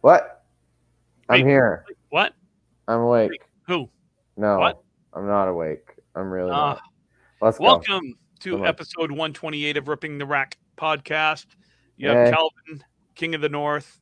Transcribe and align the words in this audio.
What? 0.00 0.42
I'm 1.28 1.40
Wait. 1.42 1.46
here. 1.48 1.84
What? 2.10 2.34
I'm 2.88 3.00
awake. 3.00 3.42
Who? 3.66 3.88
No, 4.36 4.58
What? 4.58 4.82
I'm 5.12 5.26
not 5.26 5.48
awake. 5.48 5.94
I'm 6.14 6.30
really 6.30 6.50
Uh, 6.50 6.56
not. 6.56 6.80
Let's 7.40 7.58
go. 7.58 7.64
welcome 7.64 8.14
to 8.40 8.52
Come 8.52 8.62
on. 8.62 8.66
episode 8.66 9.10
128 9.10 9.76
of 9.76 9.88
Ripping 9.88 10.18
the 10.18 10.26
Rack 10.26 10.56
podcast. 10.76 11.46
You 11.96 12.08
Yay. 12.08 12.14
have 12.14 12.34
Calvin, 12.34 12.84
King 13.14 13.34
of 13.34 13.40
the 13.40 13.48
North. 13.48 14.00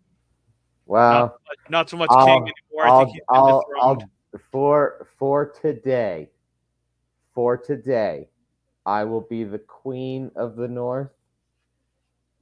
Wow. 0.87 1.21
Not, 1.23 1.35
not 1.69 1.91
so 1.91 1.97
much 1.97 2.09
I'll- 2.11 2.27
King 2.27 2.43
anymore. 2.71 2.87
I 2.87 2.89
I'll, 2.89 2.99
think 3.05 3.13
he's 3.15 3.23
I'll, 3.29 3.65
I'll, 3.81 4.03
for 4.51 5.07
for 5.19 5.47
today, 5.47 6.31
for 7.35 7.57
today, 7.57 8.29
I 8.87 9.05
will 9.05 9.23
be 9.23 9.45
the 9.45 9.59
queen 9.59 10.31
of 10.37 10.57
the 10.57 10.69
north, 10.69 11.11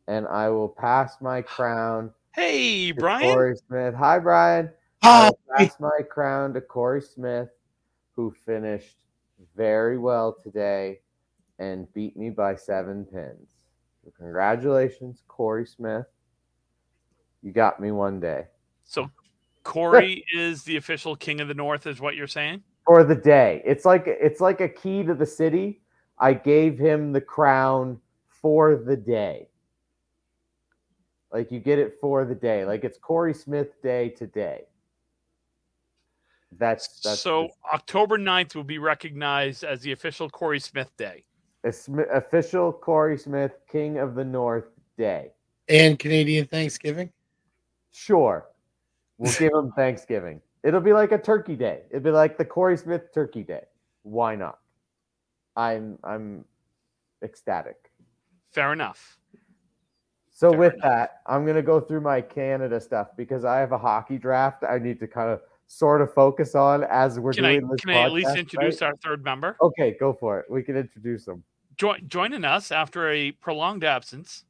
and 0.07 0.27
I 0.29 0.48
will 0.50 0.68
pass 0.68 1.20
my 1.20 1.41
crown 1.43 2.12
Hey, 2.37 2.93
Brian. 2.93 3.30
Corey 3.30 3.57
Smith. 3.66 3.95
Hi, 3.95 4.19
Brian. 4.19 4.71
I 5.02 5.09
Hi. 5.09 5.24
will 5.29 5.38
pass 5.56 5.80
my 5.80 6.02
crown 6.09 6.52
to 6.55 6.61
Corey 6.61 7.01
Smith, 7.01 7.48
who 8.15 8.30
finished 8.45 8.98
very 9.56 9.98
well 9.98 10.37
today 10.42 11.01
and 11.59 11.92
beat 11.95 12.16
me 12.16 12.30
by 12.30 12.55
seven 12.55 13.06
pins. 13.06 13.48
So 14.05 14.12
congratulations, 14.16 15.23
Corey 15.27 15.66
Smith. 15.66 16.05
You 17.42 17.52
got 17.52 17.80
me 17.80 17.91
one 17.91 18.20
day. 18.20 18.45
So 18.84 19.11
Corey 19.62 20.23
is 20.34 20.62
the 20.62 20.77
official 20.77 21.16
King 21.16 21.41
of 21.41 21.48
the 21.48 21.55
North, 21.55 21.87
is 21.87 22.00
what 22.00 22.16
you're 22.16 22.27
saying? 22.27 22.62
for 22.87 23.03
the 23.03 23.16
day. 23.16 23.61
It's 23.64 23.84
like 23.84 24.05
it's 24.06 24.41
like 24.41 24.61
a 24.61 24.69
key 24.69 25.03
to 25.03 25.12
the 25.12 25.27
city. 25.27 25.80
I 26.19 26.33
gave 26.33 26.78
him 26.78 27.12
the 27.12 27.20
crown 27.20 28.00
for 28.28 28.77
the 28.77 28.97
day. 28.97 29.48
Like 31.33 31.51
you 31.51 31.61
get 31.61 31.79
it 31.79 31.98
for 32.01 32.25
the 32.25 32.35
day. 32.35 32.65
Like 32.65 32.85
it's 32.85 32.98
Corey 32.98 33.34
Smith 33.34 33.80
Day 33.83 34.11
today. 34.11 34.62
That's 36.59 37.01
that's 37.01 37.20
so 37.20 37.48
October 37.73 38.19
9th 38.19 38.55
will 38.55 38.64
be 38.64 38.78
recognized 38.78 39.65
as 39.65 39.81
the 39.83 39.92
official 39.92 40.31
Corey 40.31 40.61
Smith 40.61 40.91
Day. 40.97 41.25
a 41.65 41.69
Smi- 41.69 42.11
official 42.15 42.73
Corey 42.73 43.19
Smith 43.19 43.53
King 43.70 43.98
of 43.98 44.15
the 44.15 44.25
North 44.25 44.67
Day. 44.97 45.33
And 45.69 45.98
Canadian 45.98 46.47
Thanksgiving. 46.47 47.11
Sure, 47.93 48.47
we'll 49.19 49.34
give 49.34 49.53
him 49.53 49.72
Thanksgiving. 49.77 50.41
It'll 50.62 50.81
be 50.81 50.93
like 50.93 51.12
a 51.12 51.19
Turkey 51.19 51.56
Day. 51.56 51.83
It'll 51.91 52.03
be 52.03 52.11
like 52.11 52.39
the 52.39 52.45
Corey 52.45 52.77
Smith 52.77 53.12
Turkey 53.12 53.43
Day. 53.43 53.65
Why 54.03 54.37
not? 54.37 54.59
I'm 55.56 55.98
I'm 56.05 56.45
ecstatic. 57.22 57.91
Fair 58.53 58.72
enough. 58.72 59.19
So 60.37 60.51
Fair 60.51 60.59
with 60.59 60.75
enough. 60.75 60.83
that, 60.83 61.20
I'm 61.25 61.47
gonna 61.47 61.62
go 61.62 61.81
through 61.81 62.03
my 62.03 62.20
Canada 62.20 62.79
stuff 62.79 63.09
because 63.17 63.47
I 63.47 63.56
have 63.59 63.73
a 63.73 63.79
hockey 63.79 64.19
draft. 64.19 64.65
I 64.69 64.78
need 64.78 65.01
to 65.01 65.06
kind 65.06 65.31
of 65.31 65.41
sort 65.67 66.03
of 66.03 66.12
focus 66.12 66.55
on 66.55 66.84
as 66.84 67.19
we're 67.19 67.33
Can 67.33 67.47
I 67.47 67.53
doing 67.55 67.69
this. 67.69 67.81
can 67.81 67.91
I 67.93 68.03
at 68.03 68.12
least 68.12 68.37
introduce 68.37 68.83
right? 68.83 68.89
our 68.89 68.97
third 68.97 69.25
member? 69.25 69.56
Okay, 69.62 69.97
go 69.98 70.12
for 70.12 70.39
it. 70.39 70.45
We 70.51 70.62
can 70.62 70.77
introduce 70.77 71.25
them. 71.25 71.43
Join, 71.78 72.06
joining 72.06 72.45
us 72.45 72.70
after 72.70 73.11
a 73.11 73.33
prolonged 73.33 73.83
absence, 73.83 74.45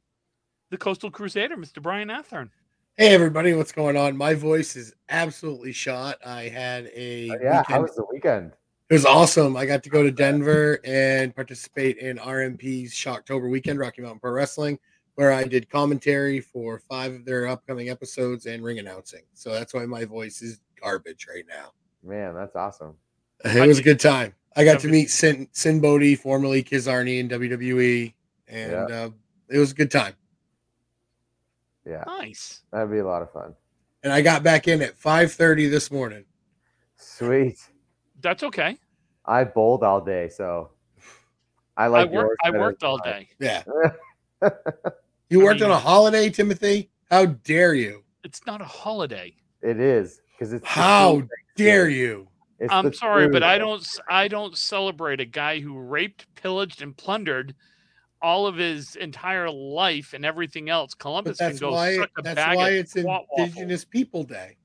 the 0.71 0.77
Coastal 0.77 1.09
Crusader, 1.09 1.55
Mr. 1.55 1.81
Brian 1.81 2.09
Athern. 2.09 2.49
Hey 2.97 3.13
everybody, 3.13 3.53
what's 3.53 3.71
going 3.71 3.95
on? 3.95 4.17
My 4.17 4.33
voice 4.33 4.75
is 4.75 4.93
absolutely 5.07 5.71
shot. 5.71 6.17
I 6.25 6.49
had 6.49 6.91
a 6.93 7.29
Uh, 7.29 7.37
yeah, 7.41 7.63
how 7.65 7.83
was 7.83 7.95
the 7.95 8.05
weekend? 8.11 8.51
It 8.89 8.93
was 8.93 9.05
awesome. 9.05 9.55
I 9.55 9.65
got 9.65 9.83
to 9.83 9.89
go 9.89 10.03
to 10.03 10.11
Denver 10.23 10.81
and 10.83 11.33
participate 11.33 11.99
in 11.99 12.17
RMP's 12.17 12.91
Shocktober 12.93 13.49
weekend, 13.49 13.79
Rocky 13.79 14.01
Mountain 14.01 14.19
Pro 14.19 14.31
Wrestling, 14.31 14.77
where 15.17 15.33
I 15.33 15.45
did 15.45 15.67
commentary 15.67 16.39
for 16.39 16.77
five 16.87 17.11
of 17.11 17.25
their 17.25 17.47
upcoming 17.47 17.89
episodes 17.89 18.45
and 18.45 18.63
ring 18.63 18.77
announcing. 18.77 19.23
So 19.33 19.51
that's 19.51 19.73
why 19.73 19.83
my 19.87 20.05
voice 20.05 20.43
is 20.43 20.59
garbage 20.79 21.25
right 21.27 21.43
now. 21.49 21.71
Man, 22.03 22.35
that's 22.35 22.55
awesome. 22.55 22.93
It 23.43 23.67
was 23.67 23.79
a 23.79 23.83
good 23.83 23.99
time. 23.99 24.35
I 24.55 24.63
got 24.63 24.79
to 24.81 24.87
meet 24.87 25.09
Sinn, 25.09 25.47
Sinn 25.53 25.81
Bodhi, 25.81 26.13
formerly 26.15 26.63
Kizarny 26.63 27.19
in 27.19 27.29
WWE, 27.29 28.13
and 28.47 28.91
uh, 28.91 29.09
it 29.49 29.57
was 29.57 29.71
a 29.71 29.75
good 29.75 29.89
time. 29.89 30.13
Yeah, 31.83 32.03
Nice. 32.05 32.61
that'd 32.71 32.91
be 32.91 32.99
a 32.99 33.05
lot 33.05 33.23
of 33.23 33.31
fun. 33.31 33.55
And 34.03 34.13
I 34.13 34.21
got 34.21 34.43
back 34.43 34.67
in 34.67 34.83
at 34.83 34.99
5:30 34.99 35.67
this 35.71 35.89
morning. 35.89 36.25
Sweet. 36.95 37.57
That's 38.21 38.43
okay. 38.43 38.77
I 39.25 39.43
bowled 39.45 39.83
all 39.83 39.99
day, 40.01 40.29
so 40.29 40.69
I 41.75 41.85
I 41.85 41.87
like 41.87 42.11
worked. 42.11 42.13
yours 42.13 42.37
I 42.43 42.51
worked 42.51 42.83
all 42.83 42.99
day. 42.99 43.29
Yeah. 43.39 43.63
Yeah. 45.29 45.37
You 45.37 45.41
I 45.41 45.43
worked 45.45 45.61
on 45.61 45.71
a 45.71 45.77
holiday, 45.77 46.29
Timothy? 46.29 46.89
How 47.09 47.25
dare 47.25 47.73
you? 47.73 48.03
It's 48.23 48.45
not 48.45 48.61
a 48.61 48.65
holiday. 48.65 49.33
it 49.61 49.79
is 49.79 50.21
because 50.31 50.53
it's 50.53 50.65
How 50.65 51.23
dare 51.55 51.89
you? 51.89 52.27
It's 52.59 52.73
I'm 52.73 52.85
the 52.85 52.93
sorry, 52.93 53.29
but 53.29 53.39
true- 53.39 53.47
I 53.47 53.57
don't. 53.57 53.87
I 54.09 54.27
don't 54.27 54.57
celebrate 54.57 55.19
a 55.19 55.25
guy 55.25 55.59
who 55.59 55.77
raped, 55.77 56.25
pillaged, 56.35 56.81
and 56.81 56.95
plundered 56.97 57.53
all 58.21 58.47
of 58.47 58.55
his 58.55 58.95
entire 58.95 59.49
life 59.49 60.13
and 60.13 60.25
everything 60.25 60.69
else. 60.69 60.95
Columbus 60.95 61.37
can 61.37 61.49
that's 61.49 61.59
go 61.59 61.71
why 61.71 61.95
suck 61.97 62.09
a 62.17 62.21
that's 62.23 62.35
bag 62.35 62.57
why 62.57 62.69
of 62.69 62.75
it's 62.77 62.93
twat 62.95 63.03
waffles. 63.05 63.27
Indigenous 63.49 63.85
People 63.85 64.23
Day. 64.23 64.57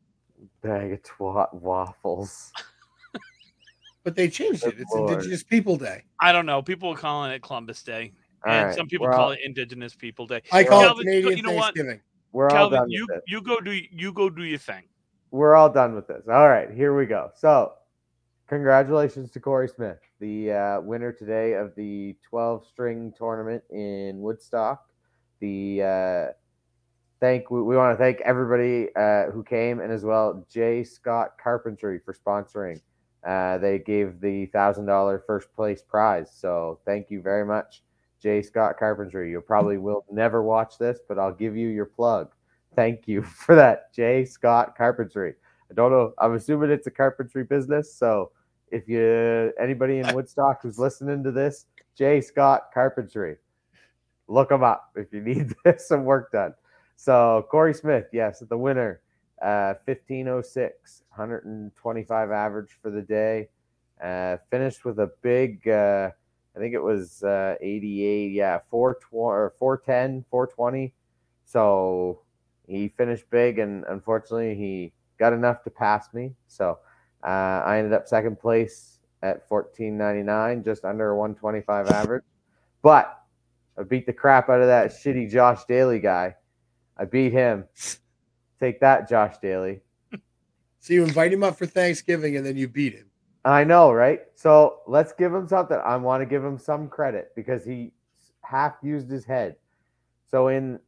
bag 0.63 0.93
of 0.93 1.03
twat 1.03 1.53
waffles. 1.53 2.51
But 4.05 4.17
they 4.17 4.29
changed 4.29 4.65
Good 4.65 4.75
it. 4.75 4.81
It's 4.81 4.93
Lord. 4.95 5.11
Indigenous 5.13 5.43
People 5.45 5.77
Day. 5.77 6.03
I 6.19 6.33
don't 6.33 6.47
know. 6.47 6.63
People 6.63 6.89
are 6.93 6.97
calling 6.97 7.31
it 7.33 7.43
Columbus 7.43 7.83
Day, 7.83 8.15
All 8.45 8.53
and 8.53 8.67
right, 8.67 8.77
some 8.77 8.87
people 8.89 9.07
we're 9.07 9.13
call 9.13 9.27
all, 9.27 9.31
it 9.33 9.41
Indigenous 9.45 9.95
People 9.95 10.27
Day. 10.27 10.43
I 10.51 10.65
call 10.65 10.83
Calvin, 10.83 11.09
it 11.09 11.13
you- 11.15 11.21
Canadian 11.23 11.37
you 11.37 11.43
know 11.45 11.57
what? 11.57 11.75
Thanksgiving. 11.75 12.01
We're 12.33 12.51
all 12.51 12.71
done 12.71 12.91
you 12.91 13.07
with 13.09 13.19
it. 13.19 13.25
you 13.27 13.43
go 13.43 13.61
do 13.61 13.73
you 13.73 14.13
go 14.13 14.31
do 14.31 14.43
your 14.43 14.59
thing. 14.59 14.85
We're 15.31 15.55
all 15.55 15.71
done 15.71 15.95
with 15.95 16.07
this. 16.07 16.27
All 16.29 16.49
right, 16.49 16.71
here 16.71 16.97
we 16.97 17.07
go. 17.07 17.31
So, 17.37 17.73
congratulations 18.49 19.31
to 19.33 19.41
Corey 19.41 19.69
Smith, 19.69 19.99
the 20.19 20.53
uh, 20.53 20.81
winner 20.81 21.13
today 21.13 21.55
of 21.55 21.75
the 21.75 22.17
12 22.29 22.67
string 22.67 23.13
tournament 23.17 23.63
in 23.71 24.21
Woodstock. 24.21 24.85
The 25.41 25.83
uh, 25.83 26.33
thank 27.21 27.51
we, 27.51 27.63
we 27.63 27.77
want 27.77 27.97
to 27.97 28.03
thank 28.03 28.21
everybody 28.23 28.89
uh, 28.97 29.31
who 29.31 29.43
came 29.45 29.81
and 29.81 29.93
as 29.93 30.05
well 30.05 30.47
J 30.51 30.85
Scott 30.85 31.33
Carpentry 31.43 32.01
for 32.05 32.15
sponsoring. 32.15 32.81
Uh, 33.27 33.59
they 33.59 33.79
gave 33.79 34.21
the 34.21 34.47
thousand 34.47 34.87
dollar 34.87 35.23
first 35.27 35.53
place 35.55 35.83
prize. 35.83 36.31
So 36.35 36.81
thank 36.85 37.11
you 37.11 37.23
very 37.23 37.45
much, 37.45 37.83
J 38.23 38.41
Scott 38.41 38.79
Carpentry. 38.79 39.31
You 39.31 39.41
probably 39.41 39.79
will 39.79 40.05
never 40.11 40.43
watch 40.43 40.79
this, 40.79 41.01
but 41.09 41.19
I'll 41.19 41.35
give 41.35 41.57
you 41.57 41.69
your 41.69 41.87
plug. 41.87 42.31
Thank 42.77 43.09
you 43.09 43.23
for 43.45 43.55
that, 43.57 43.93
J 43.93 44.25
Scott 44.25 44.77
Carpentry. 44.77 45.35
I 45.71 45.75
don't 45.75 45.91
know. 45.91 46.13
I'm 46.19 46.35
assuming 46.35 46.71
it's 46.71 46.87
a 46.87 46.91
carpentry 46.91 47.45
business. 47.45 47.95
So 47.95 48.31
if 48.71 48.89
you 48.89 49.53
anybody 49.61 49.99
in 49.99 50.15
Woodstock 50.15 50.63
who's 50.63 50.79
listening 50.79 51.25
to 51.25 51.33
this, 51.33 51.67
J 51.97 52.21
Scott 52.21 52.71
Carpentry, 52.73 53.37
look 54.29 54.51
them 54.51 54.63
up 54.63 54.91
if 54.97 55.13
you 55.13 55.21
need 55.21 55.53
some 55.79 56.05
work 56.05 56.31
done. 56.31 56.55
So 56.97 57.47
Corey 57.51 57.75
Smith, 57.75 58.07
yes, 58.13 58.43
the 58.49 58.57
winner, 58.57 59.01
uh, 59.43 59.75
1506, 59.85 61.03
125 61.09 62.31
average 62.31 62.79
for 62.81 62.91
the 62.91 63.03
day. 63.03 63.49
Uh, 64.03 64.37
finished 64.51 64.85
with 64.85 64.99
a 64.99 65.11
big, 65.23 65.67
uh, 65.69 66.11
I 66.55 66.59
think 66.59 66.75
it 66.75 66.83
was 66.83 67.23
uh, 67.23 67.57
88, 67.61 68.33
yeah, 68.33 68.59
420 68.71 69.25
or 69.25 69.55
410, 69.59 70.25
420. 70.31 70.93
So 71.45 72.21
he 72.67 72.89
finished 72.89 73.25
big, 73.31 73.59
and 73.59 73.85
unfortunately, 73.89 74.55
he 74.55 74.93
got 75.19 75.33
enough 75.33 75.63
to 75.65 75.71
pass 75.71 76.13
me. 76.13 76.35
So 76.49 76.79
uh, 77.25 77.63
I 77.65 77.79
ended 77.79 77.93
up 77.93 78.07
second 78.07 78.39
place 78.39 78.99
at 79.23 79.43
1499, 79.49 80.65
just 80.65 80.85
under 80.85 81.11
a 81.11 81.17
125 81.17 81.89
average. 81.89 82.25
But 82.83 83.19
I 83.79 83.85
beat 83.85 84.07
the 84.07 84.13
crap 84.13 84.51
out 84.51 84.61
of 84.61 84.67
that 84.67 84.91
shitty 84.91 85.31
Josh 85.31 85.65
Daly 85.67 86.01
guy. 86.01 86.35
I 86.99 87.05
beat 87.05 87.33
him. 87.33 87.65
Take 88.61 88.81
that, 88.81 89.09
Josh 89.09 89.37
Daly. 89.39 89.81
So 90.81 90.93
you 90.93 91.05
invite 91.05 91.33
him 91.33 91.45
up 91.45 91.57
for 91.57 91.65
Thanksgiving 91.65 92.37
and 92.37 92.45
then 92.45 92.57
you 92.57 92.67
beat 92.67 92.95
him. 92.95 93.12
I 93.45 93.65
know, 93.65 93.93
right? 93.93 94.21
So 94.35 94.81
let's 94.87 95.13
give 95.13 95.35
him 95.35 95.49
something. 95.49 95.79
I 95.85 95.97
want 95.97 96.21
to 96.21 96.27
give 96.27 96.45
him 96.45 96.59
some 96.59 96.89
credit 96.89 97.33
because 97.35 97.65
he 97.65 97.93
half 98.43 98.75
used 98.83 99.11
his 99.11 99.25
head. 99.25 99.57
So 100.31 100.49
in 100.49 100.79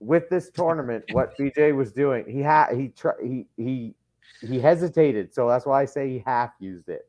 with 0.00 0.28
this 0.28 0.50
tournament, 0.50 1.04
what 1.08 1.38
BJ 1.38 1.74
was 1.74 1.92
doing, 1.92 2.24
he 2.28 2.40
had 2.40 2.74
he 2.76 2.88
tr- 2.88 3.22
he 3.22 3.46
he 3.56 3.94
he 4.40 4.58
hesitated. 4.58 5.32
So 5.32 5.48
that's 5.48 5.66
why 5.66 5.82
I 5.82 5.84
say 5.84 6.08
he 6.08 6.22
half 6.26 6.52
used 6.58 6.88
it. 6.88 7.08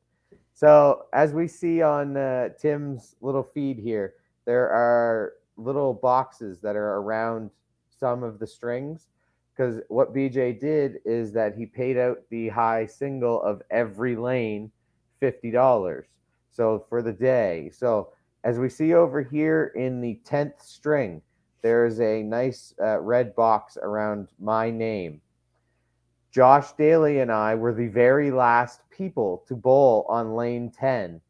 So 0.54 1.06
as 1.14 1.34
we 1.34 1.48
see 1.48 1.82
on 1.82 2.18
uh, 2.18 2.50
Tim's 2.60 3.16
little 3.22 3.44
feed 3.44 3.80
here, 3.80 4.14
there 4.46 4.70
are 4.70 5.34
little 5.58 5.94
boxes 5.94 6.60
that 6.62 6.76
are 6.76 6.98
around 6.98 7.50
some 7.90 8.22
of 8.22 8.38
the 8.38 8.48
strings 8.48 9.08
because 9.56 9.80
what 9.90 10.14
BJ 10.14 10.60
did 10.60 11.00
is 11.06 11.32
that 11.34 11.56
he 11.56 11.66
paid 11.66 11.98
out 11.98 12.20
the 12.30 12.50
high 12.50 12.86
single 12.86 13.42
of 13.42 13.62
every 13.72 14.16
lane 14.16 14.72
$50. 15.22 16.04
So 16.52 16.86
for 16.90 17.02
the 17.02 17.14
day. 17.14 17.72
So 17.74 18.10
as 18.44 18.60
we 18.60 18.70
see 18.70 18.94
over 18.94 19.22
here 19.22 19.72
in 19.76 20.02
the 20.02 20.20
10th 20.26 20.62
string, 20.62 21.22
there's 21.62 22.00
a 22.00 22.24
nice 22.24 22.74
uh, 22.82 23.00
red 23.00 23.36
box 23.36 23.78
around 23.82 24.30
my 24.40 24.72
name. 24.72 25.22
Josh 26.32 26.72
Daly 26.74 27.20
and 27.20 27.32
I 27.32 27.56
were 27.56 27.74
the 27.74 27.88
very 27.88 28.32
last 28.32 28.82
people 28.90 29.44
to 29.48 29.56
bowl 29.56 30.06
on 30.10 30.36
lane 30.36 30.72
10 30.72 31.22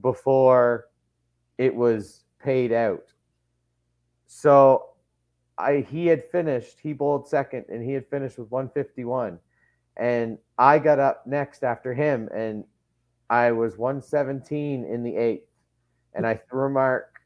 before 0.00 0.86
it 1.58 1.74
was 1.74 2.24
paid 2.42 2.72
out. 2.72 3.12
So 4.26 4.86
I 5.56 5.86
he 5.88 6.06
had 6.06 6.24
finished, 6.30 6.78
he 6.82 6.92
bowled 6.92 7.28
second 7.28 7.66
and 7.68 7.82
he 7.84 7.92
had 7.92 8.08
finished 8.08 8.38
with 8.38 8.50
151. 8.50 9.38
And 9.96 10.38
I 10.58 10.78
got 10.78 10.98
up 10.98 11.26
next 11.26 11.62
after 11.62 11.94
him 11.94 12.28
and 12.34 12.64
I 13.30 13.52
was 13.52 13.78
117 13.78 14.84
in 14.84 15.02
the 15.02 15.16
eighth. 15.16 15.48
And 16.14 16.26
I 16.26 16.34
threw 16.34 16.66
a 16.66 16.70
mark 16.70 17.20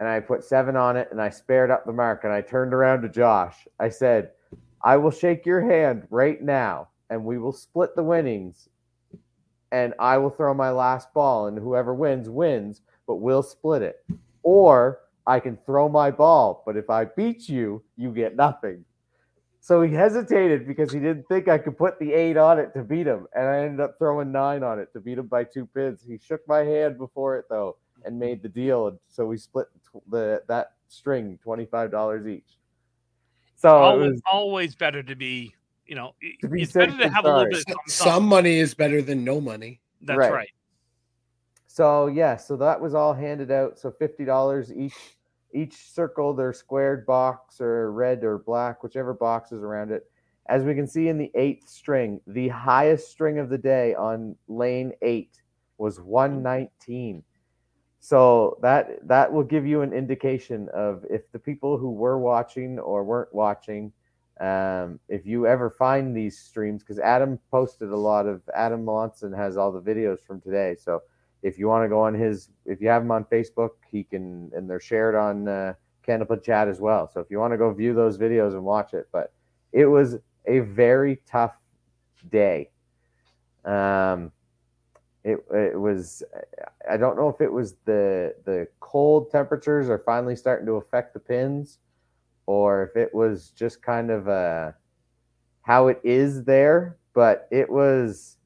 and 0.00 0.08
I 0.08 0.20
put 0.20 0.44
seven 0.44 0.76
on 0.76 0.96
it 0.96 1.08
and 1.10 1.20
I 1.20 1.30
spared 1.30 1.70
up 1.70 1.84
the 1.84 1.92
mark 1.92 2.24
and 2.24 2.32
I 2.32 2.40
turned 2.40 2.72
around 2.72 3.02
to 3.02 3.08
Josh. 3.08 3.68
I 3.78 3.90
said, 3.90 4.30
I 4.82 4.96
will 4.96 5.10
shake 5.10 5.44
your 5.44 5.60
hand 5.60 6.06
right 6.10 6.42
now 6.42 6.88
and 7.10 7.24
we 7.24 7.38
will 7.38 7.52
split 7.52 7.94
the 7.94 8.02
winnings 8.02 8.68
and 9.72 9.92
I 9.98 10.18
will 10.18 10.30
throw 10.30 10.54
my 10.54 10.70
last 10.70 11.12
ball 11.12 11.48
and 11.48 11.58
whoever 11.58 11.94
wins 11.94 12.30
wins, 12.30 12.82
but 13.06 13.16
we'll 13.16 13.42
split 13.42 13.82
it. 13.82 14.04
Or 14.42 15.00
I 15.26 15.40
can 15.40 15.58
throw 15.66 15.88
my 15.88 16.10
ball, 16.10 16.62
but 16.64 16.76
if 16.76 16.90
I 16.90 17.06
beat 17.06 17.48
you, 17.48 17.82
you 17.96 18.12
get 18.12 18.36
nothing. 18.36 18.84
So 19.64 19.80
he 19.80 19.94
hesitated 19.94 20.66
because 20.66 20.92
he 20.92 21.00
didn't 21.00 21.26
think 21.26 21.48
I 21.48 21.56
could 21.56 21.78
put 21.78 21.98
the 21.98 22.12
eight 22.12 22.36
on 22.36 22.58
it 22.58 22.74
to 22.74 22.84
beat 22.84 23.06
him. 23.06 23.26
And 23.34 23.48
I 23.48 23.60
ended 23.60 23.80
up 23.80 23.94
throwing 23.96 24.30
nine 24.30 24.62
on 24.62 24.78
it 24.78 24.92
to 24.92 25.00
beat 25.00 25.16
him 25.16 25.26
by 25.26 25.44
two 25.44 25.64
pins. 25.64 26.04
He 26.06 26.18
shook 26.18 26.46
my 26.46 26.58
hand 26.58 26.98
before 26.98 27.38
it 27.38 27.46
though 27.48 27.78
and 28.04 28.18
made 28.18 28.42
the 28.42 28.48
deal. 28.50 28.88
And 28.88 28.98
so 29.08 29.24
we 29.24 29.38
split 29.38 29.68
the 30.10 30.42
that 30.48 30.72
string 30.88 31.38
$25 31.42 32.28
each. 32.28 32.44
So 33.56 33.74
always, 33.74 34.10
was, 34.10 34.22
always 34.30 34.74
better 34.74 35.02
to 35.02 35.16
be, 35.16 35.54
you 35.86 35.94
know, 35.94 36.14
To 36.42 36.48
be 36.48 36.60
it's 36.60 36.72
better 36.72 36.92
to 36.92 36.98
than 36.98 37.10
have 37.10 37.24
a 37.24 37.28
little 37.28 37.44
bit 37.46 37.60
of 37.60 37.60
something, 37.60 37.82
Some 37.86 38.26
money 38.26 38.58
is 38.58 38.74
better 38.74 39.00
than 39.00 39.24
no 39.24 39.40
money. 39.40 39.80
That's 40.02 40.18
Right. 40.18 40.32
right. 40.32 40.50
So 41.68 42.08
yeah, 42.08 42.36
so 42.36 42.58
that 42.58 42.78
was 42.78 42.92
all 42.94 43.14
handed 43.14 43.50
out. 43.50 43.78
So 43.78 43.90
fifty 43.90 44.26
dollars 44.26 44.70
each 44.70 45.16
each 45.54 45.90
circle 45.92 46.34
their 46.34 46.52
squared 46.52 47.06
box 47.06 47.60
or 47.60 47.92
red 47.92 48.24
or 48.24 48.38
black, 48.38 48.82
whichever 48.82 49.14
box 49.14 49.52
is 49.52 49.62
around 49.62 49.90
it. 49.92 50.10
As 50.46 50.64
we 50.64 50.74
can 50.74 50.86
see 50.86 51.08
in 51.08 51.16
the 51.16 51.30
eighth 51.34 51.68
string, 51.68 52.20
the 52.26 52.48
highest 52.48 53.10
string 53.10 53.38
of 53.38 53.48
the 53.48 53.58
day 53.58 53.94
on 53.94 54.36
lane 54.48 54.92
eight 55.00 55.40
was 55.78 56.00
119. 56.00 57.22
So 58.00 58.58
that 58.60 59.08
that 59.08 59.32
will 59.32 59.44
give 59.44 59.66
you 59.66 59.80
an 59.80 59.94
indication 59.94 60.68
of 60.74 61.06
if 61.08 61.30
the 61.32 61.38
people 61.38 61.78
who 61.78 61.90
were 61.90 62.18
watching 62.18 62.78
or 62.78 63.02
weren't 63.02 63.34
watching, 63.34 63.92
um, 64.40 65.00
if 65.08 65.24
you 65.24 65.46
ever 65.46 65.70
find 65.70 66.14
these 66.14 66.38
streams, 66.38 66.82
because 66.82 66.98
Adam 66.98 67.38
posted 67.50 67.88
a 67.88 67.96
lot 67.96 68.26
of 68.26 68.42
Adam 68.54 68.84
Melanson 68.84 69.34
has 69.34 69.56
all 69.56 69.72
the 69.72 69.80
videos 69.80 70.20
from 70.20 70.38
today. 70.42 70.76
So 70.78 71.00
if 71.44 71.58
you 71.58 71.68
want 71.68 71.84
to 71.84 71.88
go 71.90 72.00
on 72.00 72.14
his, 72.14 72.48
if 72.64 72.80
you 72.80 72.88
have 72.88 73.02
him 73.02 73.10
on 73.10 73.24
Facebook, 73.24 73.72
he 73.90 74.02
can, 74.02 74.50
and 74.56 74.68
they're 74.68 74.80
shared 74.80 75.14
on 75.14 75.46
uh, 75.46 75.74
Chat 76.42 76.68
as 76.68 76.80
well. 76.80 77.08
So 77.12 77.20
if 77.20 77.30
you 77.30 77.38
want 77.38 77.52
to 77.52 77.58
go 77.58 77.72
view 77.72 77.94
those 77.94 78.16
videos 78.18 78.52
and 78.52 78.64
watch 78.64 78.94
it, 78.94 79.08
but 79.12 79.32
it 79.70 79.84
was 79.84 80.16
a 80.46 80.60
very 80.60 81.20
tough 81.26 81.54
day. 82.30 82.70
Um, 83.64 84.32
it 85.22 85.38
it 85.52 85.78
was. 85.78 86.22
I 86.90 86.96
don't 86.96 87.16
know 87.16 87.28
if 87.28 87.40
it 87.40 87.52
was 87.52 87.74
the 87.84 88.34
the 88.44 88.66
cold 88.80 89.30
temperatures 89.30 89.88
are 89.88 89.98
finally 89.98 90.36
starting 90.36 90.66
to 90.66 90.72
affect 90.72 91.12
the 91.12 91.20
pins, 91.20 91.78
or 92.46 92.84
if 92.84 92.96
it 92.96 93.14
was 93.14 93.50
just 93.50 93.82
kind 93.82 94.10
of 94.10 94.28
uh, 94.28 94.72
how 95.62 95.88
it 95.88 96.00
is 96.04 96.44
there. 96.44 96.96
But 97.14 97.48
it 97.50 97.70
was 97.70 98.38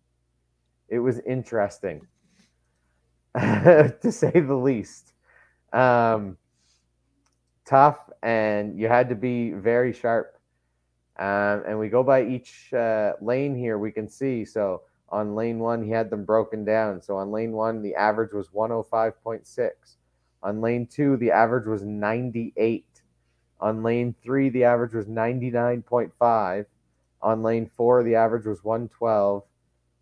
it 0.89 0.99
was 0.99 1.21
interesting 1.21 2.07
to 3.39 4.13
say 4.13 4.31
the 4.31 4.55
least. 4.55 5.13
Um, 5.73 6.37
tough, 7.65 7.99
and 8.23 8.79
you 8.79 8.89
had 8.89 9.09
to 9.11 9.15
be 9.15 9.53
very 9.53 9.93
sharp. 9.93 10.39
Um, 11.19 11.65
and 11.67 11.79
we 11.79 11.89
go 11.89 12.03
by 12.03 12.25
each 12.25 12.73
uh, 12.73 13.13
lane 13.21 13.57
here. 13.57 13.79
We 13.79 13.91
can 13.91 14.09
see 14.09 14.45
so 14.45 14.83
on 15.11 15.35
lane 15.35 15.59
one 15.59 15.83
he 15.83 15.91
had 15.91 16.11
them 16.11 16.25
broken 16.25 16.65
down. 16.65 17.03
So 17.03 17.17
on 17.17 17.33
lane 17.33 17.53
one 17.53 17.83
the 17.83 17.95
average 17.95 18.33
was 18.33 18.49
105.6. 18.49 19.71
On 20.43 20.61
lane 20.61 20.87
two 20.87 21.17
the 21.17 21.33
average 21.33 21.67
was 21.67 21.83
98. 21.83 22.87
On 23.61 23.83
lane 23.83 24.15
three 24.23 24.49
the 24.49 24.65
average 24.65 24.95
was 24.95 25.07
99.5. 25.07 26.67
On 27.21 27.43
lane 27.43 27.71
four 27.77 28.05
the 28.05 28.15
average 28.15 28.47
was 28.47 28.63
112. 28.63 29.43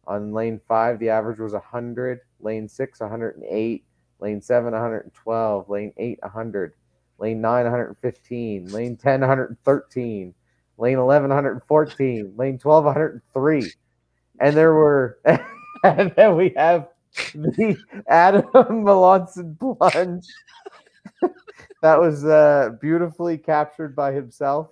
On 0.07 0.33
lane 0.33 0.61
five, 0.69 0.99
the 0.99 1.11
average 1.11 1.41
was 1.41 1.53
100. 1.53 2.21
Lane 2.41 2.69
six, 2.69 3.01
108. 3.01 3.85
Lane 4.21 4.41
seven, 4.41 4.73
112. 4.73 5.69
Lane 5.69 5.93
eight, 5.97 6.19
100. 6.23 6.75
Lane 7.19 7.41
nine, 7.41 7.65
115. 7.65 8.67
Lane 8.73 8.97
10, 8.97 9.21
113. 9.21 10.35
Lane 10.79 10.99
11, 10.99 11.29
114. 11.31 12.33
Lane 12.37 12.59
12, 12.59 12.85
103. 12.85 13.73
And 14.41 14.57
there 14.57 14.75
were, 14.75 15.19
and 15.85 16.13
then 16.17 16.37
we 16.37 16.53
have 16.57 16.89
the 17.35 17.77
Adam 18.09 18.43
Melanson 18.55 19.59
plunge. 19.59 20.27
that 21.83 21.99
was 21.99 22.25
uh, 22.25 22.71
beautifully 22.81 23.39
captured 23.39 23.97
by 23.97 24.13
himself 24.13 24.69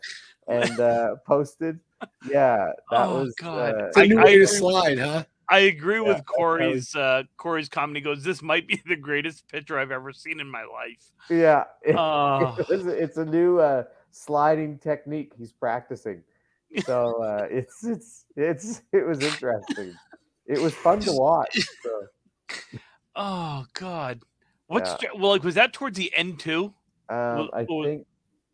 and 0.49 0.79
uh, 0.81 1.17
posted. 1.27 1.81
Yeah, 2.29 2.67
that 2.91 3.09
Oh, 3.09 3.21
was 3.25 3.35
God. 3.37 3.75
uh, 3.75 3.85
It's 3.87 3.97
a 3.97 4.01
I- 4.01 4.07
new 4.07 4.19
I 4.21 4.25
way 4.25 4.39
to 4.39 4.47
slide, 4.47 4.99
huh? 4.99 5.25
I 5.49 5.59
agree 5.61 6.01
Yeah, 6.01 6.09
with 6.09 6.27
Corey's 6.27 6.95
uh, 6.95 7.25
Corey's. 7.37 7.69
He 7.73 8.01
goes, 8.01 8.23
"This 8.23 8.43
might 8.43 8.67
be 8.67 8.83
the 8.87 8.97
greatest 8.97 9.49
picture 9.49 9.79
I've 9.79 9.91
ever 9.91 10.13
seen 10.13 10.41
in 10.41 10.51
my 10.51 10.65
life." 10.65 11.13
yeah. 11.31 11.65
Uh, 11.97 12.55
it 12.59 12.69
was, 12.69 12.87
it's 12.87 13.17
a 13.19 13.25
new 13.25 13.59
uh, 13.59 13.85
sliding 14.11 14.79
technique 14.79 15.33
he's 15.37 15.53
practicing. 15.53 16.23
So 16.85 17.23
uh, 17.23 17.47
it's 17.51 17.85
it's 17.85 18.25
it's 18.37 18.83
it 18.93 19.07
was 19.07 19.23
interesting. 19.23 19.95
It 20.47 20.61
was 20.61 20.75
fun 20.75 21.01
to 21.01 21.13
watch. 21.19 21.59
So, 21.83 22.07
oh 23.17 23.67
God, 23.75 24.21
what's 24.67 24.91
Yeah. 25.03 25.11
well 25.17 25.33
like 25.33 25.45
was 25.45 25.57
that 25.57 25.73
towards 25.73 25.99
the 25.99 26.13
end 26.17 26.41
too? 26.41 26.75
um, 27.09 27.51
I 27.53 27.67
think 27.67 28.07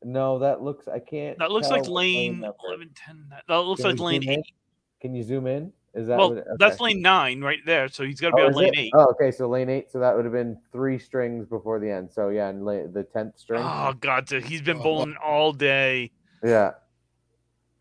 no, 0.03 0.39
that 0.39 0.63
looks. 0.63 0.89
I 0.89 0.99
can't. 0.99 1.39
That 1.39 1.51
looks 1.51 1.71
like 1.71 1.87
lane 1.87 2.41
number. 2.41 2.57
11, 2.67 2.91
10. 2.95 3.27
That, 3.31 3.45
that 3.49 3.59
looks 3.61 3.83
Can 3.83 3.91
like 3.91 4.01
lane 4.01 4.23
zoom 4.23 4.33
in? 4.33 4.39
eight. 4.39 4.55
Can 5.01 5.15
you 5.15 5.23
zoom 5.23 5.47
in? 5.47 5.73
Is 5.95 6.07
that 6.07 6.19
Well, 6.19 6.31
what 6.31 6.39
it, 6.39 6.45
that's 6.59 6.81
lane 6.81 7.03
nine 7.03 7.41
right 7.41 7.59
there. 7.67 7.89
So 7.89 8.05
he's 8.05 8.21
got 8.21 8.31
to 8.31 8.37
be 8.37 8.43
Oh, 8.43 8.47
on 8.47 8.53
lane 8.53 8.69
it? 8.69 8.79
eight. 8.79 8.93
Oh, 8.95 9.07
okay. 9.11 9.33
So 9.33 9.49
lane 9.49 9.69
eight. 9.69 9.91
So 9.91 9.99
that 9.99 10.15
would 10.15 10.25
have 10.25 10.33
been 10.33 10.57
three 10.73 10.99
strings 10.99 11.47
before 11.47 11.81
the 11.81 11.91
end. 11.91 12.11
So 12.13 12.29
yeah, 12.29 12.49
and 12.49 12.67
the 12.67 13.07
tenth 13.13 13.39
string. 13.39 13.63
Oh 13.65 13.93
God, 14.01 14.29
so 14.29 14.41
he's 14.41 14.63
been 14.63 14.79
Oh. 14.79 14.83
bowling 14.83 15.17
all 15.23 15.53
day. 15.53 16.13
Yeah. 16.45 16.73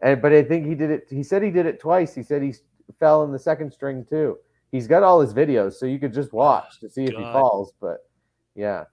And 0.02 0.22
but 0.22 0.34
I 0.34 0.44
think 0.44 0.66
he 0.66 0.76
did 0.76 0.90
it. 0.90 1.08
He 1.10 1.24
said 1.24 1.44
he 1.44 1.52
did 1.52 1.66
it 1.66 1.80
twice. 1.80 2.16
He 2.16 2.24
said 2.24 2.42
he 2.42 2.56
fell 3.00 3.24
in 3.24 3.32
the 3.32 3.40
second 3.40 3.72
string 3.72 4.06
too. 4.10 4.38
He's 4.72 4.88
got 4.88 5.04
all 5.04 5.20
his 5.20 5.34
videos, 5.34 5.74
so 5.74 5.86
you 5.86 6.00
could 6.00 6.14
just 6.14 6.30
oh, 6.34 6.38
watch 6.38 6.80
to 6.80 6.90
see 6.90 7.06
if 7.06 7.16
he 7.16 7.24
falls. 7.24 7.74
But 7.80 7.98
yeah. 8.56 8.86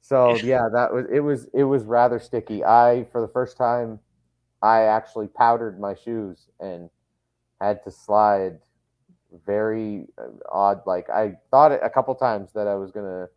So 0.00 0.36
yeah, 0.36 0.68
that 0.74 0.92
was 0.92 1.06
it. 1.10 1.20
Was 1.20 1.48
it 1.54 1.64
was 1.64 1.84
rather 1.84 2.18
sticky. 2.18 2.64
I 2.64 3.06
for 3.12 3.20
the 3.20 3.28
first 3.28 3.56
time, 3.56 4.00
I 4.60 4.82
actually 4.82 5.28
powdered 5.28 5.80
my 5.80 5.94
shoes 5.94 6.48
and 6.60 6.90
had 7.68 7.84
to 7.84 7.90
slide. 7.90 8.58
Very 9.46 10.06
uh, 10.18 10.28
odd. 10.50 10.82
Like 10.86 11.08
I 11.08 11.36
thought 11.50 11.72
a 11.72 11.88
couple 11.88 12.14
times 12.14 12.52
that 12.54 12.66
I 12.66 12.74
was 12.74 12.90
gonna 12.90 13.28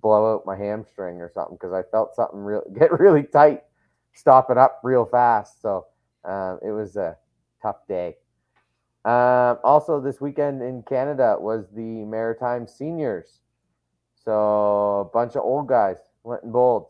blow 0.00 0.34
out 0.34 0.46
my 0.46 0.56
hamstring 0.56 1.20
or 1.20 1.30
something 1.32 1.56
because 1.56 1.72
I 1.72 1.82
felt 1.90 2.14
something 2.14 2.40
real 2.40 2.62
get 2.78 2.98
really 2.98 3.22
tight, 3.22 3.62
stop 4.14 4.50
it 4.50 4.58
up 4.58 4.80
real 4.82 5.04
fast. 5.04 5.60
So 5.60 5.86
um, 6.24 6.58
it 6.64 6.70
was 6.70 6.96
a 6.96 7.16
tough 7.62 7.86
day. 7.86 8.16
Um, 9.04 9.58
also, 9.64 10.00
this 10.00 10.20
weekend 10.20 10.62
in 10.62 10.82
Canada 10.84 11.36
was 11.38 11.66
the 11.74 12.04
Maritime 12.04 12.68
Seniors. 12.68 13.40
So 14.24 15.00
a 15.00 15.04
bunch 15.12 15.34
of 15.34 15.42
old 15.42 15.66
guys 15.68 15.96
went 16.22 16.44
and 16.44 16.52
bowled. 16.52 16.86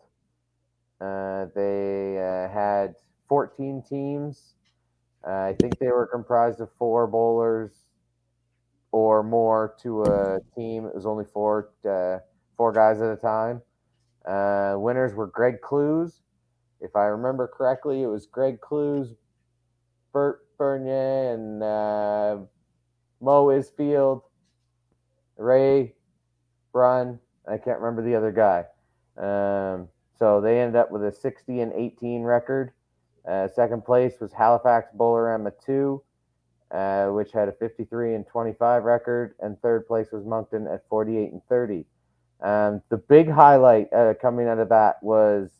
Uh, 1.00 1.46
they 1.54 2.18
uh, 2.18 2.52
had 2.52 2.94
14 3.28 3.82
teams. 3.88 4.54
Uh, 5.26 5.30
I 5.30 5.56
think 5.58 5.78
they 5.78 5.88
were 5.88 6.06
comprised 6.06 6.60
of 6.60 6.70
four 6.78 7.06
bowlers 7.06 7.70
or 8.90 9.22
more 9.22 9.74
to 9.82 10.02
a 10.02 10.40
team. 10.54 10.86
It 10.86 10.94
was 10.94 11.06
only 11.06 11.24
four 11.24 11.70
uh, 11.88 12.18
four 12.56 12.72
guys 12.72 13.00
at 13.00 13.12
a 13.12 13.16
time. 13.16 13.62
Uh, 14.26 14.74
winners 14.78 15.14
were 15.14 15.26
Greg 15.26 15.60
Clues. 15.60 16.20
If 16.80 16.96
I 16.96 17.04
remember 17.04 17.48
correctly, 17.48 18.02
it 18.02 18.06
was 18.06 18.26
Greg 18.26 18.60
Clues, 18.60 19.14
Bert 20.12 20.44
Bernier, 20.58 21.34
and 21.34 21.62
uh, 21.62 22.38
Mo 23.20 23.46
Isfield, 23.46 24.22
Ray 25.36 25.94
Brun. 26.72 27.18
I 27.48 27.56
can't 27.56 27.80
remember 27.80 28.02
the 28.02 28.16
other 28.16 28.32
guy. 28.32 28.64
Um, 29.16 29.88
so 30.18 30.40
they 30.40 30.60
ended 30.60 30.76
up 30.76 30.90
with 30.90 31.04
a 31.04 31.12
60 31.12 31.60
and 31.60 31.72
18 31.72 32.22
record. 32.22 32.72
Uh, 33.28 33.48
second 33.48 33.84
place 33.84 34.14
was 34.20 34.32
Halifax 34.32 34.88
Bowlerama 34.96 35.52
2. 35.64 36.02
uh, 36.70 37.08
which 37.08 37.32
had 37.32 37.48
a 37.48 37.52
53 37.52 38.14
and 38.14 38.26
25 38.26 38.84
record, 38.84 39.34
and 39.40 39.60
third 39.60 39.86
place 39.86 40.08
was 40.12 40.24
Moncton 40.24 40.66
at 40.68 40.88
48 40.88 41.32
and 41.32 41.42
30. 41.48 41.86
Um, 42.42 42.82
the 42.90 42.98
big 42.98 43.30
highlight 43.30 43.92
uh, 43.92 44.14
coming 44.20 44.48
out 44.48 44.58
of 44.58 44.70
that 44.70 45.02
was 45.02 45.50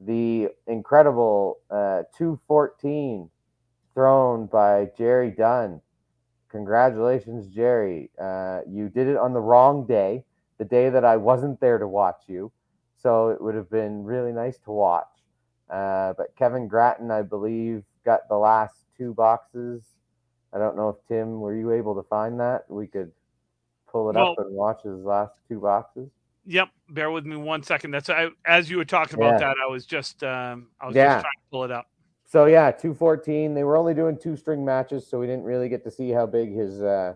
the 0.00 0.48
incredible 0.66 1.58
uh, 1.70 2.04
214 2.16 3.30
thrown 3.94 4.46
by 4.46 4.90
Jerry 4.96 5.30
Dunn. 5.30 5.80
Congratulations, 6.50 7.48
Jerry. 7.54 8.10
Uh, 8.20 8.60
you 8.68 8.88
did 8.88 9.08
it 9.08 9.16
on 9.16 9.32
the 9.34 9.40
wrong 9.40 9.86
day, 9.86 10.24
the 10.58 10.64
day 10.66 10.90
that 10.90 11.04
I 11.04 11.16
wasn't 11.16 11.60
there 11.60 11.78
to 11.78 11.88
watch 11.88 12.22
you. 12.28 12.52
So 13.02 13.30
it 13.30 13.42
would 13.42 13.54
have 13.56 13.70
been 13.70 14.04
really 14.04 14.32
nice 14.32 14.58
to 14.60 14.72
watch. 14.72 15.08
Uh, 15.70 16.14
but 16.16 16.34
Kevin 16.36 16.66
Grattan, 16.68 17.10
I 17.10 17.22
believe, 17.22 17.82
got 18.04 18.28
the 18.28 18.36
last 18.36 18.84
two 18.96 19.12
boxes. 19.14 19.82
I 20.52 20.58
don't 20.58 20.76
know 20.76 20.88
if 20.88 20.96
Tim, 21.08 21.40
were 21.40 21.54
you 21.54 21.72
able 21.72 21.94
to 21.94 22.02
find 22.08 22.40
that? 22.40 22.64
We 22.68 22.86
could 22.86 23.12
pull 23.90 24.08
it 24.10 24.16
Well- 24.16 24.32
up 24.32 24.38
and 24.38 24.54
watch 24.54 24.82
his 24.82 25.00
last 25.04 25.32
two 25.48 25.60
boxes. 25.60 26.08
Yep. 26.46 26.68
Bear 26.90 27.10
with 27.10 27.26
me 27.26 27.36
one 27.36 27.62
second. 27.62 27.90
That's 27.90 28.08
I, 28.08 28.28
as 28.46 28.70
you 28.70 28.78
were 28.78 28.84
talking 28.86 29.18
about 29.18 29.32
Yeah. 29.40 29.48
that. 29.48 29.56
I 29.62 29.70
was 29.70 29.84
just 29.84 30.24
um, 30.24 30.68
I 30.80 30.86
was 30.86 30.96
Yeah. 30.96 31.16
just 31.16 31.24
trying 31.24 31.32
to 31.34 31.50
pull 31.50 31.64
it 31.64 31.70
up. 31.70 31.86
So 32.24 32.46
yeah, 32.46 32.70
two 32.70 32.94
fourteen. 32.94 33.52
They 33.54 33.64
were 33.64 33.76
only 33.76 33.92
doing 33.92 34.16
two 34.16 34.34
string 34.36 34.64
matches, 34.64 35.06
so 35.06 35.18
we 35.18 35.26
didn't 35.26 35.44
really 35.44 35.68
get 35.68 35.84
to 35.84 35.90
see 35.90 36.10
how 36.10 36.24
big 36.24 36.54
his 36.54 36.80
uh, 36.82 37.14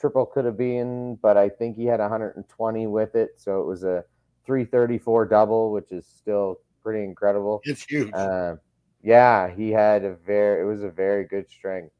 triple 0.00 0.26
could 0.26 0.44
have 0.44 0.56
been. 0.56 1.14
But 1.16 1.36
I 1.36 1.48
think 1.48 1.76
he 1.76 1.84
had 1.86 2.00
120 2.00 2.86
with 2.88 3.14
it, 3.14 3.34
so 3.40 3.60
it 3.60 3.66
was 3.66 3.84
a 3.84 4.04
334 4.46 5.26
double, 5.26 5.70
which 5.70 5.92
is 5.92 6.04
still 6.04 6.58
pretty 6.82 7.04
incredible. 7.04 7.60
It's 7.64 7.82
huge. 7.84 8.12
Uh, 8.12 8.56
yeah, 9.02 9.48
he 9.50 9.70
had 9.70 10.04
a 10.04 10.14
very. 10.14 10.62
It 10.62 10.64
was 10.64 10.82
a 10.82 10.90
very 10.90 11.24
good 11.24 11.48
string. 11.50 11.90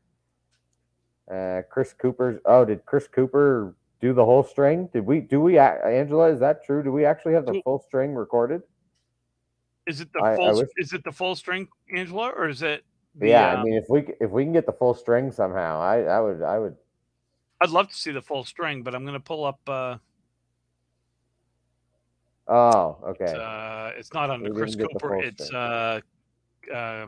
Uh, 1.30 1.62
Chris 1.70 1.92
Cooper's. 1.92 2.40
Oh, 2.44 2.64
did 2.64 2.84
Chris 2.86 3.08
Cooper 3.08 3.74
do 4.00 4.12
the 4.12 4.24
whole 4.24 4.42
string? 4.44 4.88
Did 4.92 5.06
we? 5.06 5.20
Do 5.20 5.40
we? 5.40 5.58
Angela, 5.58 6.28
is 6.30 6.40
that 6.40 6.64
true? 6.64 6.82
Do 6.82 6.92
we 6.92 7.04
actually 7.04 7.34
have 7.34 7.46
the 7.46 7.60
full 7.64 7.82
string 7.86 8.14
recorded? 8.14 8.62
Is 9.86 10.00
it 10.00 10.12
the 10.12 10.20
I- 10.20 10.34
I 10.34 10.36
full? 10.36 10.58
wish- 10.58 10.68
is 10.76 10.92
it 10.92 11.02
the 11.04 11.12
full 11.12 11.34
string, 11.34 11.66
Angela, 11.94 12.28
or 12.30 12.48
is 12.48 12.62
it? 12.62 12.84
The, 13.16 13.28
yeah, 13.28 13.52
uh, 13.52 13.56
I 13.56 13.62
mean, 13.64 13.74
if 13.74 13.84
we 13.88 14.06
if 14.20 14.30
we 14.30 14.44
can 14.44 14.52
get 14.52 14.64
the 14.66 14.72
full 14.72 14.94
string 14.94 15.30
somehow, 15.32 15.80
I 15.80 16.02
I 16.02 16.20
would 16.20 16.42
I 16.42 16.58
would 16.58 16.76
I'd 17.60 17.70
love 17.70 17.88
to 17.88 17.94
see 17.94 18.10
the 18.10 18.22
full 18.22 18.44
string, 18.44 18.82
but 18.82 18.94
I'm 18.94 19.02
going 19.04 19.14
to 19.14 19.20
pull 19.20 19.44
up. 19.44 19.60
Uh, 19.68 19.98
Oh, 22.48 22.98
it's, 23.08 23.20
okay. 23.20 23.38
uh, 23.38 23.90
it's 23.98 24.12
not 24.12 24.30
under 24.30 24.50
We 24.50 24.56
Chris 24.56 24.74
didn't 24.74 24.88
get 24.88 24.94
the 24.94 25.00
Cooper. 25.00 25.22
It's 25.22 25.50
uh, 25.52 26.00
uh, 26.72 27.06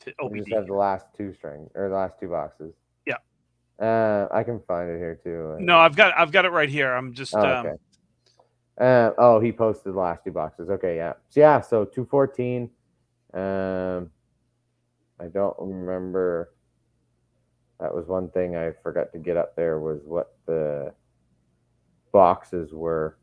t- 0.00 0.12
we 0.30 0.38
just 0.38 0.50
OBD. 0.50 0.54
have 0.54 0.66
the 0.66 0.74
last 0.74 1.06
two 1.16 1.32
string 1.32 1.68
or 1.74 1.88
the 1.88 1.94
last 1.94 2.20
two 2.20 2.28
boxes. 2.28 2.74
Yeah. 3.06 3.16
Uh, 3.80 4.28
I 4.32 4.42
can 4.42 4.60
find 4.68 4.90
it 4.90 4.98
here 4.98 5.18
too. 5.22 5.56
No, 5.64 5.78
I've 5.78 5.96
got 5.96 6.16
I've 6.16 6.30
got 6.32 6.44
it 6.44 6.50
right 6.50 6.68
here. 6.68 6.92
I'm 6.92 7.14
just 7.14 7.34
Oh, 7.34 7.40
um, 7.40 7.66
okay. 7.66 7.76
Uh, 8.78 9.10
oh, 9.18 9.38
he 9.40 9.52
posted 9.52 9.94
the 9.94 9.98
last 9.98 10.24
two 10.24 10.32
boxes. 10.32 10.68
Okay, 10.70 10.96
yeah. 10.96 11.12
So 11.28 11.40
yeah, 11.40 11.60
so 11.60 11.84
two 11.84 12.04
fourteen. 12.04 12.70
Um, 13.34 14.10
I 15.18 15.26
don't 15.32 15.54
remember. 15.58 16.52
That 17.80 17.94
was 17.94 18.06
one 18.06 18.28
thing 18.30 18.56
I 18.56 18.72
forgot 18.82 19.12
to 19.12 19.18
get 19.18 19.36
up 19.36 19.56
there 19.56 19.80
was 19.80 20.00
what 20.04 20.36
the 20.46 20.92
boxes 22.12 22.72
were. 22.72 23.16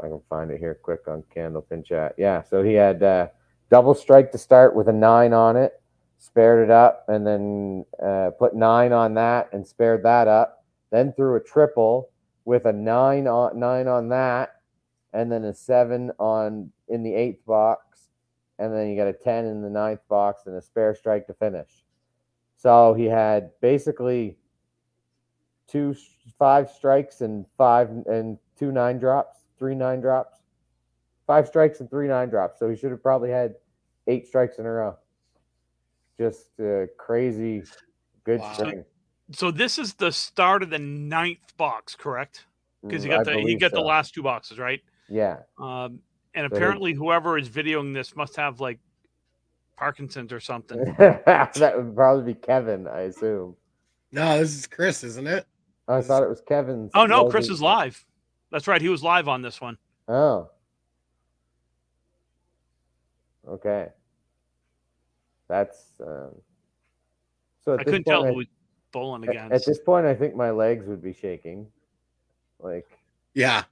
I 0.00 0.08
can 0.08 0.22
find 0.30 0.50
it 0.50 0.58
here 0.58 0.78
quick 0.82 1.08
on 1.08 1.22
Candlepin 1.34 1.84
Chat. 1.84 2.14
Yeah, 2.16 2.42
so 2.42 2.62
he 2.62 2.72
had 2.72 3.02
uh, 3.02 3.28
double 3.70 3.94
strike 3.94 4.32
to 4.32 4.38
start 4.38 4.74
with 4.74 4.88
a 4.88 4.92
nine 4.92 5.34
on 5.34 5.56
it, 5.56 5.82
spared 6.18 6.64
it 6.64 6.70
up, 6.70 7.04
and 7.08 7.26
then 7.26 7.84
uh, 8.02 8.30
put 8.38 8.54
nine 8.54 8.92
on 8.92 9.12
that 9.14 9.50
and 9.52 9.66
spared 9.66 10.02
that 10.04 10.26
up. 10.26 10.64
Then 10.90 11.12
threw 11.12 11.36
a 11.36 11.40
triple 11.40 12.08
with 12.46 12.64
a 12.64 12.72
nine 12.72 13.26
on 13.26 13.58
nine 13.58 13.88
on 13.88 14.08
that, 14.08 14.56
and 15.12 15.30
then 15.30 15.44
a 15.44 15.52
seven 15.52 16.12
on 16.18 16.72
in 16.88 17.02
the 17.02 17.14
eighth 17.14 17.44
box, 17.44 18.08
and 18.58 18.74
then 18.74 18.88
you 18.88 18.96
got 18.96 19.06
a 19.06 19.12
ten 19.12 19.44
in 19.44 19.60
the 19.60 19.70
ninth 19.70 20.00
box 20.08 20.46
and 20.46 20.56
a 20.56 20.62
spare 20.62 20.94
strike 20.94 21.26
to 21.26 21.34
finish. 21.34 21.84
So 22.56 22.94
he 22.94 23.04
had 23.04 23.52
basically 23.60 24.36
two 25.70 25.94
five 26.38 26.70
strikes 26.70 27.20
and 27.20 27.44
five 27.56 27.90
and 27.90 28.38
two 28.58 28.72
nine 28.72 28.98
drops, 28.98 29.38
three 29.58 29.74
nine 29.74 30.00
drops, 30.00 30.38
five 31.26 31.46
strikes 31.46 31.80
and 31.80 31.88
three 31.90 32.08
nine 32.08 32.28
drops. 32.28 32.58
So 32.58 32.68
he 32.68 32.76
should 32.76 32.90
have 32.90 33.02
probably 33.02 33.30
had 33.30 33.54
eight 34.06 34.26
strikes 34.26 34.58
in 34.58 34.66
a 34.66 34.70
row. 34.70 34.96
Just 36.18 36.58
uh, 36.60 36.86
crazy 36.98 37.62
good 38.24 38.40
Wow. 38.40 38.52
string. 38.52 38.84
so 39.32 39.50
this 39.50 39.78
is 39.78 39.94
the 39.94 40.12
start 40.12 40.62
of 40.62 40.70
the 40.70 40.78
ninth 40.78 41.56
box, 41.56 41.94
correct? 41.96 42.46
Because 42.82 43.04
you 43.04 43.10
Mm, 43.10 43.14
I 43.14 43.16
got 43.18 43.24
the 43.24 43.30
you 43.32 43.38
believe 43.38 43.60
get 43.60 43.72
the 43.72 43.80
last 43.80 44.14
two 44.14 44.22
boxes, 44.22 44.58
right? 44.58 44.80
Yeah. 45.08 45.38
Um, 45.58 46.00
and 46.34 46.44
So 46.44 46.48
he- 46.48 46.56
apparently, 46.56 46.94
whoever 46.94 47.38
is 47.38 47.48
videoing 47.48 47.94
this 47.94 48.14
must 48.16 48.36
have 48.36 48.60
like 48.60 48.78
Parkinson's 49.76 50.32
or 50.32 50.40
something. 50.40 50.78
that 50.98 51.72
would 51.76 51.94
probably 51.96 52.34
be 52.34 52.38
Kevin, 52.38 52.86
I 52.86 53.02
assume. 53.02 53.56
no, 54.12 54.38
this 54.38 54.54
is 54.54 54.66
Chris, 54.66 55.02
isn't 55.04 55.26
it? 55.26 55.46
I 55.90 56.00
thought 56.02 56.22
it 56.22 56.28
was 56.28 56.40
Kevin's. 56.40 56.90
Oh 56.94 57.06
no, 57.06 57.24
was 57.24 57.32
Chris 57.32 57.48
is 57.48 57.60
live. 57.60 58.04
That's 58.52 58.66
right, 58.68 58.80
he 58.80 58.88
was 58.88 59.02
live 59.02 59.28
on 59.28 59.42
this 59.42 59.60
one. 59.60 59.76
Oh. 60.08 60.50
Okay. 63.48 63.88
That's 65.48 65.94
um 66.00 66.30
so 67.64 67.74
I 67.74 67.82
couldn't 67.84 68.04
tell 68.04 68.22
point, 68.22 68.32
who 68.32 68.38
was 68.38 68.46
bowling 68.92 69.28
I- 69.28 69.32
against. 69.32 69.52
At 69.54 69.64
this 69.66 69.80
point 69.80 70.06
I 70.06 70.14
think 70.14 70.34
my 70.36 70.50
legs 70.50 70.86
would 70.86 71.02
be 71.02 71.12
shaking. 71.12 71.66
Like 72.60 72.86
Yeah. 73.34 73.64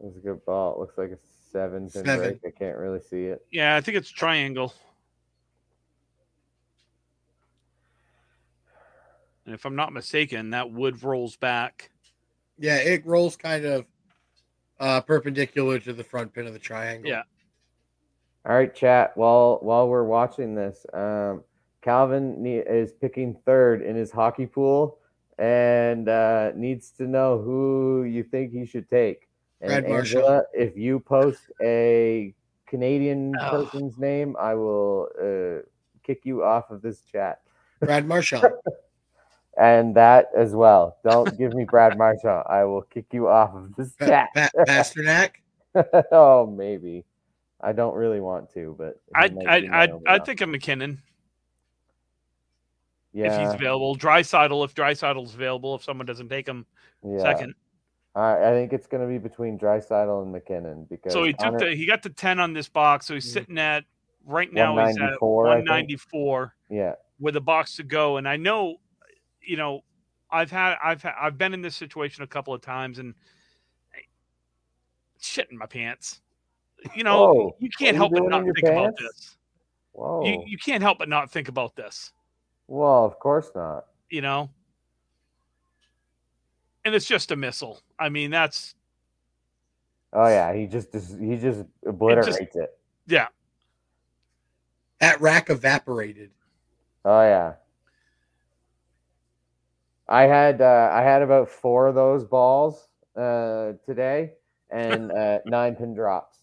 it 0.00 0.06
was 0.06 0.16
a 0.16 0.20
good 0.20 0.44
ball. 0.44 0.74
It 0.74 0.78
looks 0.80 0.98
like 0.98 1.10
a 1.10 1.18
seven 1.52 1.88
Seven. 1.90 2.40
I 2.46 2.50
can't 2.50 2.78
really 2.78 3.00
see 3.00 3.24
it. 3.26 3.44
yeah, 3.52 3.76
I 3.76 3.80
think 3.82 3.96
it's 3.98 4.10
triangle. 4.10 4.72
And 9.46 9.54
if 9.54 9.64
I'm 9.64 9.76
not 9.76 9.92
mistaken, 9.92 10.50
that 10.50 10.70
wood 10.70 11.02
rolls 11.02 11.36
back. 11.36 11.90
Yeah, 12.58 12.76
it 12.76 13.04
rolls 13.06 13.36
kind 13.36 13.64
of 13.64 13.86
uh 14.80 15.00
perpendicular 15.00 15.78
to 15.80 15.92
the 15.92 16.04
front 16.04 16.32
pin 16.32 16.46
of 16.46 16.52
the 16.52 16.58
triangle. 16.58 17.10
Yeah. 17.10 17.22
All 18.44 18.54
right, 18.54 18.74
chat. 18.74 19.16
While 19.16 19.58
while 19.62 19.88
we're 19.88 20.04
watching 20.04 20.54
this, 20.54 20.84
um, 20.92 21.42
Calvin 21.80 22.42
ne- 22.42 22.58
is 22.58 22.92
picking 22.92 23.36
third 23.44 23.82
in 23.82 23.96
his 23.96 24.10
hockey 24.10 24.46
pool 24.46 24.98
and 25.38 26.08
uh, 26.08 26.52
needs 26.54 26.90
to 26.92 27.04
know 27.06 27.40
who 27.40 28.04
you 28.04 28.22
think 28.22 28.52
he 28.52 28.64
should 28.66 28.88
take. 28.88 29.28
And 29.60 29.68
Brad 29.68 29.88
Marchand. 29.88 30.18
Angela, 30.18 30.42
if 30.52 30.76
you 30.76 31.00
post 31.00 31.50
a 31.62 32.34
Canadian 32.66 33.36
Oh. 33.40 33.50
person's 33.50 33.98
name, 33.98 34.36
I 34.38 34.54
will 34.54 35.08
uh, 35.20 35.62
kick 36.04 36.22
you 36.24 36.42
off 36.42 36.70
of 36.70 36.82
this 36.82 37.02
chat. 37.02 37.42
Brad 37.80 38.06
Marchand. 38.06 38.44
And 39.58 39.94
that 39.96 40.28
as 40.36 40.54
well. 40.54 40.96
Don't 41.04 41.36
give 41.38 41.52
me 41.52 41.64
Brad 41.64 41.98
Marchand. 41.98 42.44
I 42.48 42.64
will 42.64 42.82
kick 42.82 43.06
you 43.12 43.28
off 43.28 43.54
of 43.54 43.74
this 43.76 43.94
chat. 43.96 44.28
Pa- 44.34 44.48
Pastrnak. 44.66 45.32
oh, 46.10 46.46
maybe. 46.46 47.04
I 47.60 47.72
don't 47.72 47.94
really 47.94 48.20
want 48.20 48.52
to, 48.54 48.74
but 48.78 49.00
I 49.14 49.24
I 49.24 49.26
I 49.26 49.56
only 49.58 49.68
I 49.68 49.84
option. 50.14 50.24
think 50.24 50.40
of 50.40 50.48
MacKinnon 50.48 51.02
yeah, 53.12 53.26
if 53.26 53.40
he's 53.46 53.54
available. 53.54 53.96
Draisaitl 53.96 54.64
if 54.64 54.74
Draisaitl's 54.74 55.34
available. 55.34 55.74
If 55.74 55.84
someone 55.84 56.06
doesn't 56.06 56.28
take 56.28 56.48
him 56.48 56.66
yeah. 57.04 57.18
second. 57.20 57.54
I, 58.14 58.36
I 58.48 58.50
think 58.52 58.72
it's 58.72 58.86
going 58.86 59.02
to 59.02 59.08
be 59.08 59.18
between 59.18 59.58
Draisaitl 59.58 60.22
and 60.22 60.32
MacKinnon 60.32 60.86
because 60.90 61.12
So 61.12 61.24
he 61.24 61.32
took 61.32 61.40
Hunter- 61.42 61.70
the 61.70 61.74
he 61.76 61.86
got 61.86 62.02
the 62.02 62.10
ten 62.10 62.40
on 62.40 62.52
this 62.52 62.68
box. 62.68 63.06
So 63.06 63.14
he's 63.14 63.26
Mhm. 63.28 63.32
sitting 63.32 63.58
at 63.58 63.84
right 64.26 64.52
now 64.52 64.72
he's 64.86 64.96
at 64.96 65.20
194, 65.20 65.46
I 65.46 65.48
one 65.50 65.56
think. 65.58 65.68
ninety 65.68 65.96
four 65.96 66.54
yeah 66.70 66.94
with 67.20 67.36
a 67.36 67.40
box 67.40 67.76
to 67.76 67.82
go. 67.84 68.16
And 68.16 68.26
I 68.28 68.36
know, 68.36 68.76
you 69.44 69.56
know, 69.56 69.82
I've 70.30 70.50
had 70.50 70.76
I've 70.82 71.02
had, 71.02 71.14
I've 71.20 71.36
been 71.38 71.54
in 71.54 71.62
this 71.62 71.76
situation 71.76 72.22
a 72.24 72.26
couple 72.26 72.54
of 72.54 72.60
times 72.60 72.98
and 72.98 73.14
shit 75.20 75.48
in 75.50 75.58
my 75.58 75.66
pants. 75.66 76.20
You 76.96 77.04
know, 77.04 77.32
Whoa, 77.32 77.56
you 77.60 77.70
can't 77.78 77.94
you 77.94 78.00
help 78.00 78.12
but 78.12 78.24
not 78.28 78.40
in 78.40 78.46
your 78.46 78.54
think 78.54 78.68
about 78.68 78.96
this. 78.98 79.36
whoa 79.92 80.24
You 80.24 80.42
you 80.46 80.58
can't 80.58 80.82
help 80.82 80.98
but 80.98 81.08
not 81.08 81.30
think 81.30 81.48
about 81.48 81.76
this. 81.76 82.12
well 82.66 83.04
of 83.04 83.18
course 83.18 83.50
not 83.54 83.86
You 84.10 84.20
know. 84.20 84.50
And 86.84 86.94
it's 86.96 87.06
just 87.06 87.30
a 87.30 87.36
missile. 87.36 87.80
I 87.98 88.08
mean, 88.08 88.32
that's 88.32 88.74
oh 90.12 90.26
yeah 90.26 90.52
he 90.52 90.66
just 90.66 90.90
dis- 90.90 91.16
he 91.20 91.36
just 91.36 91.64
obliterates 91.86 92.56
it, 92.56 92.76
yeah. 93.06 93.28
That 94.98 95.20
rack 95.20 95.50
evaporated. 95.50 96.30
oh 97.04 97.22
yeah 97.22 97.54
I 100.08 100.22
had 100.22 100.60
uh, 100.60 100.90
I 100.92 101.02
had 101.02 101.22
about 101.22 101.48
four 101.48 101.86
of 101.86 101.94
those 101.94 102.24
balls 102.24 102.88
uh, 103.16 103.72
today 103.86 104.32
and 104.70 105.10
uh, 105.12 105.38
nine 105.46 105.74
pin 105.76 105.94
drops 105.94 106.38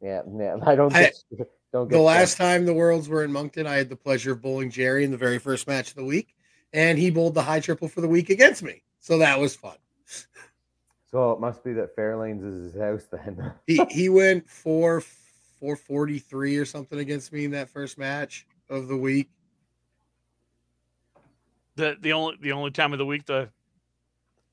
yeah 0.00 0.22
yeah 0.38 0.56
I 0.64 0.74
don't 0.74 0.94
I- 0.94 1.12
Don't 1.72 1.88
get 1.88 1.96
The 1.96 2.02
last 2.02 2.36
time 2.36 2.66
the 2.66 2.72
Worlds 2.72 3.08
were 3.08 3.24
in 3.24 3.32
Moncton, 3.32 3.66
I 3.66 3.74
had 3.74 3.88
the 3.88 3.96
pleasure 3.96 4.30
of 4.30 4.40
bowling 4.40 4.70
Jerry 4.70 5.02
in 5.02 5.10
the 5.10 5.16
very 5.16 5.40
first 5.40 5.66
match 5.66 5.88
of 5.88 5.96
the 5.96 6.04
week, 6.04 6.36
and 6.72 6.96
he 6.96 7.10
bowled 7.10 7.34
the 7.34 7.42
high 7.42 7.58
triple 7.58 7.88
for 7.88 8.00
the 8.00 8.06
week 8.06 8.30
against 8.30 8.62
me. 8.62 8.84
So 9.00 9.18
that 9.18 9.40
was 9.40 9.56
fun. 9.56 9.76
So 11.10 11.30
it 11.30 11.38
must 11.38 11.62
be 11.62 11.72
that 11.74 11.94
Fairlanes 11.94 12.42
is 12.44 12.72
his 12.72 12.82
house 12.82 13.04
then. 13.04 13.52
He 13.68 13.84
he 13.88 14.08
went 14.08 14.50
four 14.50 15.00
four 15.60 15.76
forty 15.76 16.18
three 16.18 16.56
or 16.56 16.64
something 16.64 16.98
against 16.98 17.32
me 17.32 17.44
in 17.44 17.52
that 17.52 17.68
first 17.68 17.98
match 17.98 18.48
of 18.68 18.88
the 18.88 18.96
week. 18.96 19.30
The 21.76 21.96
the 22.00 22.12
only 22.12 22.36
the 22.40 22.52
only 22.52 22.70
time 22.70 22.92
of 22.92 22.98
the 22.98 23.06
week 23.06 23.26
the 23.26 23.48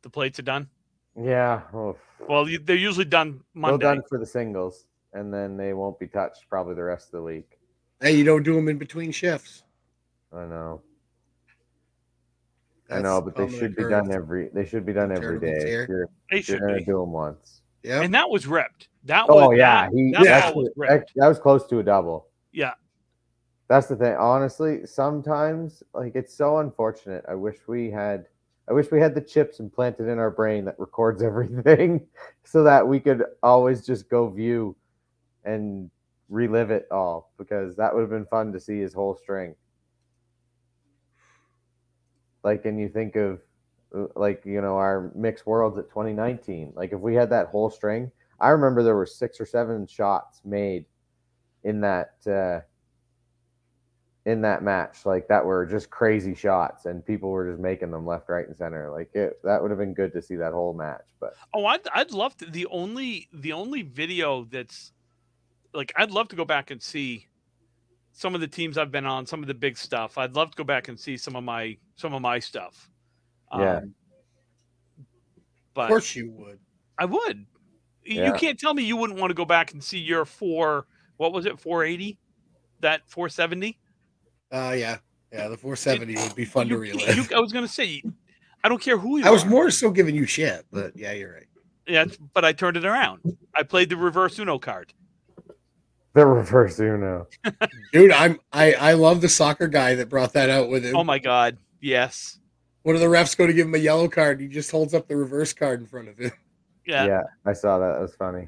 the 0.02 0.10
plates 0.10 0.40
are 0.40 0.44
done. 0.44 0.68
yeah. 1.16 1.62
oof. 1.76 1.98
Well, 2.28 2.46
they're 2.64 2.76
usually 2.76 3.06
done 3.06 3.42
Monday. 3.54 3.72
Well 3.72 3.72
Monday. 3.74 3.86
done 3.86 4.04
for 4.10 4.18
the 4.20 4.26
singles, 4.26 4.86
and 5.14 5.34
then 5.34 5.58
they 5.58 5.74
won't 5.74 6.00
be 6.00 6.08
touched 6.08 6.48
probably 6.50 6.76
the 6.76 6.84
rest 6.84 7.08
of 7.08 7.12
the 7.14 7.24
week. 7.24 7.58
Hey, 8.00 8.16
you 8.16 8.24
don't 8.24 8.44
do 8.44 8.56
them 8.56 8.68
in 8.70 8.78
between 8.78 9.12
shifts. 9.12 9.64
I 10.34 10.46
know. 10.46 10.82
I 12.90 13.00
know, 13.02 13.22
but 13.22 13.36
they 13.36 13.48
should 13.50 13.76
be 13.76 13.84
done 13.84 14.12
every. 14.12 14.50
They 14.54 14.66
should 14.66 14.86
be 14.86 14.94
done 14.94 15.12
in 15.12 15.18
every 15.18 15.40
tournaments 15.40 15.64
day. 15.64 15.70
here. 15.70 15.84
If 15.84 15.90
you're, 15.90 16.10
They 16.32 16.38
if 16.40 16.50
you're 16.50 16.58
should 16.58 16.62
gonna 16.66 16.78
be. 16.78 16.84
do 16.86 17.00
them 17.00 17.12
once. 17.12 17.62
Yeah. 17.84 18.02
And 18.02 18.14
that 18.14 18.30
was 18.30 18.48
ripped. 18.48 18.90
That 19.06 19.26
Oh 19.30 19.50
was 19.50 19.58
yeah, 19.58 19.86
that, 19.90 19.94
he 19.96 20.12
that 20.12 20.24
that's 20.24 20.54
ball 20.54 20.64
was 20.64 20.72
that, 20.76 20.90
ripped. 20.94 21.12
that 21.16 21.28
was 21.28 21.40
close 21.40 21.66
to 21.68 21.80
a 21.80 21.84
double. 21.84 22.28
Yeah. 22.52 22.74
That's 23.72 23.88
the 23.88 23.96
thing. 23.96 24.16
Honestly, 24.20 24.86
sometimes 24.86 25.82
like 25.94 26.14
it's 26.14 26.34
so 26.36 26.58
unfortunate. 26.58 27.24
I 27.30 27.36
wish 27.36 27.56
we 27.68 27.90
had 27.90 28.26
I 28.70 28.74
wish 28.74 28.92
we 28.92 29.00
had 29.00 29.16
the 29.16 29.22
chips 29.22 29.62
implanted 29.62 30.10
in 30.10 30.20
our 30.20 30.30
brain 30.30 30.66
that 30.66 30.78
records 30.78 31.24
everything 31.32 32.06
so 32.44 32.64
that 32.64 32.86
we 32.86 33.00
could 33.00 33.24
always 33.42 33.86
just 33.86 34.10
go 34.10 34.30
view 34.30 34.76
and 35.46 35.90
relive 36.30 36.72
it 36.72 36.88
all 36.92 37.32
because 37.38 37.78
that 37.78 37.96
would 37.96 38.02
have 38.02 38.10
been 38.12 38.26
fun 38.28 38.54
to 38.54 38.60
see 38.60 38.80
his 38.82 38.94
whole 38.94 39.16
string. 39.16 39.56
Like 42.44 42.66
and 42.66 42.80
you 42.80 42.90
think 42.90 43.16
of 43.16 43.40
uh, 43.96 44.08
like 44.16 44.46
you 44.46 44.62
know 44.62 44.76
our 44.76 45.12
mixed 45.16 45.46
worlds 45.46 45.78
at 45.78 45.90
2019 45.90 46.74
like 46.76 46.92
if 46.94 47.00
we 47.00 47.14
had 47.16 47.30
that 47.30 47.48
whole 47.48 47.70
string 47.70 48.12
i 48.40 48.50
remember 48.50 48.82
there 48.84 48.96
were 48.96 49.06
six 49.06 49.40
or 49.40 49.46
seven 49.46 49.86
shots 49.86 50.42
made 50.46 50.86
in 51.64 51.82
that 51.82 52.16
uh 52.28 52.62
in 54.26 54.42
that 54.42 54.62
match 54.62 55.06
like 55.06 55.28
that 55.28 55.44
were 55.44 55.66
just 55.66 55.90
crazy 55.90 56.36
shots 56.36 56.86
and 56.86 57.04
people 57.06 57.32
were 57.32 57.50
just 57.50 57.60
making 57.60 57.90
them 57.90 58.06
left 58.06 58.30
right 58.30 58.48
and 58.48 58.56
center 58.56 58.92
like 58.92 59.10
it 59.16 59.42
that 59.44 59.62
would 59.62 59.72
have 59.72 59.80
been 59.80 59.96
good 59.96 60.14
to 60.14 60.22
see 60.22 60.36
that 60.36 60.54
whole 60.54 60.74
match 60.74 61.06
but 61.20 61.34
Oh, 61.54 61.66
I'd 61.66 61.88
I'd 61.94 62.12
love 62.12 62.38
to. 62.38 62.46
The 62.46 62.68
only 62.68 63.28
the 63.34 63.54
only 63.54 63.82
video 63.82 64.46
that's 64.46 64.92
like 65.74 65.94
I'd 65.98 66.12
love 66.12 66.28
to 66.30 66.36
go 66.36 66.46
back 66.46 66.72
and 66.72 66.82
see 66.82 67.28
some 68.14 68.36
of 68.36 68.42
the 68.42 68.48
teams 68.48 68.78
I've 68.78 68.92
been 68.92 69.06
on, 69.06 69.26
some 69.26 69.42
of 69.42 69.48
the 69.48 69.54
big 69.54 69.78
stuff. 69.78 70.18
I'd 70.18 70.36
love 70.36 70.52
to 70.52 70.58
go 70.58 70.64
back 70.66 70.88
and 70.90 71.00
see 71.00 71.18
some 71.18 71.36
of 71.36 71.44
my 71.44 71.78
some 71.96 72.14
of 72.14 72.22
my 72.22 72.40
stuff. 72.40 72.90
Yeah. 73.54 73.78
Um, 73.78 73.96
Of 75.76 75.88
course 75.90 76.16
you 76.16 76.32
would. 76.32 76.60
I 76.98 77.06
would. 77.06 77.48
You 78.04 78.34
can't 78.34 78.60
tell 78.60 78.74
me 78.74 78.84
you 78.84 78.98
wouldn't 78.98 79.20
want 79.20 79.32
to 79.32 79.36
go 79.36 79.46
back 79.46 79.74
and 79.74 79.84
see 79.84 80.00
your 80.00 80.26
four. 80.26 80.88
What 81.18 81.34
was 81.34 81.46
it? 81.46 81.60
Four 81.60 81.84
eighty. 81.84 82.20
That 82.82 83.08
four 83.10 83.30
seventy. 83.30 83.81
Uh 84.52 84.76
yeah. 84.78 84.98
Yeah, 85.32 85.48
the 85.48 85.56
470 85.58 86.16
would 86.16 86.36
be 86.36 86.44
fun 86.44 86.68
to 86.68 86.74
You, 86.76 86.80
relive. 86.82 87.16
you, 87.16 87.24
I 87.36 87.40
was 87.40 87.54
gonna 87.54 87.68
say. 87.68 88.04
I 88.64 88.70
don't 88.70 88.82
care 88.82 88.98
who 88.98 89.18
you 89.18 89.26
I 89.26 89.30
was 89.32 89.44
are. 89.46 89.50
more 89.50 89.72
so 89.72 89.90
giving 89.90 90.14
you 90.14 90.26
shit, 90.26 90.66
but 90.72 90.96
yeah, 90.96 91.14
you're 91.14 91.34
right. 91.34 91.48
Yeah, 91.88 92.06
but 92.34 92.46
I 92.46 92.52
turned 92.54 92.78
it 92.78 92.86
around. 92.86 93.22
I 93.56 93.64
played 93.64 93.90
the 93.90 93.98
reverse 93.98 94.38
Uno 94.38 94.60
card. 94.60 94.94
the 96.14 96.26
reverse 96.26 96.80
uno 96.80 97.28
Dude, 97.94 98.12
I'm 98.12 98.40
I 98.52 98.74
I 98.74 98.94
love 98.94 99.22
the 99.22 99.30
soccer 99.30 99.68
guy 99.68 99.96
that 99.96 100.10
brought 100.10 100.34
that 100.34 100.50
out 100.50 100.70
with 100.70 100.84
him. 100.86 100.96
Oh 100.96 101.04
my 101.04 101.18
god. 101.18 101.58
Yes. 101.80 102.38
One 102.84 102.96
of 102.96 103.02
the 103.02 103.08
refs 103.08 103.38
go 103.38 103.48
to 103.48 103.54
give 103.54 103.68
him 103.68 103.76
a 103.76 103.80
yellow 103.80 104.08
card. 104.08 104.42
He 104.42 104.48
just 104.48 104.70
holds 104.72 104.94
up 104.94 105.08
the 105.08 105.16
reverse 105.16 105.54
card 105.54 105.80
in 105.82 105.86
front 105.88 106.10
of 106.10 106.18
him. 106.18 106.32
Yeah. 106.86 107.06
yeah, 107.06 107.22
i 107.46 107.54
saw 107.54 107.78
that 107.78 107.94
that 107.94 108.02
was 108.02 108.16
funny 108.16 108.48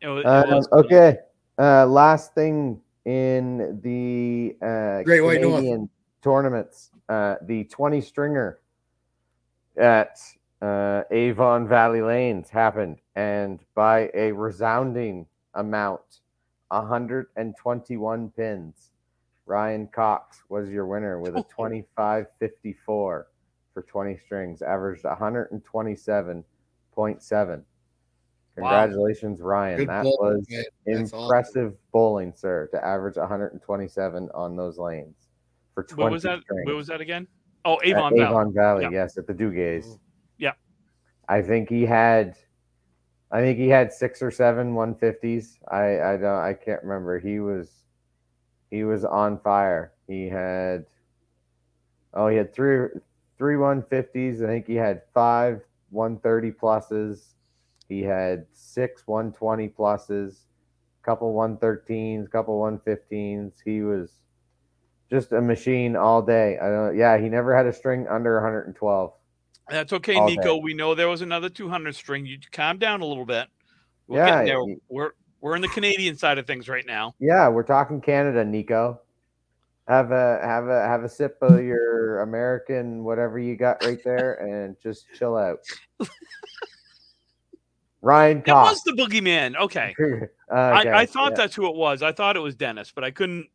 It 0.00 0.08
was, 0.08 0.24
it 0.24 0.26
Um, 0.26 0.50
was 0.50 0.66
cool. 0.66 0.78
okay. 0.80 1.16
Uh, 1.58 1.86
last 1.86 2.34
thing 2.34 2.80
in 3.04 3.80
the 3.82 4.56
uh, 4.64 5.02
Great 5.02 5.20
White 5.20 5.40
North. 5.40 5.56
Canadian 5.56 5.88
tournaments, 6.22 6.90
uh, 7.08 7.36
the 7.42 7.64
20 7.64 8.00
stringer 8.00 8.60
at 9.76 10.18
uh, 10.62 11.02
Avon 11.10 11.68
Valley 11.68 12.00
Lanes 12.00 12.48
happened, 12.48 12.98
and 13.14 13.60
by 13.74 14.10
a 14.14 14.32
resounding 14.32 15.26
amount, 15.54 16.20
121 16.68 18.30
pins. 18.30 18.90
Ryan 19.46 19.86
Cox 19.88 20.42
was 20.48 20.70
your 20.70 20.86
winner 20.86 21.20
with 21.20 21.36
a 21.36 21.44
25.54 21.58 22.74
for 22.86 23.26
20 23.74 24.18
strings, 24.24 24.62
averaged 24.62 25.04
127.7. 25.04 27.62
Congratulations, 28.56 29.40
Ryan. 29.40 29.78
Good 29.78 29.88
that 29.88 30.04
ball, 30.04 30.18
was 30.20 30.46
man. 30.48 30.64
That's 30.86 31.12
awesome. 31.12 31.24
impressive 31.24 31.74
bowling, 31.92 32.32
sir, 32.36 32.68
to 32.72 32.84
average 32.84 33.16
127 33.16 34.30
on 34.34 34.56
those 34.56 34.78
lanes 34.78 35.16
for 35.74 35.82
20 35.82 36.02
What 36.02 36.12
was 36.12 36.22
that? 36.22 36.40
strings. 36.42 36.66
Where 36.66 36.76
was 36.76 36.86
that 36.86 37.00
again? 37.00 37.26
Oh, 37.64 37.78
At 37.80 37.86
Avon 37.86 38.12
Valley. 38.16 38.22
Avon 38.30 38.52
Valley, 38.54 38.82
Yeah. 38.84 38.90
yes, 38.90 39.18
at 39.18 39.26
the 39.26 39.34
Dugays. 39.34 39.98
Yeah. 40.38 40.52
I 41.28 41.42
think 41.42 41.68
he 41.68 41.82
had 41.84 42.36
I 43.32 43.40
think 43.40 43.58
he 43.58 43.68
had 43.68 43.92
six 43.92 44.22
or 44.22 44.30
seven 44.30 44.74
150s. 44.74 45.58
I 45.68 46.00
I 46.12 46.16
don't 46.16 46.38
I 46.38 46.52
can't 46.54 46.82
remember. 46.82 47.18
He 47.18 47.40
was 47.40 47.72
he 48.70 48.84
was 48.84 49.04
on 49.04 49.38
fire. 49.40 49.92
He 50.06 50.28
had 50.28 50.84
oh 52.12 52.28
he 52.28 52.36
had 52.36 52.52
three 52.54 52.88
three 53.38 53.56
150s. 53.56 54.44
I 54.44 54.46
think 54.46 54.66
he 54.68 54.74
had 54.76 55.02
five 55.12 55.62
130 55.90 56.52
pluses. 56.52 57.33
He 57.88 58.02
had 58.02 58.46
six 58.52 59.06
120 59.06 59.68
pluses, 59.68 60.40
couple 61.02 61.34
113s, 61.34 62.30
couple 62.30 62.60
115s. 62.60 63.52
He 63.64 63.82
was 63.82 64.10
just 65.10 65.32
a 65.32 65.40
machine 65.40 65.96
all 65.96 66.22
day. 66.22 66.58
I 66.58 66.68
don't 66.68 66.96
yeah, 66.96 67.18
he 67.18 67.28
never 67.28 67.56
had 67.56 67.66
a 67.66 67.72
string 67.72 68.06
under 68.08 68.34
112. 68.36 69.12
That's 69.70 69.92
okay, 69.92 70.16
All 70.16 70.26
Nico. 70.26 70.56
day. 70.56 70.60
We 70.62 70.74
know 70.74 70.94
there 70.94 71.08
was 71.08 71.22
another 71.22 71.48
200 71.48 71.94
string. 71.94 72.26
You 72.26 72.38
calm 72.52 72.78
down 72.78 73.00
a 73.00 73.06
little 73.06 73.24
bit. 73.24 73.48
We're 74.06 74.18
Yeah, 74.18 74.44
there. 74.44 74.60
We're 74.88 75.12
we're 75.40 75.56
in 75.56 75.62
the 75.62 75.68
Canadian 75.68 76.16
side 76.16 76.38
of 76.38 76.46
things 76.46 76.68
right 76.68 76.86
now. 76.86 77.14
Yeah, 77.18 77.48
we're 77.48 77.62
talking 77.64 78.00
Canada, 78.00 78.44
Nico. 78.44 79.00
Have 79.88 80.10
a 80.10 80.40
have 80.42 80.68
a 80.68 80.86
have 80.86 81.04
a 81.04 81.08
sip 81.08 81.36
of 81.42 81.62
your 81.62 82.20
American 82.20 83.04
whatever 83.04 83.38
you 83.38 83.56
got 83.56 83.84
right 83.84 84.02
there, 84.04 84.34
and 84.34 84.76
just 84.82 85.06
chill 85.14 85.36
out. 85.36 85.58
Ryan 88.04 88.42
It 88.46 88.52
was 88.52 88.82
the 88.82 88.92
boogeyman. 88.92 89.56
Okay. 89.56 89.94
Okay, 90.52 90.90
I, 90.90 91.00
I 91.00 91.06
thought 91.06 91.32
yeah. 91.32 91.38
that's 91.38 91.54
who 91.56 91.66
it 91.66 91.74
was. 91.74 92.02
I 92.02 92.12
thought 92.12 92.36
it 92.36 92.40
was 92.40 92.54
Dennis, 92.54 92.92
but 92.94 93.02
I 93.02 93.10
couldn't 93.10 93.48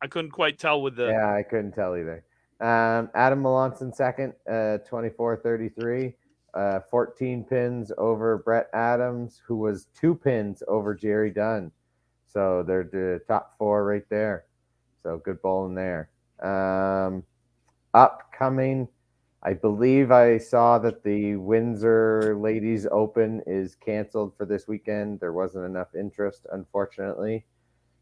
I 0.00 0.06
couldn't 0.06 0.30
quite 0.30 0.58
tell 0.58 0.80
with 0.80 0.96
the 0.96 1.08
Yeah, 1.08 1.34
I 1.34 1.42
couldn't 1.42 1.72
tell 1.72 1.96
either. 1.96 2.24
Um, 2.60 3.10
Adam 3.14 3.42
Melanson 3.42 3.94
second, 3.94 4.32
uh, 4.48 4.78
24-33, 4.88 6.14
uh, 6.54 6.80
14 6.88 7.44
pins 7.44 7.92
over 7.98 8.38
Brett 8.38 8.68
Adams, 8.72 9.42
who 9.44 9.56
was 9.56 9.88
two 9.98 10.14
pins 10.14 10.62
over 10.68 10.94
Jerry 10.94 11.30
Dunn. 11.30 11.72
So 12.26 12.62
they're 12.66 12.84
the 12.84 13.20
top 13.26 13.58
four 13.58 13.84
right 13.84 14.08
there. 14.08 14.44
So 15.02 15.20
good 15.22 15.42
bowling 15.42 15.74
there. 15.74 16.10
Um, 16.42 17.24
upcoming, 17.92 18.88
I 19.42 19.54
believe 19.54 20.10
I 20.10 20.36
saw 20.36 20.78
that 20.80 21.02
the 21.02 21.36
Windsor 21.36 22.36
Ladies 22.38 22.86
Open 22.90 23.42
is 23.46 23.74
canceled 23.74 24.36
for 24.36 24.44
this 24.44 24.68
weekend. 24.68 25.18
There 25.18 25.32
wasn't 25.32 25.64
enough 25.64 25.94
interest, 25.94 26.46
unfortunately. 26.52 27.46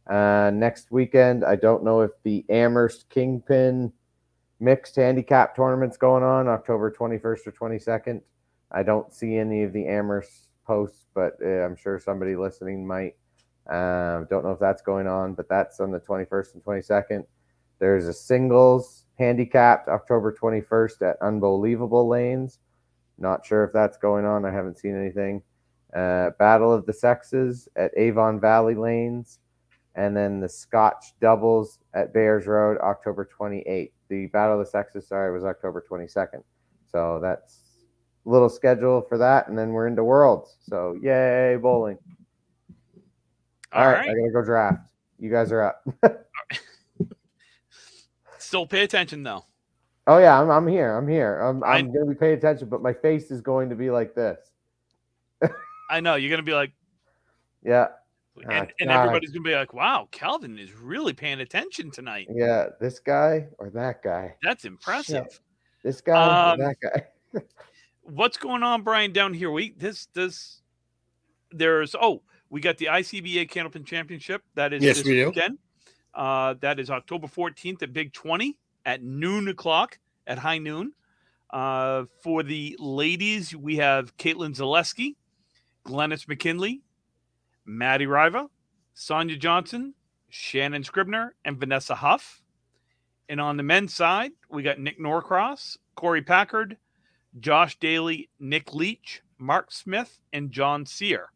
Uh, 0.09 0.51
next 0.53 0.90
weekend, 0.90 1.44
I 1.44 1.55
don't 1.55 1.85
know 1.85 2.01
if 2.01 2.11
the 2.24 2.44
Amherst 2.48 3.09
Kingpin 3.09 3.92
mixed 4.59 4.96
handicap 4.96 5.55
tournament's 5.55 5.96
going 5.96 6.24
on 6.24 6.48
October 6.48 6.90
21st 6.90 7.46
or 7.46 7.53
22nd. 7.53 8.20
I 8.72 8.83
don't 8.83 9.12
see 9.14 9.37
any 9.37 9.62
of 9.62 9.72
the 9.72 9.87
Amherst 9.87 10.48
posts, 10.66 11.07
but 11.14 11.35
uh, 11.44 11.64
I'm 11.64 11.77
sure 11.77 12.01
somebody 12.01 12.35
listening 12.35 12.85
might. 12.87 13.14
Uh, 13.70 14.24
don't 14.31 14.44
know 14.44 14.53
if 14.53 14.59
that's 14.59 14.83
going 14.83 15.07
on, 15.07 15.35
but 15.35 15.48
that's 15.48 15.79
on 15.79 15.92
the 15.92 16.01
21st 16.01 16.55
and 16.55 16.64
22nd. 16.64 17.24
There's 17.78 18.08
a 18.08 18.12
singles 18.12 19.04
handicapped 19.18 19.88
October 19.88 20.32
21st 20.32 21.10
at 21.10 21.22
Unbelievable 21.22 22.08
Lanes. 22.08 22.58
Not 23.18 23.44
sure 23.44 23.64
if 23.64 23.72
that's 23.72 23.96
going 23.96 24.24
on. 24.24 24.44
I 24.44 24.52
haven't 24.52 24.78
seen 24.78 24.98
anything. 24.98 25.42
Uh, 25.94 26.30
Battle 26.38 26.72
of 26.72 26.86
the 26.86 26.92
Sexes 26.92 27.68
at 27.76 27.90
Avon 27.96 28.40
Valley 28.40 28.74
Lanes 28.74 29.40
and 29.98 30.16
then 30.16 30.38
the 30.38 30.48
Scotch 30.48 31.12
doubles 31.20 31.80
at 31.92 32.14
Bears 32.14 32.46
Road, 32.46 32.78
October 32.78 33.28
28th. 33.36 33.90
The 34.08 34.26
Battle 34.26 34.60
of 34.60 34.64
the 34.64 34.70
Sexes, 34.70 35.08
sorry, 35.08 35.32
was 35.32 35.44
October 35.44 35.84
22nd. 35.90 36.42
So 36.86 37.18
that's 37.20 37.58
a 38.24 38.28
little 38.30 38.48
schedule 38.48 39.02
for 39.02 39.18
that, 39.18 39.48
and 39.48 39.58
then 39.58 39.70
we're 39.70 39.88
into 39.88 40.04
Worlds. 40.04 40.56
So 40.62 40.96
yay, 41.02 41.56
bowling! 41.60 41.98
All 43.72 43.82
All 43.82 43.88
right, 43.88 43.98
right. 43.98 44.08
I 44.08 44.14
gotta 44.14 44.32
go 44.32 44.44
draft. 44.44 44.88
You 45.18 45.32
guys 45.32 45.50
are 45.50 45.62
up. 45.62 45.84
Still 48.48 48.66
pay 48.66 48.82
attention 48.82 49.22
though. 49.22 49.44
Oh 50.06 50.16
yeah, 50.16 50.40
I'm, 50.40 50.48
I'm 50.50 50.66
here. 50.66 50.96
I'm 50.96 51.06
here. 51.06 51.38
I'm, 51.38 51.62
I- 51.62 51.76
I'm 51.76 51.92
gonna 51.92 52.06
be 52.06 52.14
paying 52.14 52.32
attention, 52.38 52.70
but 52.70 52.80
my 52.80 52.94
face 52.94 53.30
is 53.30 53.42
going 53.42 53.68
to 53.68 53.76
be 53.76 53.90
like 53.90 54.14
this. 54.14 54.38
I 55.90 56.00
know 56.00 56.14
you're 56.14 56.30
gonna 56.30 56.42
be 56.42 56.54
like, 56.54 56.72
Yeah, 57.62 57.88
and, 58.37 58.46
Ah, 58.50 58.66
and 58.80 58.90
everybody's 58.90 59.32
gonna 59.32 59.42
be 59.44 59.54
like, 59.54 59.74
"Wow, 59.74 60.08
Calvin 60.12 60.58
is 60.58 60.72
really 60.72 61.12
paying 61.12 61.40
attention 61.40 61.90
tonight. 61.90 62.28
yeah. 62.34 62.68
This 62.80 63.00
guy 63.00 63.48
or 63.58 63.68
that 63.68 64.02
guy. 64.02 64.34
That's 64.42 64.64
impressive." 64.64 65.26
This 65.84 66.00
guy 66.00 66.52
Um, 66.52 66.58
or 66.58 66.64
that 66.64 66.76
guy. 66.80 67.40
What's 68.02 68.38
going 68.38 68.62
on, 68.62 68.80
Brian, 68.80 69.12
down 69.12 69.34
here? 69.34 69.50
We 69.50 69.72
this 69.72 70.06
this 70.14 70.62
there's 71.52 71.94
oh 72.00 72.22
we 72.48 72.62
got 72.62 72.78
the 72.78 72.87
ICBA 72.87 73.50
Candlepin 73.50 73.84
Championship 73.84 74.42
that 74.54 74.72
is 74.72 74.82
Yes, 74.82 74.96
this 74.96 75.06
we 75.06 75.16
do. 75.16 75.26
weekend. 75.26 75.58
Uh, 76.18 76.54
that 76.61 76.81
is 76.81 76.90
October 76.90 77.28
14th 77.28 77.81
at 77.85 77.92
Big 77.92 78.12
20 78.12 78.59
at 78.85 79.04
noon 79.04 79.46
o'clock 79.46 80.00
at 80.26 80.37
high 80.37 80.59
noon. 80.59 80.92
Uh, 81.50 82.07
for 82.22 82.42
the 82.42 82.76
ladies, 82.81 83.54
we 83.54 83.76
have 83.76 84.14
Caitlin 84.16 84.54
Zaleski, 84.54 85.14
Glennis 85.87 86.26
McKinley, 86.26 86.83
Maddie 87.64 88.07
Riva, 88.07 88.48
Sonia 88.94 89.37
Johnson, 89.37 89.94
Shannon 90.28 90.83
Scribner, 90.83 91.37
and 91.44 91.57
Vanessa 91.57 91.94
Huff. 91.94 92.42
And 93.28 93.40
on 93.40 93.57
the 93.57 93.62
men's 93.62 93.94
side, 93.94 94.33
we 94.50 94.64
got 94.64 94.81
Nick 94.81 94.98
Norcross, 94.98 95.78
Corey 95.94 96.22
Packard, 96.22 96.78
Josh 97.38 97.78
Daly, 97.78 98.28
Nick 98.40 98.74
Leach, 98.74 99.22
Mark 99.38 99.70
Smith, 99.70 100.18
and 100.33 100.50
John 100.50 100.85
Sear. 100.85 101.31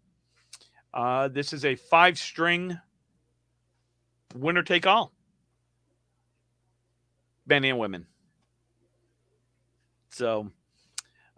Uh, 0.93 1.29
this 1.29 1.53
is 1.53 1.65
a 1.65 1.77
five 1.77 2.19
string 2.19 2.79
winner 4.35 4.63
take 4.63 4.87
all. 4.87 5.13
Men 7.47 7.65
and 7.65 7.79
women. 7.79 8.07
So 10.11 10.51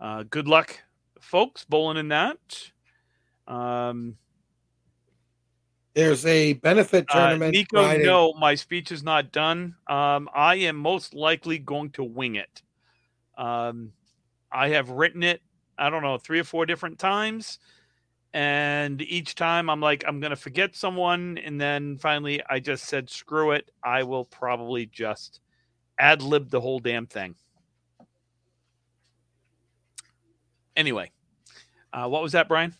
uh, 0.00 0.24
good 0.28 0.48
luck, 0.48 0.83
folks, 1.20 1.64
bowling 1.64 1.96
in 1.96 2.09
that. 2.09 2.38
Um, 3.46 4.16
There's 5.94 6.26
a 6.26 6.54
benefit 6.54 7.07
uh, 7.11 7.18
tournament. 7.20 7.54
Nico, 7.54 7.83
Friday. 7.83 8.04
no, 8.04 8.33
my 8.35 8.54
speech 8.54 8.90
is 8.92 9.02
not 9.02 9.33
done. 9.33 9.76
Um, 9.87 10.28
I 10.35 10.57
am 10.57 10.76
most 10.76 11.14
likely 11.14 11.59
going 11.59 11.90
to 11.90 12.04
wing 12.04 12.35
it. 12.37 12.62
Um, 13.38 13.92
I 14.52 14.68
have 14.70 14.90
written 14.90 15.22
it, 15.22 15.40
I 15.78 15.90
don't 15.90 16.02
know, 16.02 16.18
three 16.18 16.38
or 16.38 16.44
four 16.44 16.66
different 16.66 16.98
times. 16.98 17.59
And 18.35 19.01
each 19.01 19.37
time 19.37 19.70
I'm 19.70 19.81
like, 19.81 20.03
I'm 20.09 20.18
going 20.18 20.31
to 20.31 20.37
forget 20.37 20.75
someone. 20.75 21.38
And 21.38 21.61
then 21.61 21.97
finally, 21.99 22.42
I 22.51 22.59
just 22.59 22.87
said, 22.87 23.09
screw 23.09 23.53
it. 23.53 23.70
I 23.83 24.03
will 24.03 24.25
probably 24.25 24.87
just 24.87 25.38
ad 26.01 26.20
lib 26.20 26.51
the 26.51 26.61
whole 26.61 26.81
damn 26.81 27.07
thing. 27.07 27.37
Anyway, 30.75 31.12
uh, 31.92 32.09
what 32.09 32.25
was 32.25 32.33
that, 32.33 32.49
Brian? 32.49 32.75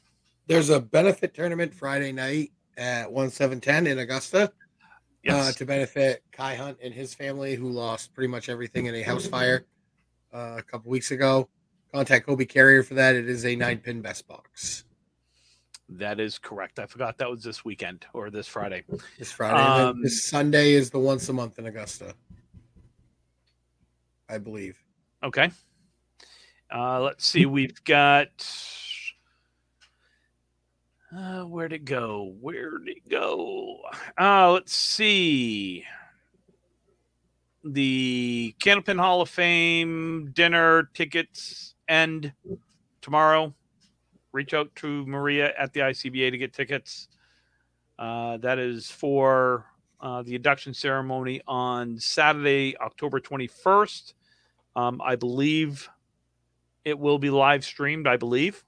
There's 0.49 0.71
a 0.71 0.81
benefit 0.81 1.35
tournament 1.35 1.73
Friday 1.73 2.11
night 2.11 2.51
at 2.77 3.05
one 3.05 3.27
1710 3.27 3.87
in 3.87 4.01
Augusta 4.01 4.53
uh, 5.29 5.53
to 5.53 5.65
benefit 5.65 6.25
Kai 6.33 6.57
Hunt 6.57 6.79
and 6.83 6.93
his 6.93 7.15
family 7.15 7.55
who 7.55 7.71
lost 7.71 8.13
pretty 8.13 8.27
much 8.27 8.49
everything 8.49 8.87
in 8.87 8.97
a 8.97 9.03
house 9.03 9.29
fire 9.29 9.65
uh, 10.35 10.57
a 10.59 10.63
couple 10.65 10.91
weeks 10.91 11.13
ago. 11.13 11.49
Contact 11.93 12.27
Kobe 12.27 12.45
Carrier 12.45 12.83
for 12.83 12.95
that. 12.95 13.15
It 13.15 13.29
is 13.29 13.47
a 13.47 13.55
nine 13.55 13.79
pin 13.79 14.03
best 14.03 14.27
box 14.27 14.85
that 15.89 16.21
is 16.21 16.39
correct. 16.39 16.79
I 16.79 16.87
forgot 16.87 17.19
that 17.19 17.31
was 17.31 17.43
this 17.43 17.65
weekend 17.65 18.07
or 18.13 18.31
this 18.31 18.47
Friday. 18.47 18.85
this 19.19 19.33
Friday. 19.33 19.57
Um, 19.57 20.03
this 20.03 20.25
Sunday 20.25 20.73
is 20.73 20.91
the 20.91 20.99
once 20.99 21.29
a 21.29 21.33
month 21.33 21.59
in 21.59 21.67
Augusta, 21.67 22.15
I 24.29 24.39
believe. 24.39 24.79
Okay. 25.23 25.51
Uh, 26.75 27.01
let's 27.01 27.27
see. 27.27 27.47
We've 27.47 27.83
got. 27.85 28.29
Uh, 31.17 31.43
where'd 31.43 31.73
it 31.73 31.85
go? 31.85 32.35
Where'd 32.41 32.89
it 32.89 33.09
go? 33.09 33.79
Uh, 34.19 34.51
let's 34.53 34.75
see. 34.75 35.85
The 37.63 38.55
Candlepin 38.59 38.99
Hall 38.99 39.21
of 39.21 39.31
Fame 39.31 40.31
dinner 40.35 40.91
tickets 40.93 41.77
end 41.89 42.33
tomorrow. 43.01 43.55
Reach 44.35 44.53
out 44.53 44.75
to 44.75 45.07
Maria 45.07 45.55
at 45.57 45.73
the 45.73 45.79
ICBA 45.79 46.33
to 46.33 46.39
get 46.39 46.53
tickets. 46.53 47.07
Uh, 47.97 48.37
that 48.39 48.59
is 48.59 48.91
for 48.91 49.65
uh, 50.01 50.23
the 50.23 50.35
induction 50.35 50.75
ceremony 50.75 51.41
on 51.47 51.97
Saturday, 52.01 52.77
October 52.79 53.21
21st. 53.21 54.15
Um, 54.75 55.01
I 55.01 55.15
believe 55.15 55.89
it 56.85 56.99
will 56.99 57.21
be 57.21 57.31
live 57.31 57.65
streamed. 57.65 58.09
I 58.09 58.17
believe. 58.17 58.65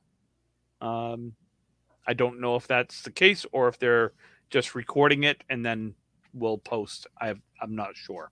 Um, 0.80 1.32
I 2.06 2.14
don't 2.14 2.40
know 2.40 2.54
if 2.54 2.68
that's 2.68 3.02
the 3.02 3.10
case 3.10 3.44
or 3.50 3.66
if 3.66 3.76
they're 3.76 4.12
just 4.50 4.76
recording 4.76 5.24
it 5.24 5.42
and 5.50 5.66
then 5.66 5.96
we'll 6.32 6.58
post. 6.58 7.08
I 7.20 7.34
I'm 7.60 7.74
not 7.74 7.96
sure. 7.96 8.30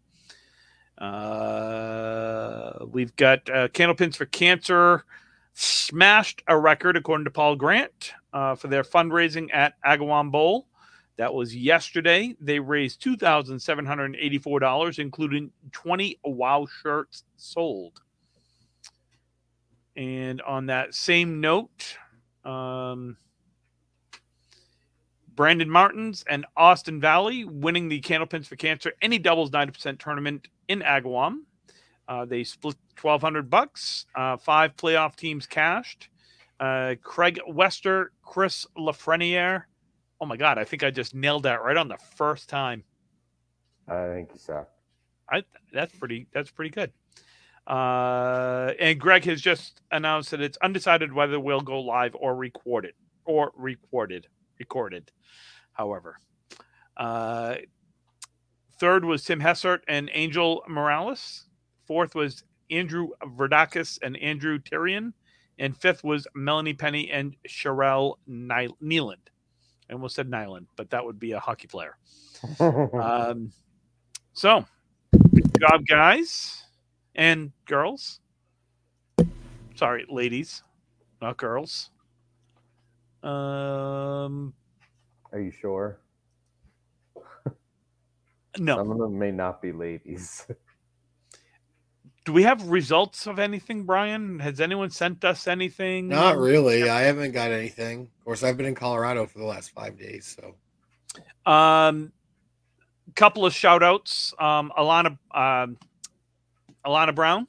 Uh, 0.99 2.85
we've 2.87 3.17
got 3.17 3.51
uh, 3.51 3.67
Candlepins 3.67 4.15
for 4.15 4.27
Cancer 4.27 5.05
smashed 5.55 6.43
a 6.49 6.59
record 6.59 6.97
according 6.97 7.25
to 7.25 7.31
Paul 7.31 7.57
Grant 7.57 8.13
uh, 8.33 8.55
for 8.55 8.69
their 8.69 8.83
fundraising 8.83 9.49
at 9.53 9.75
Agawam 9.83 10.31
Bowl. 10.31 10.67
That 11.17 11.33
was 11.33 11.55
yesterday. 11.55 12.35
They 12.41 12.59
raised 12.59 13.01
two 13.01 13.17
thousand 13.17 13.61
seven 13.61 13.87
hundred 13.87 14.17
eighty-four 14.19 14.59
dollars, 14.59 14.99
including 14.99 15.53
twenty 15.71 16.19
Wow 16.25 16.67
shirts 16.83 17.23
sold. 17.37 18.01
And 19.97 20.43
on 20.43 20.67
that 20.67 20.93
same 20.93 21.41
note, 21.41 21.97
um, 22.45 23.17
Brandon 25.35 25.71
Martins 25.71 26.25
and 26.29 26.47
Austin 26.57 27.01
Valley 27.01 27.45
winning 27.45 27.89
the 27.89 28.01
Candlepins 28.01 28.47
for 28.47 28.57
Cancer 28.57 28.93
any 29.03 29.19
doubles 29.19 29.51
90% 29.51 29.99
tournament 29.99 30.49
in 30.69 30.81
Agawam. 30.81 31.39
Uh, 32.09 32.25
they 32.25 32.45
split 32.45 32.77
1200 33.01 33.49
bucks. 33.49 34.07
Uh, 34.15 34.37
five 34.37 34.77
playoff 34.77 35.17
teams 35.17 35.47
cashed. 35.47 36.09
Uh, 36.61 36.95
Craig 37.03 37.41
Wester, 37.47 38.13
Chris 38.23 38.67
Lafreniere. 38.77 39.65
Oh 40.21 40.27
my 40.27 40.37
God, 40.37 40.59
I 40.59 40.65
think 40.65 40.85
I 40.85 40.91
just 40.91 41.15
nailed 41.15 41.43
that 41.45 41.63
right 41.63 41.77
on 41.77 41.89
the 41.89 41.99
first 42.17 42.49
time. 42.49 42.85
I 43.89 44.07
think 44.09 44.31
so. 44.37 44.67
I 45.31 45.43
that's 45.73 45.95
pretty 45.95 46.27
that's 46.33 46.51
pretty 46.51 46.71
good. 46.71 46.93
Uh, 47.67 48.73
and 48.79 49.01
Greg 49.01 49.25
has 49.25 49.41
just 49.41 49.81
announced 49.91 50.31
that 50.31 50.41
it's 50.41 50.59
undecided 50.59 51.13
whether 51.13 51.41
we'll 51.41 51.61
go 51.61 51.81
live 51.81 52.15
or 52.15 52.37
recorded 52.37 52.95
or 53.25 53.53
recorded 53.57 54.29
recorded. 54.59 55.11
However, 55.73 56.19
uh, 56.97 57.57
third 58.79 59.05
was 59.05 59.25
Tim 59.25 59.41
Hessert 59.41 59.83
and 59.89 60.11
Angel 60.13 60.63
Morales. 60.69 61.47
Fourth 61.87 62.15
was 62.15 62.45
Andrew 62.71 63.09
Verdakis 63.23 63.99
and 64.03 64.17
Andrew 64.19 64.59
Tyrion, 64.59 65.13
and 65.59 65.77
fifth 65.77 66.03
was 66.03 66.27
Melanie 66.35 66.75
Penny 66.75 67.11
and 67.11 67.37
Sherelle 67.49 68.17
Ny- 68.27 68.69
Nealand. 68.83 69.17
I 69.89 69.93
almost 69.93 70.17
said 70.17 70.29
Nyland, 70.31 70.67
but 70.77 70.91
that 70.91 71.05
would 71.05 71.19
be 71.19 71.33
a 71.33 71.41
hockey 71.41 71.69
player. 71.69 71.97
Um, 72.61 73.53
so, 74.35 74.67
good 75.13 75.61
job, 75.61 75.87
guys 75.87 76.65
and 77.15 77.53
girls. 77.67 78.21
Sorry, 79.77 80.05
ladies, 80.09 80.63
not 81.23 81.37
girls. 81.37 81.91
Um, 83.23 84.53
Are 85.33 85.41
you 85.41 85.51
sure? 85.51 86.01
no. 88.59 88.77
Some 88.77 88.91
of 88.91 88.99
them 88.99 89.19
may 89.19 89.31
not 89.31 89.63
be 89.63 89.73
ladies. 89.73 90.47
Do 92.25 92.33
we 92.33 92.43
have 92.45 92.67
results 92.69 93.27
of 93.27 93.39
anything, 93.39 93.85
Brian? 93.85 94.39
Has 94.39 94.61
anyone 94.61 94.89
sent 94.89 95.25
us 95.25 95.47
anything? 95.47 96.09
Not 96.09 96.39
really. 96.39 96.89
I 96.89 97.03
haven't 97.03 97.33
got 97.33 97.51
anything. 97.51 98.09
Of 98.19 98.25
course, 98.25 98.43
I've 98.43 98.57
been 98.57 98.67
in 98.67 98.75
Colorado 98.75 99.27
for 99.27 99.39
the 99.39 99.45
last 99.45 99.73
five 99.73 99.99
days. 99.99 100.37
So 100.39 100.55
Um, 101.51 102.13
couple 103.15 103.45
of 103.45 103.53
shout 103.53 103.83
outs. 103.83 104.33
Um, 104.39 104.73
Alana, 104.77 105.19
um, 105.33 105.77
Alana 106.85 107.15
Brown, 107.15 107.47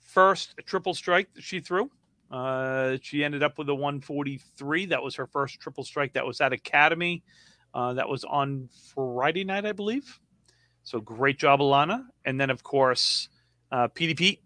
first 0.00 0.54
triple 0.64 0.94
strike 0.94 1.32
that 1.34 1.42
she 1.42 1.60
threw. 1.60 1.90
Uh, 2.30 2.96
she 3.02 3.24
ended 3.24 3.42
up 3.42 3.58
with 3.58 3.68
a 3.68 3.74
143. 3.74 4.86
That 4.86 5.02
was 5.02 5.14
her 5.16 5.26
first 5.26 5.60
triple 5.60 5.84
strike. 5.84 6.14
That 6.14 6.24
was 6.24 6.40
at 6.40 6.52
Academy. 6.52 7.22
Uh, 7.74 7.92
that 7.94 8.08
was 8.08 8.24
on 8.24 8.68
Friday 8.94 9.44
night, 9.44 9.66
I 9.66 9.72
believe. 9.72 10.18
So 10.82 11.00
great 11.00 11.38
job, 11.38 11.60
Alana. 11.60 12.06
And 12.24 12.40
then, 12.40 12.50
of 12.50 12.62
course, 12.62 13.28
uh, 13.70 13.88
Petey 13.88 14.14
Pete. 14.14 14.42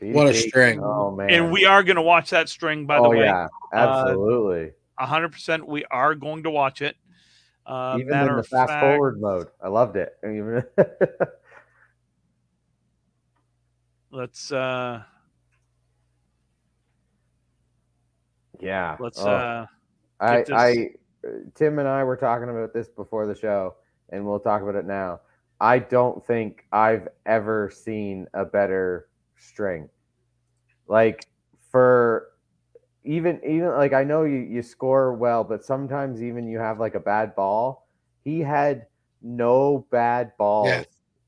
What 0.00 0.28
a 0.28 0.34
string. 0.34 0.80
Oh 0.82 1.10
man. 1.10 1.30
And 1.30 1.50
we 1.52 1.64
are 1.64 1.82
going 1.82 1.96
to 1.96 2.02
watch 2.02 2.30
that 2.30 2.48
string, 2.48 2.86
by 2.86 2.98
the 2.98 3.02
oh 3.02 3.10
way. 3.10 3.24
yeah, 3.24 3.48
absolutely. 3.72 4.72
hundred 4.96 5.32
percent. 5.32 5.66
We 5.66 5.84
are 5.90 6.14
going 6.14 6.44
to 6.44 6.50
watch 6.50 6.82
it. 6.82 6.96
Uh, 7.66 7.96
Even 8.00 8.16
in 8.16 8.36
the 8.36 8.44
fast 8.44 8.70
fact- 8.70 8.80
forward 8.80 9.20
mode, 9.20 9.48
I 9.62 9.68
loved 9.68 9.96
it. 9.96 10.16
Let's 14.10 14.50
uh 14.50 15.02
yeah. 18.58 18.96
let's 18.98 19.20
oh. 19.20 19.28
uh 19.30 19.66
I, 20.20 20.44
I, 20.52 20.88
Tim 21.54 21.78
and 21.78 21.86
I 21.86 22.02
were 22.02 22.16
talking 22.16 22.48
about 22.48 22.72
this 22.72 22.88
before 22.88 23.26
the 23.26 23.34
show, 23.36 23.76
and 24.08 24.26
we'll 24.26 24.40
talk 24.40 24.62
about 24.62 24.74
it 24.74 24.84
now. 24.84 25.20
I 25.60 25.78
don't 25.80 26.24
think 26.24 26.64
I've 26.72 27.08
ever 27.26 27.70
seen 27.70 28.26
a 28.34 28.44
better 28.44 29.08
string. 29.36 29.88
Like 30.86 31.26
for 31.70 32.28
even 33.04 33.40
even 33.44 33.68
like 33.70 33.92
I 33.92 34.04
know 34.04 34.22
you 34.24 34.38
you 34.38 34.62
score 34.62 35.14
well, 35.14 35.42
but 35.44 35.64
sometimes 35.64 36.22
even 36.22 36.46
you 36.46 36.58
have 36.58 36.78
like 36.78 36.94
a 36.94 37.00
bad 37.00 37.34
ball. 37.34 37.88
He 38.24 38.40
had 38.40 38.86
no 39.22 39.86
bad 39.90 40.32
balls 40.38 40.86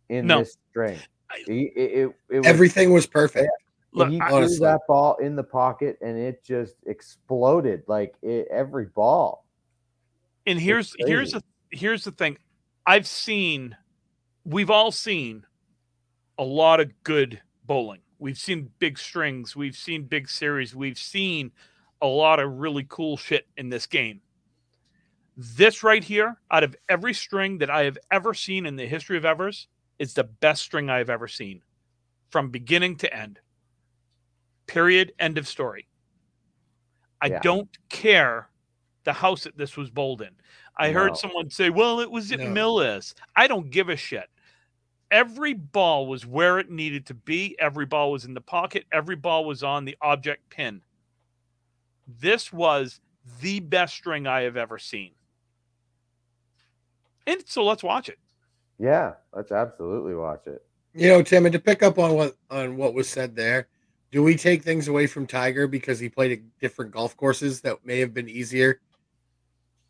in 0.08 0.26
No. 0.26 0.40
this 0.40 0.56
string. 0.70 0.98
I- 1.30 1.42
He, 1.46 1.62
it, 1.74 2.08
it, 2.30 2.36
it 2.36 2.46
Everything 2.46 2.92
was 2.92 3.06
perfect. 3.06 3.48
look, 3.92 4.08
he 4.10 4.20
I- 4.20 4.28
threw 4.28 4.36
honestly. 4.36 4.58
that 4.66 4.80
ball 4.86 5.16
in 5.16 5.34
the 5.36 5.42
pocket 5.44 5.98
and 6.02 6.16
it 6.16 6.44
just 6.44 6.76
exploded 6.86 7.82
like 7.88 8.14
it, 8.22 8.46
every 8.50 8.86
ball. 8.86 9.44
and 10.46 10.58
here's 10.60 10.94
here's 10.98 11.32
crazy. 11.32 11.44
the 11.70 11.76
here's 11.76 12.04
the 12.04 12.10
thing 12.12 12.36
i've 12.86 13.06
seen 13.06 13.76
we've 14.50 14.70
all 14.70 14.90
seen 14.90 15.44
a 16.38 16.44
lot 16.44 16.80
of 16.80 16.90
good 17.04 17.40
bowling 17.66 18.00
we've 18.18 18.38
seen 18.38 18.68
big 18.78 18.98
strings 18.98 19.54
we've 19.54 19.76
seen 19.76 20.02
big 20.04 20.28
series 20.28 20.74
we've 20.74 20.98
seen 20.98 21.50
a 22.02 22.06
lot 22.06 22.40
of 22.40 22.58
really 22.58 22.84
cool 22.88 23.16
shit 23.16 23.46
in 23.56 23.68
this 23.68 23.86
game 23.86 24.20
this 25.36 25.82
right 25.82 26.02
here 26.02 26.36
out 26.50 26.64
of 26.64 26.74
every 26.88 27.14
string 27.14 27.58
that 27.58 27.70
i 27.70 27.84
have 27.84 27.96
ever 28.10 28.34
seen 28.34 28.66
in 28.66 28.74
the 28.76 28.86
history 28.86 29.16
of 29.16 29.24
evers 29.24 29.68
is 29.98 30.14
the 30.14 30.24
best 30.24 30.62
string 30.62 30.90
i've 30.90 31.10
ever 31.10 31.28
seen 31.28 31.62
from 32.30 32.50
beginning 32.50 32.96
to 32.96 33.14
end 33.14 33.38
period 34.66 35.12
end 35.18 35.38
of 35.38 35.46
story 35.46 35.86
i 37.20 37.26
Yeah. 37.26 37.38
don't 37.40 37.68
care 37.88 38.48
the 39.04 39.12
house 39.12 39.44
that 39.44 39.56
this 39.56 39.78
was 39.78 39.88
bowled 39.88 40.20
in. 40.20 40.28
I 40.76 40.88
No. 40.88 41.00
heard 41.00 41.16
someone 41.16 41.48
say, 41.48 41.70
"Well, 41.70 42.00
it 42.00 42.10
was 42.10 42.30
at 42.32 42.38
No. 42.38 42.46
Millis." 42.48 43.14
I 43.34 43.46
don't 43.46 43.70
give 43.70 43.88
a 43.88 43.96
shit. 43.96 44.28
Every 45.10 45.54
ball 45.54 46.06
was 46.06 46.24
where 46.24 46.58
it 46.58 46.70
needed 46.70 47.06
to 47.06 47.14
be. 47.14 47.56
Every 47.58 47.86
ball 47.86 48.12
was 48.12 48.24
in 48.24 48.34
the 48.34 48.40
pocket. 48.40 48.84
Every 48.92 49.16
ball 49.16 49.44
was 49.44 49.62
on 49.62 49.84
the 49.84 49.96
object 50.00 50.48
pin. 50.50 50.80
This 52.20 52.52
was 52.52 53.00
the 53.40 53.60
best 53.60 53.94
string 53.94 54.26
I 54.26 54.42
have 54.42 54.56
ever 54.56 54.78
seen. 54.78 55.12
And 57.26 57.42
so 57.46 57.64
let's 57.64 57.82
watch 57.82 58.08
it. 58.08 58.18
Yeah, 58.78 59.14
let's 59.34 59.52
absolutely 59.52 60.14
watch 60.14 60.46
it. 60.46 60.64
You 60.94 61.08
know, 61.08 61.22
Tim, 61.22 61.46
and 61.46 61.52
to 61.52 61.58
pick 61.58 61.82
up 61.82 61.98
on 61.98 62.14
what 62.14 62.36
on 62.50 62.76
what 62.76 62.94
was 62.94 63.08
said 63.08 63.36
there, 63.36 63.68
do 64.10 64.22
we 64.22 64.36
take 64.36 64.62
things 64.62 64.88
away 64.88 65.06
from 65.06 65.26
Tiger 65.26 65.66
because 65.66 65.98
he 65.98 66.08
played 66.08 66.32
at 66.32 66.58
different 66.60 66.90
golf 66.90 67.16
courses 67.16 67.60
that 67.60 67.84
may 67.84 68.00
have 68.00 68.14
been 68.14 68.28
easier? 68.28 68.80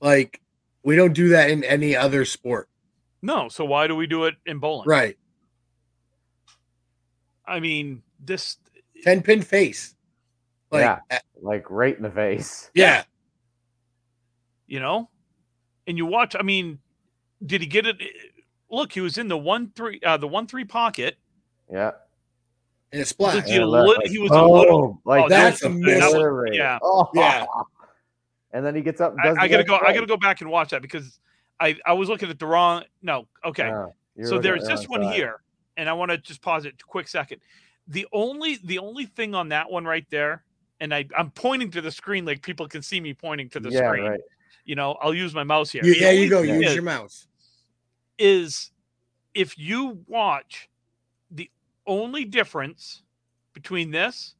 Like, 0.00 0.40
we 0.82 0.96
don't 0.96 1.12
do 1.12 1.28
that 1.28 1.50
in 1.50 1.62
any 1.64 1.94
other 1.94 2.24
sport, 2.24 2.68
No, 3.22 3.48
so 3.48 3.64
why 3.64 3.86
do 3.86 3.94
we 3.96 4.06
do 4.06 4.24
it 4.24 4.34
in 4.46 4.58
bowling? 4.58 4.88
right? 4.88 5.16
I 7.46 7.60
mean, 7.60 8.02
this 8.24 8.56
Ten 9.02 9.22
pin 9.22 9.42
face, 9.42 9.94
like, 10.70 10.82
Yeah. 10.82 11.18
Like 11.42 11.70
right 11.70 11.96
in 11.96 12.02
the 12.02 12.10
face. 12.10 12.70
yeah, 12.74 13.02
you 14.66 14.78
know 14.78 15.08
and 15.86 15.96
you 15.98 16.04
watch 16.06 16.36
i 16.38 16.42
mean 16.42 16.78
did 17.44 17.60
he 17.62 17.66
get 17.66 17.86
it 17.86 17.96
look 18.70 18.92
he 18.92 19.00
was 19.00 19.16
in 19.18 19.26
the 19.26 19.36
one 19.36 19.72
three 19.74 19.98
uh 20.04 20.16
the 20.18 20.28
one 20.28 20.46
three 20.46 20.64
pocket 20.64 21.16
Yeah. 21.72 21.92
and 22.92 23.00
it 23.00 23.06
splashed. 23.08 23.36
Look, 23.36 23.48
Yeah, 23.48 23.54
you 23.54 23.64
look, 23.66 23.88
lit- 23.88 23.98
like, 23.98 24.10
he 24.10 24.18
was 24.18 24.30
a 24.30 24.44
little 24.44 25.00
like 25.06 25.24
oh, 25.24 25.28
that's 25.30 25.60
just 25.60 25.64
a 25.64 25.70
miss. 25.70 26.04
obliterated. 26.04 26.58
yeah. 26.58 26.78
Oh, 26.82 27.08
Yeah. 27.14 27.46
And 28.52 28.64
then 28.64 28.74
he 28.76 28.82
gets 28.82 29.00
up. 29.00 29.12
And 29.12 29.20
I, 29.22 29.24
does 29.28 29.36
I 29.38 29.42
the 29.42 29.48
gotta 29.48 29.56
next 29.62 29.68
go 29.70 29.86
i 29.88 29.92
gotta 29.94 30.06
go 30.06 30.16
back 30.18 30.40
and 30.42 30.50
watch 30.50 30.70
that 30.70 30.82
because 30.82 31.18
i 31.60 31.76
i 31.86 31.92
was 31.92 32.08
looking 32.08 32.28
at 32.30 32.38
the 32.38 32.46
wrong 32.46 32.82
no 33.02 33.26
okay 33.44 33.68
you're 34.16 34.26
so 34.26 34.38
there's 34.38 34.66
this 34.66 34.88
one 34.88 35.02
side. 35.02 35.14
here 35.14 35.40
and 35.76 35.88
i 35.88 35.92
want 35.92 36.10
to 36.10 36.18
just 36.18 36.42
pause 36.42 36.64
it 36.64 36.74
a 36.80 36.84
quick 36.84 37.06
second 37.08 37.40
the 37.88 38.06
only 38.12 38.58
the 38.64 38.78
only 38.78 39.06
thing 39.06 39.34
on 39.34 39.48
that 39.48 39.70
one 39.70 39.84
right 39.84 40.06
there 40.10 40.44
and 40.80 40.94
I, 40.94 41.06
I'm 41.16 41.30
pointing 41.30 41.70
to 41.72 41.82
the 41.82 41.90
screen 41.90 42.24
like 42.24 42.42
people 42.42 42.66
can 42.66 42.82
see 42.82 43.00
me 43.00 43.12
pointing 43.12 43.50
to 43.50 43.60
the 43.60 43.70
yeah, 43.70 43.86
screen. 43.88 44.04
right. 44.04 44.20
You 44.64 44.76
know, 44.76 44.92
I'll 45.02 45.12
use 45.14 45.34
my 45.34 45.44
mouse 45.44 45.70
here. 45.70 45.84
You- 45.84 45.94
yeah, 45.94 46.10
you 46.10 46.28
go. 46.30 46.40
thing 46.42 46.54
Use 46.54 46.68
is- 46.70 46.74
your 46.74 46.84
mouse. 46.84 47.26
is 48.18 48.70
if 49.34 49.58
you 49.58 50.02
watch 50.06 50.68
the 51.30 51.50
only 51.86 52.24
difference 52.24 53.02
between 53.52 53.90
this 53.90 54.34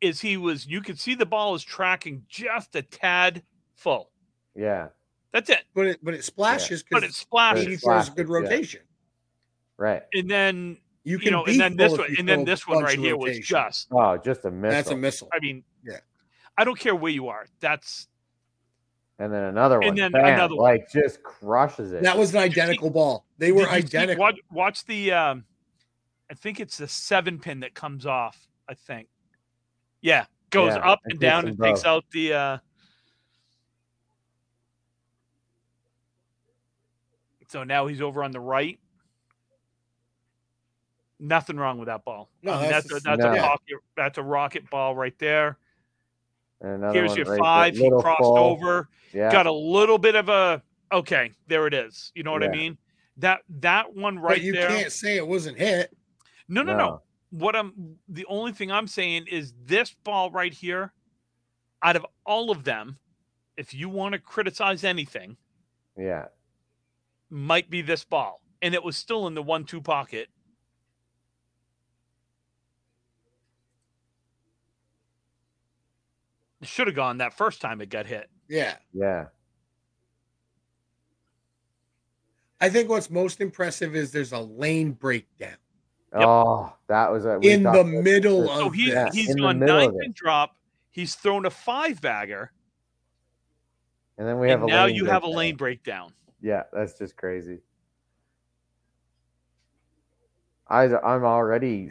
is 0.00 0.20
he 0.20 0.36
was 0.36 0.66
you 0.66 0.80
could 0.80 1.00
see 1.00 1.14
the 1.14 1.26
ball 1.26 1.54
is 1.54 1.64
tracking 1.64 2.22
just 2.28 2.76
a 2.76 2.82
tad 2.82 3.42
full. 3.74 4.10
Yeah, 4.54 4.88
That's 5.32 5.50
it. 5.50 5.64
But 5.74 5.86
it 5.86 5.98
but 6.02 6.14
it 6.14 6.24
splashes 6.24 6.82
But 6.90 7.00
because 7.02 7.10
it 7.10 7.14
splashes. 7.14 7.66
he 7.66 7.72
It 7.74 7.80
throws 7.80 8.08
a 8.08 8.10
good 8.12 8.26
splashes, 8.26 8.28
yeah. 8.44 8.50
rotation. 8.50 8.80
right. 9.76 10.02
And 10.14 10.30
then 10.30 10.78
You 11.04 11.12
you, 11.12 11.18
can 11.18 11.32
know, 11.32 11.44
and 11.44 11.60
then 11.60 11.76
this 11.76 11.92
one 11.98 12.14
and 12.18 12.28
then 12.28 12.44
this 12.44 12.66
one 12.66 12.82
right 12.82 12.96
of 12.96 13.04
here 13.04 13.16
was 13.16 13.38
just 13.40 13.88
Oh, 13.92 14.16
just 14.16 14.44
a 14.44 14.50
missile. 14.50 14.70
That's 14.70 14.90
a 14.90 14.96
missile. 14.96 15.28
I 15.32 15.38
mean 15.40 15.62
Yeah. 15.84 15.98
I 16.56 16.64
don't 16.64 16.78
care 16.78 16.94
where 16.96 17.12
you 17.12 17.28
are. 17.28 17.46
That's 17.60 18.08
and 19.18 19.32
then 19.32 19.44
another 19.44 19.78
one. 19.80 19.88
And 19.88 19.98
then 19.98 20.12
bam, 20.12 20.24
another 20.26 20.56
one. 20.56 20.62
like 20.64 20.90
just 20.90 21.22
crushes 21.22 21.92
it. 21.92 22.02
That 22.02 22.16
was 22.18 22.34
an 22.34 22.40
identical 22.40 22.90
ball. 22.90 23.26
They 23.38 23.52
were 23.52 23.64
Did 23.66 23.84
you 23.84 23.88
see- 23.88 23.96
identical. 23.98 24.20
watch, 24.22 24.38
watch 24.50 24.84
the 24.86 25.12
um 25.12 25.44
I 26.30 26.34
think 26.34 26.58
it's 26.60 26.78
the 26.78 26.88
seven 26.88 27.38
pin 27.38 27.60
that 27.60 27.74
comes 27.74 28.04
off, 28.06 28.36
I 28.68 28.74
think. 28.74 29.08
Yeah. 30.00 30.26
Goes 30.50 30.74
Yeah, 30.74 30.90
up 30.90 31.00
and 31.04 31.18
down 31.20 31.44
them 31.44 31.54
and 31.54 31.62
takes 31.62 31.84
out 31.84 32.04
the 32.12 32.32
uh 32.32 32.58
so 37.48 37.64
now 37.64 37.86
he's 37.86 38.00
over 38.00 38.22
on 38.22 38.30
the 38.32 38.40
right. 38.40 38.78
Nothing 41.18 41.56
wrong 41.56 41.78
with 41.78 41.86
that 41.86 42.04
ball. 42.04 42.28
No, 42.42 42.52
I 42.52 42.62
mean, 42.62 42.70
that's 42.70 42.88
that's, 42.88 43.00
a, 43.00 43.04
that's 43.04 43.20
No. 43.20 43.32
a 43.32 43.40
rocket 43.40 43.76
that's 43.96 44.18
a 44.18 44.22
rocket 44.22 44.68
ball 44.68 44.94
right 44.94 45.18
there. 45.18 45.56
And 46.60 46.74
another 46.74 46.92
Here's 46.98 47.16
your 47.16 47.24
right 47.26 47.32
there, 47.32 47.38
five. 47.38 47.76
He 47.76 47.82
little 47.84 48.02
crossed 48.02 48.20
full. 48.20 48.36
over. 48.36 48.88
Yeah, 49.12 49.32
Got 49.32 49.46
a 49.46 49.52
little 49.52 49.98
bit 49.98 50.14
of 50.14 50.28
a 50.28 50.62
okay, 50.92 51.32
there 51.46 51.66
it 51.66 51.74
is. 51.74 52.12
You 52.14 52.22
know 52.22 52.32
what 52.32 52.44
I 52.44 52.48
mean? 52.48 52.76
That 53.16 53.40
that 53.60 53.94
one 53.94 54.16
but 54.16 54.22
right 54.22 54.42
you 54.42 54.52
there. 54.52 54.70
You 54.70 54.76
can't 54.76 54.92
say 54.92 55.16
it 55.16 55.26
wasn't 55.26 55.58
hit. 55.58 55.96
No, 56.48 56.62
no, 56.62 56.72
no, 56.72 56.78
No. 56.78 57.02
What 57.30 57.56
I'm 57.56 57.96
the 58.08 58.26
only 58.26 58.52
thing 58.52 58.70
I'm 58.70 58.86
saying 58.86 59.26
is 59.30 59.54
this 59.64 59.94
ball 60.04 60.30
right 60.30 60.52
here, 60.52 60.92
out 61.82 61.96
of 61.96 62.06
all 62.24 62.50
of 62.50 62.64
them, 62.64 62.98
if 63.56 63.72
you 63.72 63.88
want 63.88 64.12
to 64.12 64.18
criticize 64.18 64.84
anything, 64.84 65.36
yeah, 65.96 66.26
might 67.30 67.70
be 67.70 67.82
this 67.82 68.04
ball. 68.04 68.40
And 68.62 68.74
it 68.74 68.82
was 68.82 68.96
still 68.96 69.26
in 69.26 69.34
the 69.34 69.42
one 69.42 69.64
two 69.64 69.80
pocket. 69.80 70.28
It 76.60 76.68
should 76.68 76.86
have 76.86 76.96
gone 76.96 77.18
that 77.18 77.34
first 77.34 77.60
time 77.60 77.80
it 77.80 77.90
got 77.90 78.06
hit. 78.06 78.28
Yeah. 78.48 78.74
yeah. 78.92 79.26
I 82.60 82.70
think 82.70 82.88
what's 82.88 83.10
most 83.10 83.40
impressive 83.40 83.94
is 83.94 84.10
there's 84.10 84.32
a 84.32 84.40
lane 84.40 84.92
breakdown 84.92 85.56
oh, 86.14 86.18
Yep. 86.18 86.28
Oh, 86.28 86.72
that 86.88 87.12
was 87.12 87.26
a 87.26 87.38
in 87.40 87.62
the 87.62 87.84
this 87.84 88.02
middle 88.04 88.46
for- 88.46 88.56
So 88.56 88.66
of 88.66 88.74
he, 88.74 88.88
yeah, 88.88 89.04
this. 89.04 89.14
he's 89.14 89.30
in 89.30 89.36
gone 89.36 89.58
middle 89.58 89.76
nine-pin 89.76 90.12
drop. 90.14 90.56
He's 90.90 91.14
thrown 91.14 91.44
a 91.44 91.50
five 91.50 92.00
bagger. 92.00 92.50
and 94.16 94.26
then 94.26 94.38
we 94.38 94.48
have 94.48 94.62
and 94.62 94.70
a 94.70 94.72
now 94.72 94.86
lane 94.86 94.96
you 94.96 95.04
have 95.04 95.24
a 95.24 95.28
lane 95.28 95.56
breakdown. 95.56 96.12
Yeah, 96.40 96.64
that's 96.72 96.98
just 96.98 97.16
crazy. 97.16 97.58
I 100.68 100.84
I'm 100.84 101.24
already 101.24 101.90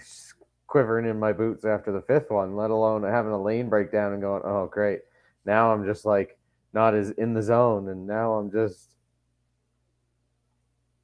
quivering 0.68 1.08
in 1.08 1.20
my 1.20 1.32
boots 1.32 1.64
after 1.66 1.92
the 1.92 2.02
fifth 2.02 2.30
one, 2.30 2.56
let 2.56 2.72
alone 2.72 3.04
having 3.04 3.32
a 3.32 3.42
lane 3.42 3.70
breakdown 3.70 4.14
and 4.14 4.22
going, 4.22 4.42
oh 4.46 4.68
great. 4.68 5.02
Now 5.46 5.72
I'm 5.72 5.86
just 5.86 6.06
like 6.06 6.38
not 6.74 6.94
as 6.94 7.12
in 7.12 7.34
the 7.34 7.42
zone, 7.42 7.90
and 7.90 8.06
now 8.06 8.34
I'm 8.34 8.52
just 8.52 8.96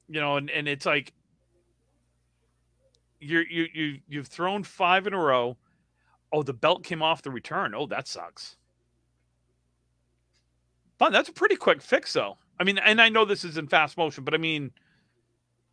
you 0.08 0.20
know, 0.20 0.36
and, 0.36 0.50
and 0.50 0.68
it's 0.68 0.84
like 0.84 1.12
you're 3.18 3.46
you 3.46 3.66
you 3.72 3.98
you've 4.08 4.26
thrown 4.26 4.62
five 4.62 5.06
in 5.06 5.14
a 5.14 5.18
row. 5.18 5.56
Oh, 6.32 6.42
the 6.42 6.52
belt 6.52 6.82
came 6.84 7.02
off 7.02 7.22
the 7.22 7.30
return. 7.30 7.74
Oh, 7.74 7.86
that 7.86 8.08
sucks. 8.08 8.56
But 10.98 11.12
that's 11.12 11.28
a 11.28 11.32
pretty 11.32 11.56
quick 11.56 11.82
fix, 11.82 12.12
though. 12.12 12.38
I 12.60 12.64
mean, 12.64 12.78
and 12.78 13.00
I 13.00 13.08
know 13.08 13.24
this 13.24 13.44
is 13.44 13.56
in 13.58 13.66
fast 13.66 13.96
motion, 13.96 14.24
but 14.24 14.34
I 14.34 14.36
mean, 14.38 14.70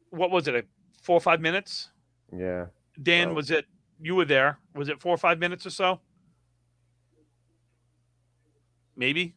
what 0.10 0.32
was 0.32 0.48
it? 0.48 0.56
A 0.56 0.64
four 1.02 1.18
or 1.18 1.22
five 1.22 1.42
minutes? 1.42 1.90
yeah. 2.36 2.68
Dan, 3.02 3.30
Oh. 3.30 3.34
was 3.36 3.50
it? 3.52 3.66
You 4.02 4.16
were 4.16 4.26
there. 4.26 4.60
Was 4.76 4.90
it 4.90 5.00
four 5.00 5.14
or 5.14 5.18
five 5.18 5.40
minutes 5.40 5.66
or 5.66 5.70
so? 5.70 6.02
Maybe. 8.96 9.36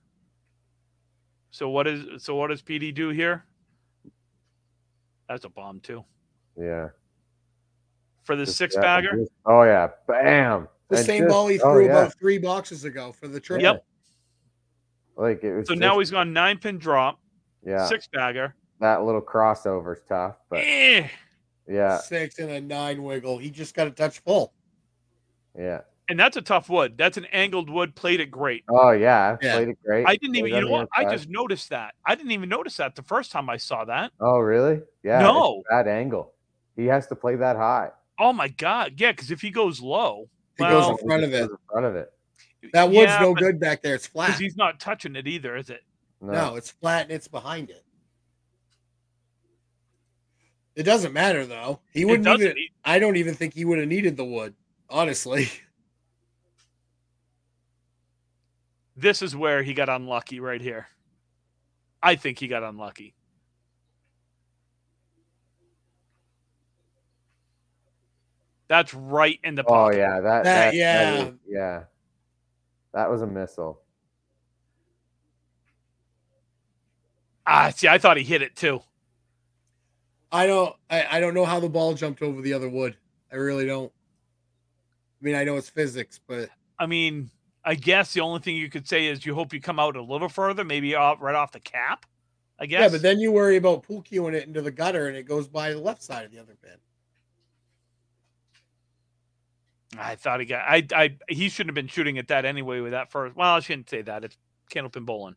So 1.51 1.69
what 1.69 1.87
is 1.87 2.23
so 2.25 2.35
what 2.37 2.49
does 2.49 2.63
PD 2.63 2.93
do 2.95 3.11
here? 3.11 3.45
That's 5.29 5.45
a 5.45 5.49
bomb 5.49 5.81
too. 5.81 6.05
Yeah. 6.59 6.89
For 8.25 8.37
the 8.37 8.45
Just 8.45 8.57
six 8.59 8.75
that- 8.75 8.83
bagger. 8.83 9.17
just- 9.17 9.33
Oh 9.47 9.63
yeah, 9.63 9.89
bam. 10.07 10.69
The 10.89 10.97
And 10.97 11.07
same 11.07 11.23
just- 11.23 11.31
ball 11.33 11.47
he 11.49 11.61
oh, 11.61 11.73
threw 11.75 11.85
yeah. 11.87 11.91
about 11.93 12.15
three 12.19 12.39
boxes 12.39 12.85
ago 12.85 13.13
for 13.13 13.29
the 13.29 13.41
triple. 13.41 13.63
Yep. 13.63 13.87
Like 15.17 15.45
it 15.45 15.55
was. 15.55 15.69
So 15.69 15.75
now 15.75 15.99
he's 15.99 16.11
gone 16.11 16.33
nine 16.33 16.59
pin 16.59 16.79
drop, 16.79 17.21
yeah. 17.65 17.87
six 17.87 18.09
bagger. 18.13 18.55
That 18.81 19.05
little 19.05 19.21
crossover's 19.23 20.01
tough, 20.09 20.37
but 20.51 20.61
Eh. 20.63 21.07
yeah, 21.69 21.99
Six 21.99 22.39
and 22.41 22.51
a 22.51 22.61
nine 22.61 23.03
wiggle. 23.03 23.39
He 23.39 23.51
just 23.51 23.75
got 23.75 23.87
a 23.87 23.91
touch 23.91 24.19
full. 24.21 24.53
yeah. 25.59 25.83
And 26.09 26.19
that's 26.19 26.37
a 26.37 26.43
tough 26.43 26.69
wood. 26.69 26.99
That's 26.99 27.17
an 27.17 27.25
angled 27.27 27.71
wood, 27.71 27.95
played 27.95 28.21
it 28.21 28.31
great. 28.31 28.65
Oh 28.69 28.91
yeah, 28.91 29.37
Yeah. 29.41 29.55
played 29.55 29.69
it 29.69 29.79
great. 29.85 30.05
I 30.07 30.17
didn't 30.17 30.35
even 30.37 30.51
Played 30.51 30.65
you 30.65 30.69
know 30.69 30.75
on 30.75 30.81
the 30.81 30.89
what? 31.05 31.07
I 31.07 31.11
just 31.15 31.29
noticed 31.31 31.71
that. 31.71 31.95
I 32.05 32.17
didn't 32.17 32.33
even 32.33 32.49
notice 32.49 32.77
that 32.79 32.97
the 32.97 33.03
first 33.03 33.31
time 33.31 33.49
I 33.49 33.57
saw 33.57 33.85
that. 33.85 34.11
Oh 34.21 34.39
really? 34.41 34.81
Yeah. 35.05 35.21
it's 35.21 35.33
No. 35.33 35.63
Bad 35.71 35.87
angle. 35.87 36.33
He 36.77 36.87
has 36.87 37.07
to 37.07 37.15
play 37.15 37.37
that 37.37 37.57
high. 37.57 37.91
Oh 38.19 38.33
my 38.33 38.49
god. 38.49 38.95
Yeah, 38.97 39.13
because 39.13 39.31
if 39.31 39.41
he 39.41 39.51
goes 39.51 39.81
low, 39.81 40.29
He 40.59 40.65
well, 40.65 40.91
goes 40.91 41.01
in 41.01 41.07
front 41.09 41.23
of 41.25 41.31
He 41.31 41.37
it. 41.37 41.43
In 41.45 41.57
front 41.71 41.87
of 41.87 41.95
it. 41.97 42.13
That 42.73 42.89
wood's 42.89 42.99
yeah, 43.13 43.21
no 43.21 43.33
but- 43.35 43.41
good 43.41 43.61
back 43.61 43.81
there. 43.83 43.95
It's 43.95 44.07
flat. 44.07 44.39
he's 44.39 44.57
not 44.57 44.81
touching 44.81 45.15
it 45.17 45.27
either, 45.29 45.57
is 45.57 45.71
it? 45.71 45.83
No. 46.23 46.33
No, 46.33 46.55
it's 46.57 46.71
flat 46.71 47.03
and 47.03 47.13
it's 47.13 47.27
behind 47.29 47.69
it. 47.69 47.85
It 50.77 50.85
doesn't 50.85 51.13
matter 51.13 51.45
though. 51.45 51.81
He 51.93 52.05
wouldn't 52.05 52.25
doesn't. 52.25 52.47
even. 52.47 52.57
I 52.85 52.99
don't 52.99 53.17
even 53.17 53.35
think 53.35 53.53
he 53.55 53.65
would 53.65 53.79
have 53.81 53.89
needed 53.89 54.17
the 54.17 54.25
wood. 54.25 54.55
Honestly, 54.89 55.51
This 58.97 59.21
is 59.23 59.35
where 59.35 59.63
he 59.63 59.75
got 59.75 59.89
unlucky 59.89 60.39
right 60.39 60.61
here. 60.61 60.87
I 62.03 62.15
think 62.15 62.39
he 62.39 62.47
got 62.47 62.63
unlucky. 62.63 63.15
That's 68.69 68.95
right 68.95 69.39
in 69.45 69.55
the 69.55 69.65
Oh 69.67 69.91
yeah, 69.91 70.21
that, 70.21 70.45
That- 70.45 70.45
that 70.45 70.75
yeah. 70.75 71.25
that 71.25 71.35
yeah. 71.47 71.83
That 72.95 73.11
was 73.11 73.23
a 73.23 73.27
missile. 73.27 73.82
Ah, 77.47 77.71
see, 77.71 77.89
I 77.89 77.99
thought 77.99 78.17
he 78.17 78.25
hit 78.25 78.43
it 78.43 78.57
too. 78.57 78.83
I 80.31 80.47
don't. 80.47 80.75
I, 80.89 81.07
I 81.17 81.21
don't 81.21 81.35
know 81.35 81.45
how 81.45 81.61
the 81.61 81.69
ball 81.69 81.95
jumped 81.95 82.23
over 82.23 82.41
the 82.41 82.55
other 82.55 82.69
wood. 82.69 82.97
I 83.31 83.37
really 83.37 83.67
don't. 83.67 83.93
I 85.21 85.25
mean, 85.25 85.35
I 85.35 85.45
know 85.45 85.57
it's 85.57 85.69
physics, 85.69 86.21
but 86.27 86.49
I 86.79 86.87
mean, 86.87 87.31
I 87.65 87.75
guess 87.75 88.13
the 88.13 88.21
only 88.21 88.41
thing 88.41 88.57
you 88.57 88.69
could 88.71 88.89
say 88.89 89.07
is 89.07 89.25
you 89.25 89.35
hope 89.35 89.53
you 89.53 89.61
come 89.61 89.79
out 89.79 89.97
a 89.97 90.03
little 90.03 90.29
further, 90.29 90.65
maybe 90.65 90.95
off, 90.95 91.21
right 91.21 91.35
off 91.35 91.53
the 91.53 91.61
cap. 91.61 92.07
I 92.59 92.67
guess. 92.67 92.81
yeah. 92.81 92.89
But 92.89 93.03
then 93.03 93.19
you 93.19 93.33
worry 93.33 93.57
about 93.57 93.83
pool 93.83 94.03
cueing 94.03 94.35
it 94.35 94.47
into 94.47 94.63
the 94.63 94.71
gutter 94.71 95.09
and 95.09 95.17
it 95.17 95.25
goes 95.25 95.49
by 95.49 95.73
the 95.73 95.79
left 95.79 96.03
side 96.03 96.25
of 96.25 96.31
the 96.31 96.39
other 96.39 96.57
pin. 96.63 96.79
I 99.99 100.15
thought 100.15 100.41
he 100.41 100.47
got. 100.47 100.63
I. 100.67 100.87
I. 100.95 101.17
He 101.29 101.49
shouldn't 101.49 101.71
have 101.71 101.75
been 101.75 101.89
shooting 101.89 102.19
at 102.19 102.29
that 102.29 102.45
anyway 102.45 102.81
with 102.81 102.93
that 102.93 103.11
first. 103.11 103.37
Well, 103.37 103.55
I 103.55 103.61
shouldn't 103.61 103.91
say 103.91 104.03
that. 104.03 104.25
It's 104.25 104.39
candlepin 104.73 105.05
bowling. 105.05 105.35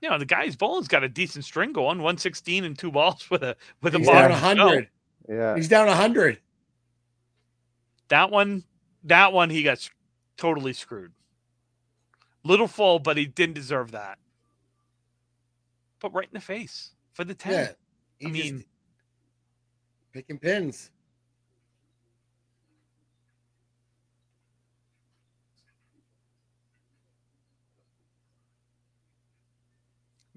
You 0.00 0.08
know, 0.08 0.18
the 0.18 0.24
guy's 0.24 0.56
bowling's 0.56 0.88
got 0.88 1.04
a 1.04 1.08
decent 1.08 1.44
string 1.44 1.72
going, 1.72 1.98
116 1.98 2.64
and 2.64 2.78
two 2.78 2.90
balls 2.90 3.28
with 3.30 3.42
a 3.42 3.56
with 3.82 3.94
a 3.94 3.98
He's 3.98 4.06
bottom 4.06 4.30
down 4.30 4.40
to 4.40 4.56
go. 4.56 4.62
hundred. 4.68 4.88
Yeah. 5.28 5.54
He's 5.56 5.68
down 5.68 5.88
hundred. 5.88 6.38
That 8.08 8.30
one, 8.30 8.64
that 9.04 9.32
one, 9.32 9.50
he 9.50 9.62
got 9.62 9.88
totally 10.36 10.72
screwed. 10.72 11.12
Little 12.42 12.66
full, 12.66 12.98
but 12.98 13.16
he 13.16 13.26
didn't 13.26 13.54
deserve 13.54 13.90
that. 13.92 14.18
But 16.00 16.14
right 16.14 16.24
in 16.26 16.34
the 16.34 16.40
face 16.40 16.92
for 17.12 17.24
the 17.24 17.34
ten. 17.34 17.52
Yeah. 17.52 17.68
He 18.18 18.26
I 18.26 18.30
just 18.30 18.52
mean- 18.52 18.64
picking 20.12 20.38
pins. 20.38 20.90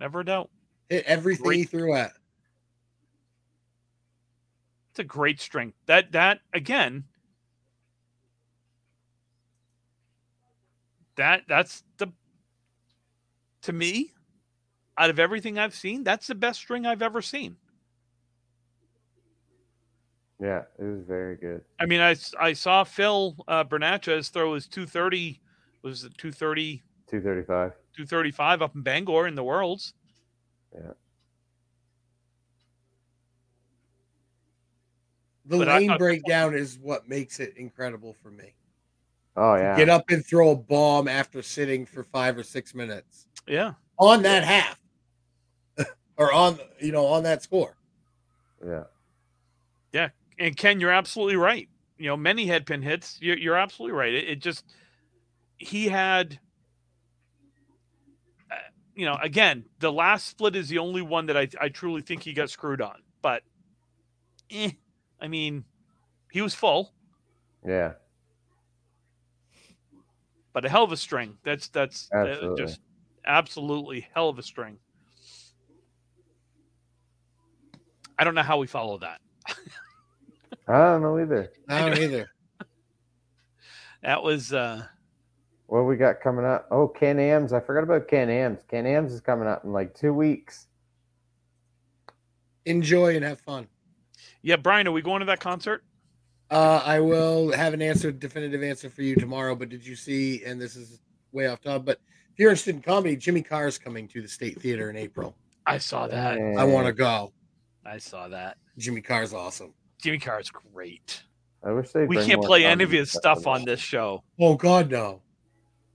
Never 0.04 0.20
a 0.20 0.26
doubt. 0.26 0.50
Hit 0.90 1.06
everything 1.06 1.46
Great. 1.46 1.58
he 1.60 1.64
threw 1.64 1.96
at. 1.96 2.12
It's 4.92 5.00
a 5.00 5.06
great 5.06 5.40
string. 5.40 5.72
That 5.86 6.12
that 6.12 6.42
again. 6.54 7.06
That 11.16 11.44
that's 11.48 11.86
the 12.00 12.12
to 13.62 13.72
me, 13.72 14.12
out 14.98 15.10
of 15.10 15.20
everything 15.20 15.58
I've 15.58 15.74
seen, 15.74 16.04
that's 16.04 16.28
the 16.28 16.36
best 16.36 16.60
string 16.60 16.86
I've 16.86 17.02
ever 17.02 17.22
seen. 17.22 17.56
Yeah, 20.42 20.64
it 20.78 20.84
was 20.84 21.06
very 21.08 21.38
good. 21.38 21.62
I 21.80 21.86
mean, 21.86 22.02
I, 22.02 22.18
I 22.38 22.52
saw 22.52 22.84
Phil 22.84 23.38
uh, 23.48 23.64
Bernatchez 23.64 24.32
throw 24.32 24.54
his 24.54 24.68
230, 24.68 25.40
was 25.82 26.04
it 26.04 26.18
230, 26.18 26.84
235. 27.22 27.72
235 27.96 28.62
up 28.64 28.76
in 28.76 28.82
Bangor 28.82 29.28
in 29.28 29.36
the 29.36 29.44
Worlds. 29.44 29.94
Yeah. 30.74 30.94
The 35.46 35.58
But 35.60 35.70
I 35.70 35.78
lane 35.78 35.88
thought- 35.90 36.00
breakdown 36.00 36.56
is 36.56 36.80
what 36.80 37.08
makes 37.08 37.40
it 37.40 37.56
incredible 37.58 38.14
for 38.14 38.32
me. 38.32 38.56
Oh 39.36 39.56
yeah. 39.56 39.76
Get 39.76 39.90
up 39.90 40.10
and 40.10 40.26
throw 40.26 40.52
a 40.52 40.56
bomb 40.56 41.08
after 41.08 41.42
sitting 41.42 41.86
for 41.86 42.04
five 42.04 42.38
or 42.38 42.44
six 42.44 42.74
minutes 42.74 43.28
Yeah. 43.48 43.74
on 44.00 44.22
that 44.24 44.44
half, 44.44 44.80
or 46.18 46.32
on 46.32 46.60
you 46.80 46.92
know 46.92 47.06
on 47.06 47.24
that 47.24 47.42
score. 47.44 47.76
Yeah. 48.66 48.84
Yeah, 49.92 50.10
and 50.40 50.56
Ken, 50.58 50.80
you're 50.80 50.92
absolutely 50.92 51.36
right. 51.36 51.70
You 52.00 52.08
know, 52.08 52.18
many 52.18 52.48
head 52.48 52.66
pin 52.66 52.82
hits. 52.82 53.20
You're, 53.22 53.38
you're 53.38 53.56
absolutely 53.58 53.96
right. 53.96 54.12
It, 54.14 54.28
it 54.30 54.40
just, 54.40 54.66
he 55.58 55.88
had, 55.88 56.40
you 58.96 59.06
know, 59.06 59.18
again, 59.22 59.66
the 59.80 59.92
last 59.92 60.28
split 60.28 60.56
is 60.56 60.70
the 60.70 60.78
only 60.80 61.02
one 61.02 61.26
that 61.28 61.38
I, 61.38 61.48
I 61.60 61.70
truly 61.70 62.02
think 62.02 62.24
he 62.24 62.34
got 62.34 62.50
screwed 62.50 62.82
on. 62.82 63.02
But, 63.22 63.44
eh, 64.52 64.72
I 65.20 65.28
mean, 65.28 65.64
he 66.32 66.42
was 66.42 66.54
full, 66.54 66.94
Yeah. 67.66 67.94
but 70.52 70.66
a 70.66 70.70
hell 70.70 70.84
of 70.84 70.92
a 70.92 70.98
string. 70.98 71.38
That's, 71.44 71.70
that's 71.70 72.12
uh, 72.12 72.56
just 72.58 72.80
absolutely 73.26 74.08
hell 74.14 74.30
of 74.30 74.38
a 74.40 74.44
string. 74.44 74.78
I 78.18 78.24
don't 78.24 78.36
know 78.36 78.44
how 78.44 78.58
we 78.58 78.68
follow 78.68 79.00
that. 79.00 79.20
I 80.68 80.78
don't 80.78 81.02
know 81.02 81.20
either. 81.20 81.52
I 81.68 81.90
don't 81.90 81.98
either. 82.00 82.30
That 84.04 84.22
was, 84.22 84.52
uh, 84.52 84.86
What 85.74 85.86
we 85.86 85.96
got 85.96 86.22
coming 86.22 86.46
up? 86.46 86.68
Oh, 86.70 86.88
Can 86.88 87.18
Ams. 87.18 87.52
I 87.52 87.60
forgot 87.60 87.82
about 87.82 88.08
Can 88.08 88.30
Ams. 88.30 88.60
Can 88.70 88.86
Ams 88.86 89.12
is 89.12 89.22
coming 89.22 89.48
up 89.48 89.64
in 89.64 89.74
like 89.74 89.96
two 89.96 90.14
weeks. 90.14 90.68
Enjoy 92.68 93.16
and 93.16 93.26
have 93.26 93.40
fun. 93.40 93.68
yeah, 94.44 94.56
Brian, 94.56 94.88
are 94.88 94.92
we 94.92 95.02
going 95.02 95.22
to 95.22 95.26
that 95.26 95.40
concert? 95.40 95.84
Uh, 96.52 96.80
I 96.86 97.00
will 97.00 97.52
have 97.54 97.74
an 97.74 97.82
answer, 97.82 98.12
definitive 98.12 98.62
answer 98.62 98.88
for 98.88 99.02
you 99.02 99.16
tomorrow. 99.16 99.56
But 99.56 99.70
did 99.70 99.84
you 99.84 99.96
see? 99.96 100.44
And 100.46 100.62
this 100.62 100.76
is 100.76 101.00
way 101.32 101.48
off 101.48 101.60
top. 101.60 101.86
But 101.86 102.00
if 102.32 102.38
you're 102.38 102.52
interested 102.52 102.76
in 102.76 102.82
comedy, 102.84 103.16
Jimmy 103.16 103.42
Carr's 103.42 103.80
coming 103.80 104.08
to 104.10 104.22
the 104.22 104.28
State 104.28 104.62
Theater 104.62 104.92
in 104.92 104.96
April. 104.96 105.36
I 105.66 105.80
saw 105.80 106.06
that. 106.06 106.38
I 106.38 106.64
want 106.66 106.86
to 106.86 106.94
go. 106.94 107.34
I 107.84 107.98
saw 107.98 108.28
that. 108.28 108.58
Jimmy 108.78 109.02
Carr's 109.02 109.34
awesome. 109.34 109.74
Jimmy 110.00 110.20
Carr 110.20 110.40
is 110.40 110.52
great. 110.52 111.24
I 111.64 111.72
wish 111.72 111.90
they. 111.94 112.06
We 112.06 112.24
can't 112.24 112.44
play 112.44 112.64
any 112.64 112.84
of 112.84 112.92
his 112.92 113.12
stuff 113.12 113.48
on 113.48 113.66
this 113.66 113.80
show. 113.80 114.24
Oh 114.40 114.54
God, 114.54 114.92
no. 114.92 115.23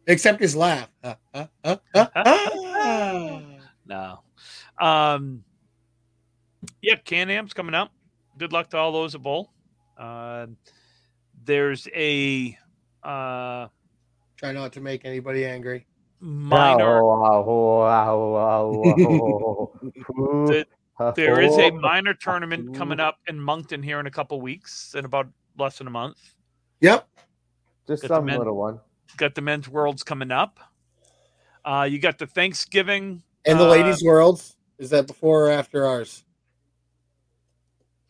Except 0.08 0.40
his 0.40 0.56
laugh. 0.56 0.88
Uh, 1.04 1.14
uh, 1.34 1.46
uh, 1.62 1.76
uh, 1.94 2.06
uh. 2.16 3.40
No. 3.86 4.20
Um, 4.80 5.44
yeah, 6.82 6.96
Can 6.96 7.30
Am's 7.30 7.52
coming 7.52 7.74
up. 7.74 7.92
Good 8.38 8.52
luck 8.52 8.70
to 8.70 8.78
all 8.78 8.90
those 8.92 9.14
at 9.14 9.22
Bowl. 9.22 9.50
Uh, 9.98 10.46
there's 11.44 11.86
a 11.94 12.56
uh, 13.02 13.68
Try 14.36 14.52
not 14.52 14.72
to 14.74 14.80
make 14.80 15.04
anybody 15.04 15.44
angry. 15.44 15.86
minor. 16.20 17.00
The- 20.46 20.66
There 21.16 21.40
is 21.40 21.56
a 21.58 21.70
minor 21.72 22.14
tournament 22.14 22.74
coming 22.74 22.98
up 23.00 23.18
in 23.28 23.38
Moncton 23.40 23.82
here 23.82 24.00
in 24.00 24.06
a 24.06 24.10
couple 24.10 24.40
weeks, 24.40 24.94
in 24.96 25.04
about 25.04 25.28
less 25.58 25.78
than 25.78 25.86
a 25.86 25.90
month. 25.90 26.18
Yep. 26.80 27.06
Just 27.86 28.02
Got 28.02 28.08
the 28.08 28.14
some 28.16 28.26
little 28.38 28.56
one. 28.56 28.80
Got 29.16 29.34
the 29.34 29.40
men's 29.40 29.68
worlds 29.68 30.02
coming 30.02 30.30
up. 30.30 30.60
Uh, 31.64 31.88
you 31.90 31.98
got 31.98 32.18
the 32.18 32.26
Thanksgiving 32.26 33.22
And 33.44 33.58
the 33.58 33.64
Uh, 33.64 33.70
ladies' 33.70 34.02
worlds 34.04 34.56
is 34.78 34.90
that 34.90 35.06
before 35.06 35.46
or 35.46 35.50
after 35.50 35.86
ours? 35.86 36.24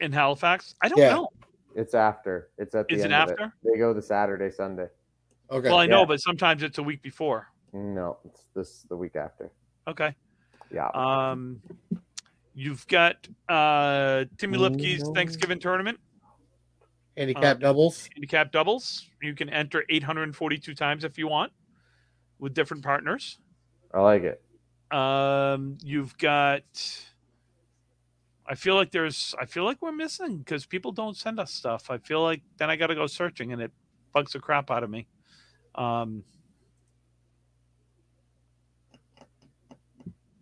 in 0.01 0.13
Halifax. 0.13 0.75
I 0.81 0.89
don't 0.89 0.99
Yeah. 0.99 1.11
know. 1.15 1.29
It's 1.75 1.95
after. 1.95 2.51
It's 2.57 2.75
at 2.75 2.89
the 2.89 2.95
Is 2.95 3.01
it 3.01 3.05
end 3.11 3.15
of 3.15 3.31
after? 3.31 3.53
They 3.65 3.79
go 3.79 3.93
the 3.93 4.03
Saturday, 4.03 4.51
Sunday. 4.51 4.89
Okay. 5.51 5.69
Well, 5.69 5.79
I 5.79 5.87
know, 5.87 6.07
but 6.07 6.19
sometimes 6.21 6.63
it's 6.63 6.79
a 6.79 6.83
week 6.83 7.03
before. 7.03 7.49
No, 7.73 8.19
it's 8.25 8.49
this 8.55 8.83
the 8.89 8.97
week 8.97 9.17
after. 9.17 9.51
Okay. 9.87 10.15
Yeah. 10.71 10.89
Um, 10.89 11.63
you've 12.55 12.87
got 12.87 13.27
uh, 13.49 14.25
Timmy 14.39 14.59
Lipke's 14.59 15.03
No. 15.03 15.15
Thanksgiving 15.15 15.59
tournament, 15.61 15.99
Handicap 17.19 17.57
uh, 17.57 17.61
doubles. 17.61 18.09
handicap 18.15 18.53
doubles. 18.53 19.07
You 19.21 19.35
can 19.35 19.49
enter 19.51 19.85
842 19.89 20.75
times 20.75 21.05
if 21.05 21.19
you 21.19 21.29
want 21.29 21.53
with 22.39 22.55
different 22.55 22.83
partners. 22.85 23.39
I 23.93 24.01
like 24.01 24.23
it. 24.23 24.41
Um, 24.97 25.77
you've 25.83 26.17
got. 26.17 26.63
I 28.47 28.55
feel 28.55 28.75
like 28.77 28.91
there's. 28.93 29.35
I 29.39 29.45
feel 29.45 29.65
like 29.65 29.83
we're 29.83 29.93
missing 29.93 30.39
because 30.39 30.65
people 30.65 30.93
don't 30.93 31.17
send 31.17 31.39
us 31.41 31.53
stuff. 31.53 31.91
I 31.91 31.99
feel 31.99 32.23
like 32.23 32.41
then 32.57 32.71
I 32.71 32.77
got 32.77 32.87
to 32.87 32.95
go 32.95 33.07
searching, 33.07 33.53
and 33.53 33.61
it 33.61 33.73
bugs 34.15 34.33
the 34.33 34.39
crap 34.39 34.71
out 34.71 34.83
of 34.83 34.89
me. 34.91 35.07
Um, 35.75 36.23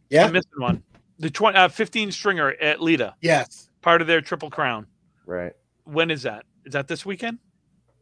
Yeah. 0.09 0.27
I'm 0.27 0.33
missing 0.33 0.53
one. 0.59 0.83
The 1.19 1.31
20, 1.31 1.59
uh, 1.59 1.69
15 1.69 2.13
stringer 2.13 2.53
at 2.61 2.81
Leda, 2.81 3.17
Yes. 3.21 3.71
part 3.83 4.01
of 4.01 4.07
their 4.07 4.21
Triple 4.21 4.51
Crown. 4.51 4.87
Right. 5.25 5.53
When 5.85 6.11
is 6.13 6.23
that? 6.23 6.45
Is 6.67 6.73
that 6.73 6.89
this 6.89 7.07
weekend 7.07 7.39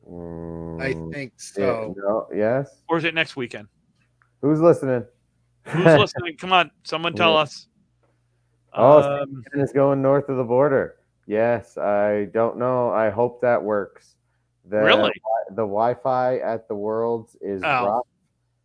I 0.06 0.92
Mm, 0.92 1.12
think 1.12 1.32
yeah, 1.56 1.64
so. 1.64 1.94
no, 1.96 2.26
yes. 2.34 2.82
or 2.88 2.98
is 2.98 3.04
it 3.04 3.14
next 3.14 3.36
weekend? 3.36 3.68
Who's 4.42 4.60
listening? 4.60 5.04
Who's 5.66 5.94
listening? 5.98 6.36
Come 6.36 6.52
on, 6.52 6.70
someone 6.84 7.14
tell 7.14 7.36
us. 7.36 7.68
Oh, 8.72 9.02
Um, 9.22 9.44
And 9.52 9.62
it's 9.62 9.72
going 9.72 10.02
north 10.02 10.28
of 10.28 10.36
the 10.36 10.44
border. 10.44 10.96
Yes, 11.26 11.78
I 11.78 12.26
don't 12.34 12.58
know. 12.58 12.90
I 12.90 13.10
hope 13.10 13.40
that 13.42 13.62
works. 13.62 14.16
The, 14.68 14.78
Really? 14.78 15.12
The 15.50 15.62
Wi-Fi 15.62 16.38
at 16.38 16.66
the 16.68 16.74
Worlds 16.74 17.36
is 17.40 17.62
Oh, 17.64 17.84
rough. 17.86 18.06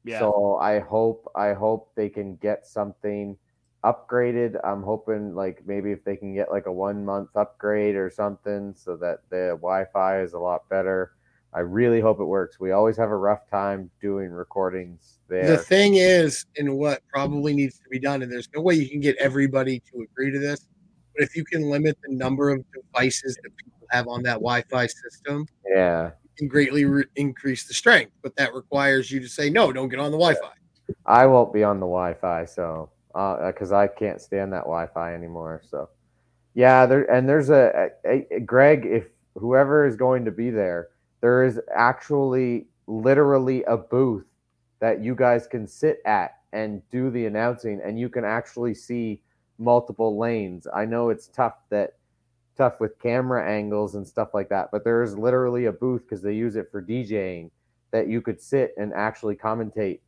yeah. 0.04 0.20
So 0.20 0.56
I 0.56 0.80
hope 0.80 1.30
I 1.36 1.54
hope 1.54 1.91
they 1.95 2.10
can 2.10 2.36
get 2.38 2.66
something 2.66 3.38
upgraded. 3.84 4.60
I'm 4.64 4.84
hoping 4.84 5.36
like 5.36 5.64
maybe 5.66 5.92
if 5.92 6.04
they 6.04 6.16
can 6.16 6.34
get 6.34 6.52
like 6.52 6.66
a 6.66 6.72
one 6.72 7.06
month 7.06 7.30
upgrade 7.36 7.96
or 7.96 8.10
something 8.10 8.74
so 8.76 8.98
that 8.98 9.20
the 9.30 9.58
Wi-Fi 9.62 10.22
is 10.22 10.34
a 10.34 10.40
lot 10.40 10.68
better. 10.70 11.14
I 11.54 11.62
really 11.62 12.00
hope 12.00 12.20
it 12.20 12.26
works. 12.26 12.60
We 12.60 12.72
always 12.72 12.96
have 12.98 13.10
a 13.10 13.18
rough 13.18 13.50
time 13.50 13.90
doing 14.00 14.30
recordings 14.30 15.20
there. 15.30 15.48
The 15.50 15.58
thing 15.58 15.96
is, 15.96 16.46
and 16.58 16.78
what 16.78 17.02
probably 17.12 17.56
needs 17.56 17.80
to 17.80 17.90
be 17.90 18.00
done, 18.00 18.22
and 18.22 18.32
there's 18.32 18.50
no 18.54 18.62
way 18.62 18.76
you 18.76 18.88
can 18.88 19.00
get 19.00 19.16
everybody 19.18 19.82
to 19.92 20.02
agree 20.02 20.32
to 20.32 20.38
this, 20.38 20.68
but 21.16 21.24
if 21.24 21.36
you 21.36 21.44
can 21.44 21.64
limit 21.64 21.98
the 22.04 22.14
number 22.14 22.52
of 22.52 22.64
devices 22.72 23.36
that 23.42 23.58
people 23.58 23.88
have 23.90 24.08
on 24.08 24.22
that 24.24 24.36
Wi-Fi 24.36 24.86
system, 24.86 25.48
yeah. 25.68 26.12
you 26.24 26.30
can 26.38 26.48
greatly 26.48 26.86
re- 26.86 27.06
increase 27.16 27.68
the 27.68 27.74
strength. 27.74 28.12
But 28.22 28.36
that 28.36 28.54
requires 28.54 29.10
you 29.10 29.20
to 29.20 29.28
say 29.28 29.50
no, 29.50 29.74
don't 29.74 29.90
get 29.90 30.00
on 30.00 30.12
the 30.12 30.18
Wi-Fi. 30.18 30.52
I 31.08 31.26
won't 31.26 31.52
be 31.52 31.64
on 31.64 31.80
the 31.80 31.88
Wi-Fi, 31.88 32.46
so 32.46 32.92
Uh, 33.20 33.48
because 33.48 33.74
I 33.74 33.88
can't 33.88 34.22
stand 34.22 34.54
that 34.54 34.64
Wi-Fi 34.64 35.14
anymore. 35.14 35.62
So, 35.70 35.90
yeah, 36.54 36.86
there 36.86 37.04
and 37.12 37.28
there's 37.28 37.50
a, 37.50 37.90
a, 38.06 38.26
a 38.32 38.40
Greg. 38.40 38.86
If 38.86 39.08
whoever 39.36 39.86
is 39.86 39.98
going 39.98 40.24
to 40.24 40.32
be 40.32 40.52
there, 40.52 40.88
there 41.20 41.44
is 41.44 41.60
actually 41.76 42.68
literally 42.88 43.64
a 43.64 43.76
booth 43.76 44.24
that 44.80 45.04
you 45.04 45.16
guys 45.16 45.48
can 45.48 45.68
sit 45.68 45.98
at 46.06 46.38
and 46.54 46.82
do 46.92 47.10
the 47.10 47.26
announcing, 47.26 47.82
and 47.84 48.00
you 48.00 48.08
can 48.08 48.24
actually 48.24 48.74
see 48.74 49.22
multiple 49.58 50.18
lanes. 50.18 50.66
I 50.74 50.86
know 50.86 51.10
it's 51.10 51.28
tough 51.28 51.58
that 51.72 51.96
tough 52.56 52.80
with 52.80 52.98
camera 53.00 53.46
angles 53.46 53.96
and 53.96 54.08
stuff 54.08 54.30
like 54.34 54.48
that, 54.48 54.70
but 54.72 54.86
there 54.86 55.04
is 55.04 55.18
literally 55.18 55.66
a 55.66 55.74
booth 55.74 56.04
because 56.04 56.22
they 56.22 56.36
use 56.36 56.56
it 56.56 56.72
for 56.72 56.82
DJing 56.82 57.52
that 57.92 58.08
you 58.08 58.22
could 58.22 58.42
sit 58.42 58.74
and 58.78 58.94
actually 58.94 59.36
commentate 59.36 60.00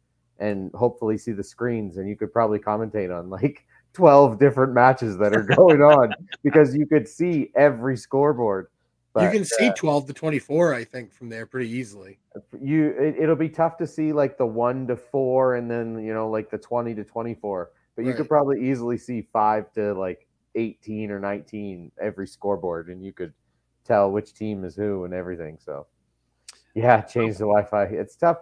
and 0.41 0.71
hopefully 0.73 1.17
see 1.17 1.31
the 1.31 1.43
screens 1.43 1.97
and 1.97 2.09
you 2.09 2.17
could 2.17 2.33
probably 2.33 2.59
commentate 2.59 3.17
on 3.17 3.29
like 3.29 3.65
12 3.93 4.39
different 4.39 4.73
matches 4.73 5.17
that 5.17 5.35
are 5.35 5.43
going 5.43 5.81
on 5.81 6.13
because 6.43 6.75
you 6.75 6.85
could 6.85 7.07
see 7.07 7.51
every 7.55 7.95
scoreboard. 7.95 8.67
You 9.19 9.29
can 9.29 9.43
see 9.43 9.67
uh, 9.67 9.73
12 9.73 10.07
to 10.07 10.13
24, 10.13 10.73
I 10.73 10.85
think, 10.85 11.11
from 11.11 11.27
there 11.27 11.45
pretty 11.45 11.69
easily. 11.69 12.17
you 12.61 12.95
it, 12.97 13.15
it'll 13.19 13.35
be 13.35 13.49
tough 13.49 13.77
to 13.77 13.87
see 13.87 14.13
like 14.13 14.37
the 14.37 14.45
1 14.45 14.87
to 14.87 14.95
4 14.95 15.55
and 15.55 15.69
then 15.69 16.01
you 16.03 16.13
know 16.13 16.29
like 16.29 16.49
the 16.49 16.57
20 16.57 16.95
to 16.95 17.03
24 17.03 17.71
but 17.97 18.05
you 18.05 18.13
could 18.13 18.29
probably 18.29 18.69
easily 18.69 18.97
see 18.97 19.27
5 19.33 19.73
to 19.73 19.93
like 19.93 20.27
18 20.55 21.11
or 21.11 21.19
19 21.19 21.91
every 22.01 22.25
scoreboard 22.25 22.87
and 22.87 23.03
you 23.03 23.11
could 23.11 23.33
tell 23.83 24.09
which 24.09 24.33
team 24.33 24.63
is 24.63 24.75
who 24.75 25.03
and 25.03 25.13
everything 25.13 25.57
so. 25.63 25.87
Yeah 26.73 27.01
change 27.01 27.33
the 27.33 27.45
wi-fi. 27.45 27.83
It's 27.83 28.15
tough 28.15 28.37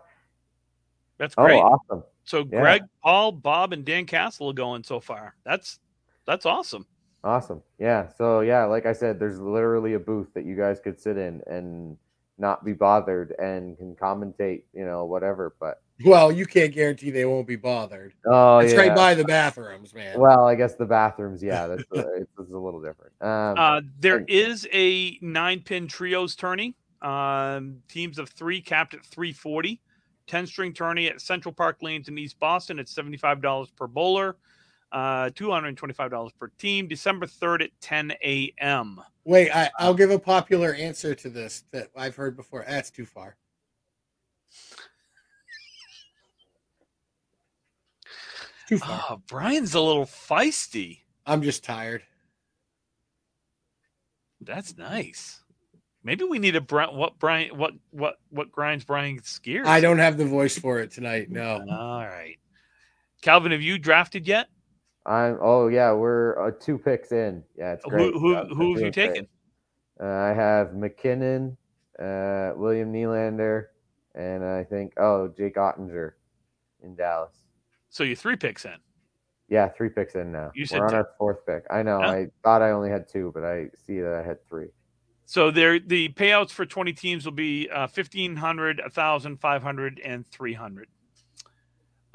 That's 1.20 1.36
great. 1.36 1.60
oh 1.60 1.62
great. 1.62 1.62
awesome 1.62 2.04
so 2.30 2.46
yeah. 2.52 2.62
Greg, 2.62 2.82
Paul, 3.04 3.32
Bob, 3.32 3.74
and 3.74 3.84
Dan 3.84 4.06
Castle 4.06 4.50
are 4.50 4.54
going 4.54 4.84
so 4.84 5.00
far. 5.00 5.36
That's 5.44 5.80
that's 6.28 6.46
awesome. 6.46 6.86
Awesome. 7.24 7.64
Yeah. 7.80 8.08
So 8.18 8.42
yeah, 8.42 8.66
like 8.66 8.86
I 8.86 8.94
said, 8.94 9.20
there's 9.20 9.40
literally 9.40 9.96
a 9.96 10.00
booth 10.00 10.28
that 10.36 10.46
you 10.46 10.56
guys 10.56 10.80
could 10.80 11.02
sit 11.02 11.18
in 11.18 11.42
and 11.48 11.98
not 12.38 12.64
be 12.64 12.72
bothered 12.74 13.34
and 13.40 13.76
can 13.80 13.96
commentate, 13.96 14.62
you 14.74 14.86
know, 14.86 15.06
whatever. 15.06 15.56
But 15.60 15.82
Well, 16.06 16.32
you 16.32 16.46
can't 16.46 16.72
guarantee 16.72 17.10
they 17.10 17.26
won't 17.26 17.48
be 17.48 17.56
bothered. 17.56 18.14
oh 18.28 18.60
it's 18.60 18.74
yeah. 18.74 18.80
right 18.82 18.96
by 18.96 19.16
the 19.16 19.26
bathrooms, 19.26 19.94
man. 19.96 20.20
well, 20.20 20.48
I 20.48 20.54
guess 20.54 20.76
the 20.76 20.86
bathrooms, 20.86 21.42
yeah, 21.42 21.66
that's 21.66 21.84
a, 21.96 22.00
it's, 22.16 22.32
it's 22.40 22.54
a 22.54 22.58
little 22.58 22.80
different. 22.82 23.14
Um, 23.22 23.58
Uh, 23.58 23.82
there 24.00 24.18
and- 24.18 24.30
is 24.30 24.68
a 24.72 25.18
nine 25.22 25.62
pin 25.62 25.88
trios 25.88 26.36
tourney. 26.36 26.76
Um, 27.02 27.78
teams 27.90 28.20
of 28.20 28.30
three 28.30 28.62
capped 28.62 28.94
at 28.94 29.04
340. 29.04 29.82
10 30.30 30.48
string 30.48 30.72
tourney 30.72 31.08
at 31.08 31.20
Central 31.20 31.54
Park 31.54 31.82
Lanes 31.82 32.08
in 32.08 32.18
East 32.18 32.40
Boston. 32.40 32.80
at 32.80 32.86
$75 32.86 33.76
per 33.76 33.88
bowler, 33.88 34.38
uh, 34.92 35.30
$225 35.32 36.32
per 36.40 36.48
team. 36.60 36.88
December 36.88 37.26
3rd 37.26 37.64
at 37.64 37.82
10 37.82 38.14
a.m. 38.24 39.02
Wait, 39.26 39.50
I, 39.52 39.70
I'll 39.80 39.94
give 39.94 40.12
a 40.12 40.20
popular 40.20 40.74
answer 40.76 41.16
to 41.16 41.30
this 41.30 41.64
that 41.72 41.90
I've 41.98 42.16
heard 42.16 42.38
before. 42.38 42.64
That's 42.68 42.92
too 42.92 43.06
far. 43.06 43.36
Too 48.68 48.78
far. 48.78 49.02
Oh, 49.10 49.22
Brian's 49.28 49.74
a 49.74 49.82
little 49.82 50.06
feisty. 50.06 51.00
I'm 51.26 51.42
just 51.42 51.64
tired. 51.64 52.04
That's 54.42 54.78
nice. 54.78 55.42
Maybe 56.10 56.24
we 56.24 56.40
need 56.40 56.56
a 56.56 56.62
Brian. 56.62 56.96
What 56.96 57.20
Brian? 57.20 57.56
What 57.56 57.74
what 57.92 58.16
what 58.32 58.52
grinds 58.52 58.84
Brian's 58.84 59.38
gears? 59.38 59.68
I 59.68 59.80
don't 59.80 60.00
have 60.00 60.18
the 60.18 60.26
voice 60.26 60.58
for 60.58 60.80
it 60.80 60.90
tonight. 60.90 61.30
No. 61.30 61.64
All 61.70 62.00
right, 62.04 62.38
Calvin, 63.22 63.52
have 63.52 63.62
you 63.62 63.78
drafted 63.78 64.26
yet? 64.28 64.48
I'm. 65.06 65.38
Oh 65.40 65.68
yeah, 65.68 65.92
we're 65.94 66.48
uh, 66.48 66.52
two 66.60 66.80
picks 66.80 67.12
in. 67.12 67.44
Yeah, 67.56 67.74
it's 67.74 67.86
great. 67.86 68.12
Who 68.12 68.20
who 68.20 68.36
I'm- 68.36 68.48
I'm 68.50 68.58
who 68.58 68.74
have 68.74 68.82
you 68.86 68.90
taken? 68.92 69.28
Uh, 70.02 70.08
I 70.08 70.34
have 70.34 70.74
MacKinnon, 70.74 71.56
uh, 72.00 72.54
William 72.56 72.92
Nylander, 72.92 73.66
and 74.16 74.44
I 74.44 74.64
think 74.64 74.94
oh 74.98 75.28
Jake 75.38 75.58
Oettinger 75.58 76.14
in 76.82 76.96
Dallas. 76.96 77.36
So 77.92 78.04
you're 78.04 78.16
three 78.16 78.36
picks 78.36 78.66
in. 78.66 78.78
Yeah, 79.48 79.68
three 79.68 79.90
picks 79.90 80.16
in 80.16 80.32
now. 80.32 80.50
You 80.56 80.66
said 80.66 80.80
We're 80.80 80.86
on 80.86 80.92
two. 80.92 80.98
our 80.98 81.10
fourth 81.20 81.46
pick. 81.46 81.66
I 81.70 81.84
know. 81.84 82.00
Yeah. 82.00 82.10
I 82.10 82.28
thought 82.44 82.64
I 82.64 82.72
only 82.72 82.90
had 82.90 83.08
two, 83.08 83.30
but 83.36 83.44
I 83.44 83.68
see 83.86 84.00
that 84.00 84.14
I 84.16 84.28
had 84.28 84.44
three. 84.50 84.70
So 85.30 85.52
there, 85.52 85.78
the 85.78 86.10
payouts 86.10 86.50
for 86.50 86.66
20 86.66 86.92
teams 86.94 87.24
will 87.24 87.32
be 87.32 87.70
uh, 87.70 87.82
1500, 87.82 88.82
1500, 88.82 90.02
and 90.04 90.26
300. 90.26 90.88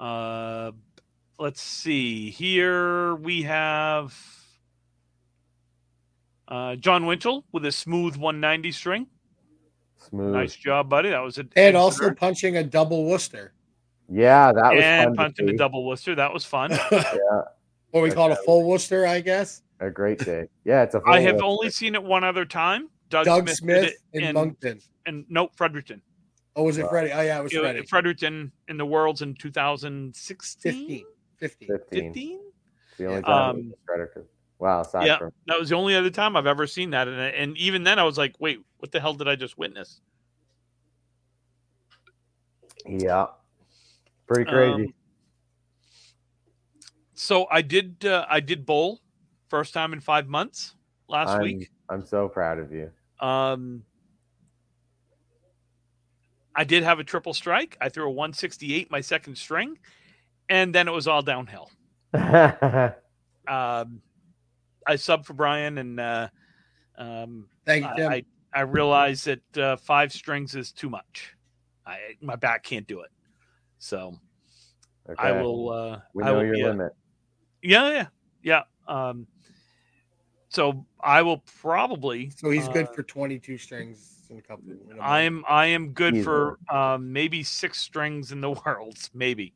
Uh, 0.00 0.72
let's 1.38 1.62
see. 1.62 2.30
Here 2.30 3.14
we 3.14 3.42
have 3.42 4.12
uh, 6.48 6.74
John 6.74 7.06
Winchell 7.06 7.44
with 7.52 7.64
a 7.66 7.70
smooth 7.70 8.16
190 8.16 8.72
string. 8.72 9.06
Smooth. 10.08 10.34
Nice 10.34 10.56
job, 10.56 10.88
buddy. 10.88 11.10
That 11.10 11.22
was 11.22 11.38
a 11.38 11.46
And 11.54 11.76
also 11.76 12.12
punching 12.12 12.56
a 12.56 12.64
double 12.64 13.04
Worcester. 13.04 13.52
Yeah, 14.10 14.50
that 14.52 14.74
was 14.74 14.82
and 14.82 15.04
fun 15.04 15.12
to 15.14 15.16
punching 15.22 15.50
a 15.50 15.56
double 15.56 15.86
Worcester. 15.86 16.16
That 16.16 16.34
was 16.34 16.44
fun. 16.44 16.72
yeah. 16.90 17.08
what 17.92 18.02
we 18.02 18.10
call 18.10 18.32
it 18.32 18.38
a 18.40 18.42
full 18.42 18.64
Worcester, 18.68 19.06
I 19.06 19.20
guess. 19.20 19.62
A 19.78 19.88
great 19.88 20.18
day. 20.18 20.48
Yeah, 20.64 20.82
it's 20.82 20.96
a. 20.96 20.98
I 21.06 21.18
full 21.18 21.22
have 21.22 21.34
list. 21.36 21.44
only 21.44 21.70
seen 21.70 21.94
it 21.94 22.02
one 22.02 22.24
other 22.24 22.44
time. 22.44 22.88
Doug, 23.10 23.24
Doug 23.26 23.48
Smith, 23.48 23.56
Smith, 23.56 23.94
in 24.12 24.24
in- 24.24 24.34
Moncton. 24.34 24.80
and 25.06 25.24
no 25.28 25.48
Fredericton. 25.56 26.00
Oh, 26.56 26.62
was 26.64 26.78
it 26.78 26.84
Wow. 26.84 26.88
Freddie? 26.90 27.12
Oh, 27.12 27.20
yeah, 27.20 27.40
it 27.40 27.42
was 27.42 27.52
You 27.52 27.58
know, 27.58 27.64
Freddie. 27.64 27.86
Fredericton 27.86 28.52
in 28.68 28.76
the 28.76 28.86
Worlds 28.86 29.22
in 29.22 29.34
2016. 29.34 30.72
15. 30.72 31.06
15. 31.38 31.68
15. 31.68 32.02
15? 32.14 32.40
The 32.96 33.06
only 33.06 33.22
time 33.22 33.56
Um, 33.56 33.74
Wow, 34.60 34.84
yeah. 35.02 35.18
from 35.18 35.32
That 35.46 35.58
was 35.58 35.68
the 35.68 35.74
only 35.74 35.96
other 35.96 36.10
time 36.10 36.36
I've 36.36 36.46
ever 36.46 36.66
seen 36.66 36.90
that, 36.90 37.08
and 37.08 37.20
and 37.20 37.58
even 37.58 37.82
then 37.82 37.98
I 37.98 38.04
was 38.04 38.16
like, 38.16 38.34
wait, 38.38 38.60
what 38.78 38.92
the 38.92 39.00
hell 39.00 39.12
did 39.12 39.26
I 39.28 39.34
just 39.36 39.58
witness? 39.58 40.00
yeah, 42.86 43.26
pretty 44.26 44.48
crazy. 44.50 44.84
Um, 44.84 44.94
So 47.14 47.46
I 47.50 47.62
did. 47.62 48.04
Uh, 48.04 48.26
I 48.28 48.40
did 48.40 48.66
bowl 48.66 49.00
first 49.48 49.72
time 49.74 49.92
in 49.92 50.00
five 50.00 50.28
months 50.28 50.74
last 51.08 51.30
I'm, 51.30 51.42
week. 51.42 51.70
I'm 51.94 52.04
so 52.04 52.28
proud 52.28 52.58
of 52.58 52.72
you. 52.72 52.90
Um, 53.20 53.84
I 56.56 56.64
did 56.64 56.82
have 56.82 56.98
a 56.98 57.04
triple 57.04 57.34
strike. 57.34 57.76
I 57.80 57.88
threw 57.88 58.04
a 58.06 58.10
168 58.10 58.90
my 58.90 59.00
second 59.00 59.36
string, 59.36 59.78
and 60.48 60.74
then 60.74 60.88
it 60.88 60.92
was 60.92 61.06
all 61.08 61.22
downhill. 61.22 61.70
Um, 63.46 64.00
I 64.86 64.94
subbed 64.94 65.26
for 65.26 65.34
Brian, 65.34 65.76
and 65.76 66.00
uh, 66.00 66.28
um, 66.96 67.46
Thank 67.66 67.84
you, 67.84 67.90
Tim. 67.94 68.10
I 68.10 68.24
I 68.54 68.60
realized 68.62 69.26
that 69.26 69.58
uh, 69.58 69.76
five 69.76 70.14
strings 70.14 70.54
is 70.54 70.72
too 70.72 70.88
much. 70.88 71.34
I 71.86 71.98
my 72.22 72.36
back 72.36 72.62
can't 72.62 72.86
do 72.86 73.00
it. 73.00 73.10
So 73.78 74.14
I 75.18 75.32
will. 75.32 75.70
Uh, 75.70 76.00
We 76.14 76.22
I 76.22 76.26
know 76.28 76.34
will 76.36 76.44
your 76.46 76.54
be 76.54 76.60
a- 76.62 76.68
limit. 76.68 76.92
Yeah, 77.62 77.90
yeah, 77.90 78.06
yeah. 78.42 78.62
Um, 78.88 79.26
so 80.54 80.86
I 81.00 81.22
will 81.22 81.38
probably. 81.60 82.30
so 82.30 82.48
he's 82.50 82.68
good 82.68 82.86
uh, 82.86 82.92
for 82.92 83.02
22 83.02 83.58
strings 83.58 84.22
in 84.30 84.38
a 84.38 84.42
couple. 84.42 84.70
In 84.70 84.78
a 84.84 84.94
month. 84.94 85.00
I'm 85.02 85.44
I 85.48 85.66
am 85.66 85.90
good 85.90 86.14
Easily. 86.14 86.24
for 86.24 86.58
um, 86.70 87.12
maybe 87.12 87.42
six 87.42 87.80
strings 87.80 88.30
in 88.30 88.40
the 88.40 88.50
world, 88.64 88.96
maybe 89.12 89.52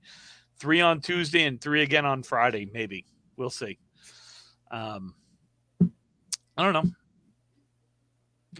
three 0.58 0.80
on 0.80 1.00
Tuesday 1.00 1.44
and 1.44 1.60
three 1.60 1.82
again 1.82 2.04
on 2.04 2.22
Friday, 2.24 2.68
maybe 2.72 3.06
we'll 3.36 3.48
see. 3.48 3.78
Um, 4.70 5.14
I 5.80 6.64
don't 6.64 6.72
know. 6.72 6.90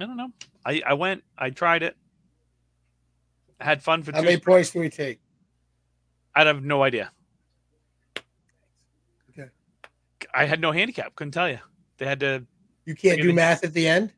I 0.01 0.07
don't 0.07 0.17
know. 0.17 0.31
I 0.65 0.81
I 0.87 0.95
went. 0.95 1.25
I 1.37 1.51
tried 1.51 1.83
it. 1.83 1.97
I 3.61 3.65
had 3.65 3.83
fun 3.83 4.05
for 4.05 4.13
How 4.13 4.21
two. 4.21 4.27
many 4.27 4.39
points 4.39 4.71
do 4.71 4.79
we 4.79 4.89
take? 4.89 5.19
I 6.37 6.45
have 6.45 6.63
no 6.63 6.85
idea. 6.85 7.11
Okay. 9.31 9.49
I 10.33 10.45
had 10.45 10.61
no 10.61 10.71
handicap. 10.71 11.17
Couldn't 11.17 11.33
tell 11.33 11.49
you. 11.49 11.59
They 11.99 12.07
had 12.07 12.21
to. 12.21 12.47
You 12.87 12.95
can't 12.95 13.17
do 13.17 13.23
Forgetting- 13.25 13.35
math 13.35 13.65
at 13.65 13.75
the 13.75 13.87
end. 13.87 14.13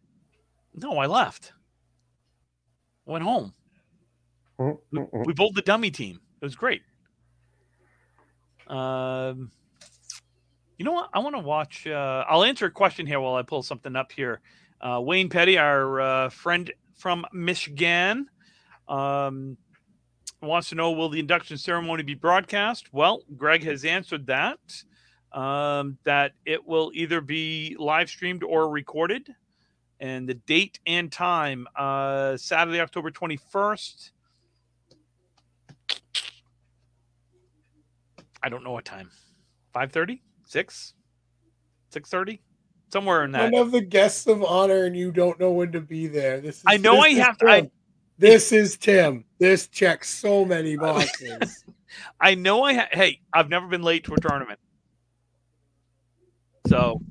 No, 0.74 0.98
I 0.98 1.06
left. 1.06 1.52
Went 3.06 3.24
home. 3.24 3.52
we 4.58 5.32
bowled 5.32 5.56
the 5.56 5.62
dummy 5.62 5.90
team. 5.90 6.20
It 6.40 6.44
was 6.44 6.54
great. 6.54 6.82
Um, 8.68 9.50
you 10.78 10.84
know 10.84 10.92
what? 10.92 11.10
I 11.12 11.18
want 11.18 11.34
to 11.34 11.40
watch. 11.40 11.86
Uh, 11.86 12.24
I'll 12.28 12.44
answer 12.44 12.66
a 12.66 12.70
question 12.70 13.06
here 13.06 13.20
while 13.20 13.34
I 13.34 13.42
pull 13.42 13.62
something 13.62 13.96
up 13.96 14.12
here. 14.12 14.40
Uh, 14.80 15.00
Wayne 15.02 15.28
Petty, 15.28 15.58
our 15.58 16.00
uh, 16.00 16.28
friend 16.28 16.70
from 16.96 17.26
Michigan, 17.32 18.28
um, 18.88 19.56
wants 20.40 20.68
to 20.68 20.74
know: 20.76 20.92
Will 20.92 21.08
the 21.08 21.18
induction 21.18 21.58
ceremony 21.58 22.02
be 22.02 22.14
broadcast? 22.14 22.92
Well, 22.92 23.22
Greg 23.36 23.64
has 23.64 23.84
answered 23.84 24.26
that. 24.26 24.58
Um, 25.32 25.98
that 26.04 26.32
it 26.44 26.66
will 26.66 26.90
either 26.94 27.20
be 27.20 27.76
live 27.78 28.08
streamed 28.08 28.42
or 28.42 28.68
recorded, 28.68 29.28
and 30.00 30.28
the 30.28 30.34
date 30.34 30.80
and 30.86 31.10
time: 31.12 31.66
uh, 31.76 32.36
Saturday, 32.36 32.80
October 32.80 33.10
twenty 33.10 33.36
first. 33.36 34.12
I 38.42 38.48
don't 38.48 38.64
know 38.64 38.72
what 38.72 38.84
time. 38.86 39.10
5:30? 39.74 40.20
6? 40.46 40.94
6:30? 41.92 42.40
Somewhere 42.92 43.22
in 43.24 43.32
that. 43.32 43.52
One 43.52 43.60
of 43.62 43.70
the 43.70 43.82
guests 43.82 44.26
of 44.26 44.42
honor, 44.42 44.84
and 44.84 44.96
you 44.96 45.12
don't 45.12 45.38
know 45.38 45.52
when 45.52 45.70
to 45.72 45.80
be 45.80 46.06
there. 46.06 46.40
This 46.40 46.56
is, 46.56 46.64
I 46.66 46.76
know 46.78 47.00
I 47.00 47.10
have 47.10 47.36
to- 47.38 47.46
I- 47.46 47.70
this 48.18 48.50
is 48.52 48.76
Tim. 48.76 49.24
This 49.38 49.68
checks 49.68 50.08
so 50.08 50.44
many 50.44 50.76
boxes. 50.76 51.64
I 52.20 52.34
know 52.34 52.62
I 52.62 52.74
ha- 52.74 52.88
hey, 52.92 53.20
I've 53.32 53.48
never 53.48 53.66
been 53.66 53.82
late 53.82 54.04
to 54.04 54.14
a 54.14 54.20
tournament. 54.20 54.58
So 56.70 57.02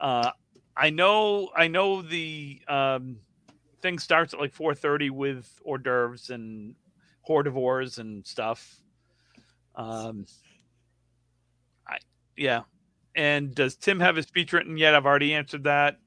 uh 0.00 0.30
I 0.76 0.90
know 0.90 1.50
I 1.56 1.68
know 1.68 2.02
the 2.02 2.60
um 2.68 3.18
thing 3.82 3.98
starts 3.98 4.32
at 4.34 4.40
like 4.40 4.54
4:30 4.54 5.10
with 5.10 5.60
hors 5.64 5.78
d'oeuvres 5.78 6.30
and 6.30 6.76
hors 7.28 7.98
and 7.98 8.26
stuff. 8.26 8.80
Um 9.74 10.26
I 11.86 11.98
yeah. 12.36 12.62
And 13.16 13.54
does 13.54 13.76
Tim 13.76 14.00
have 14.00 14.16
his 14.16 14.26
speech 14.26 14.52
written 14.52 14.76
yet? 14.76 14.94
I've 14.94 15.06
already 15.06 15.34
answered 15.34 15.64
that. 15.64 15.98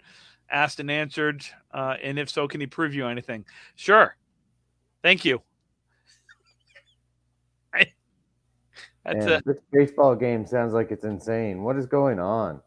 Asked 0.49 0.79
and 0.79 0.89
answered. 0.89 1.45
Uh, 1.73 1.97
and 2.01 2.17
if 2.17 2.29
so, 2.29 2.47
can 2.47 2.61
he 2.61 2.67
preview 2.67 3.09
anything? 3.09 3.45
Sure. 3.75 4.15
Thank 5.03 5.25
you. 5.25 5.41
That's 9.05 9.25
Man, 9.25 9.41
this 9.45 9.57
baseball 9.71 10.15
game 10.15 10.45
sounds 10.45 10.73
like 10.73 10.91
it's 10.91 11.03
insane. 11.03 11.63
What 11.63 11.77
is 11.77 11.85
going 11.85 12.19
on? 12.19 12.61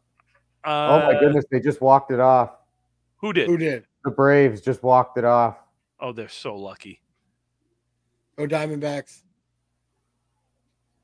a, 0.63 0.69
oh 0.69 0.99
my 0.99 1.13
uh, 1.13 1.19
goodness, 1.19 1.45
they 1.49 1.59
just 1.59 1.81
walked 1.81 2.11
it 2.11 2.19
off. 2.19 2.51
Who 3.17 3.33
did? 3.33 3.47
Who 3.47 3.57
did? 3.57 3.85
The 4.03 4.11
Braves 4.11 4.61
just 4.61 4.83
walked 4.83 5.17
it 5.17 5.25
off. 5.25 5.57
Oh, 5.99 6.11
they're 6.11 6.29
so 6.29 6.55
lucky. 6.55 7.01
Go 8.37 8.45
Diamondbacks. 8.45 9.23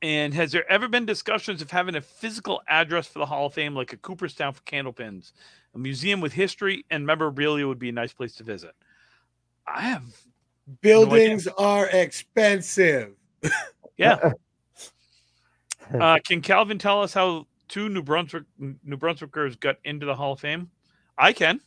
And 0.04 0.34
has 0.34 0.52
there 0.52 0.70
ever 0.70 0.88
been 0.88 1.06
discussions 1.06 1.62
of 1.62 1.72
having 1.72 1.96
a 1.96 2.02
physical 2.02 2.62
address 2.68 3.08
for 3.08 3.20
the 3.20 3.26
Hall 3.26 3.48
of 3.48 3.54
Fame, 3.54 3.74
like 3.74 3.94
a 3.94 3.98
Cooperstown 3.98 4.54
for 4.54 4.62
candlepins? 4.64 5.32
A 5.74 5.80
museum 5.80 6.20
with 6.20 6.34
history 6.34 6.86
and 6.92 7.06
memorabilia 7.06 7.66
would 7.66 7.80
be 7.80 7.90
a 7.90 7.94
nice 7.94 8.14
place 8.14 8.36
to 8.36 8.44
visit. 8.44 8.74
I 9.66 9.82
have, 9.82 10.04
Buildings 10.82 11.48
are 11.48 11.88
expensive. 11.88 13.16
yeah. 13.98 14.34
uh, 16.00 16.20
can 16.26 16.42
Calvin 16.42 16.78
tell 16.80 17.02
us 17.02 17.14
how 17.14 17.48
two 17.68 17.90
New 17.90 18.04
Brunswick 18.04 18.44
New 18.58 18.98
Brunswickers 18.98 19.60
got 19.60 19.78
into 19.84 20.06
the 20.06 20.16
Hall 20.16 20.34
of 20.34 20.40
Fame? 20.40 20.70
I 21.18 21.34
can. 21.34 21.60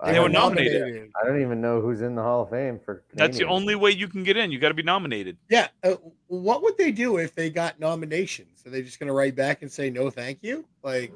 I 0.00 0.12
They 0.12 0.18
were 0.18 0.24
don't- 0.24 0.32
nominated. 0.32 1.10
I 1.22 1.26
don't 1.26 1.40
even 1.40 1.60
know 1.60 1.80
who's 1.80 2.00
in 2.02 2.14
the 2.14 2.22
Hall 2.22 2.42
of 2.42 2.50
Fame 2.50 2.80
for. 2.84 3.04
That's 3.14 3.38
the 3.38 3.44
only 3.44 3.74
way 3.74 3.90
you 3.92 4.08
can 4.08 4.24
get 4.24 4.36
in. 4.36 4.50
You 4.50 4.58
got 4.58 4.68
to 4.68 4.74
be 4.74 4.82
nominated. 4.82 5.36
Yeah. 5.48 5.68
Uh, 5.82 5.94
what 6.26 6.62
would 6.62 6.76
they 6.76 6.90
do 6.90 7.18
if 7.18 7.34
they 7.34 7.48
got 7.48 7.78
nominations? 7.78 8.66
Are 8.66 8.70
they 8.70 8.82
just 8.82 8.98
going 8.98 9.06
to 9.06 9.12
write 9.14 9.36
back 9.36 9.62
and 9.62 9.70
say 9.70 9.90
no, 9.90 10.10
thank 10.10 10.40
you? 10.42 10.66
Like, 10.82 11.14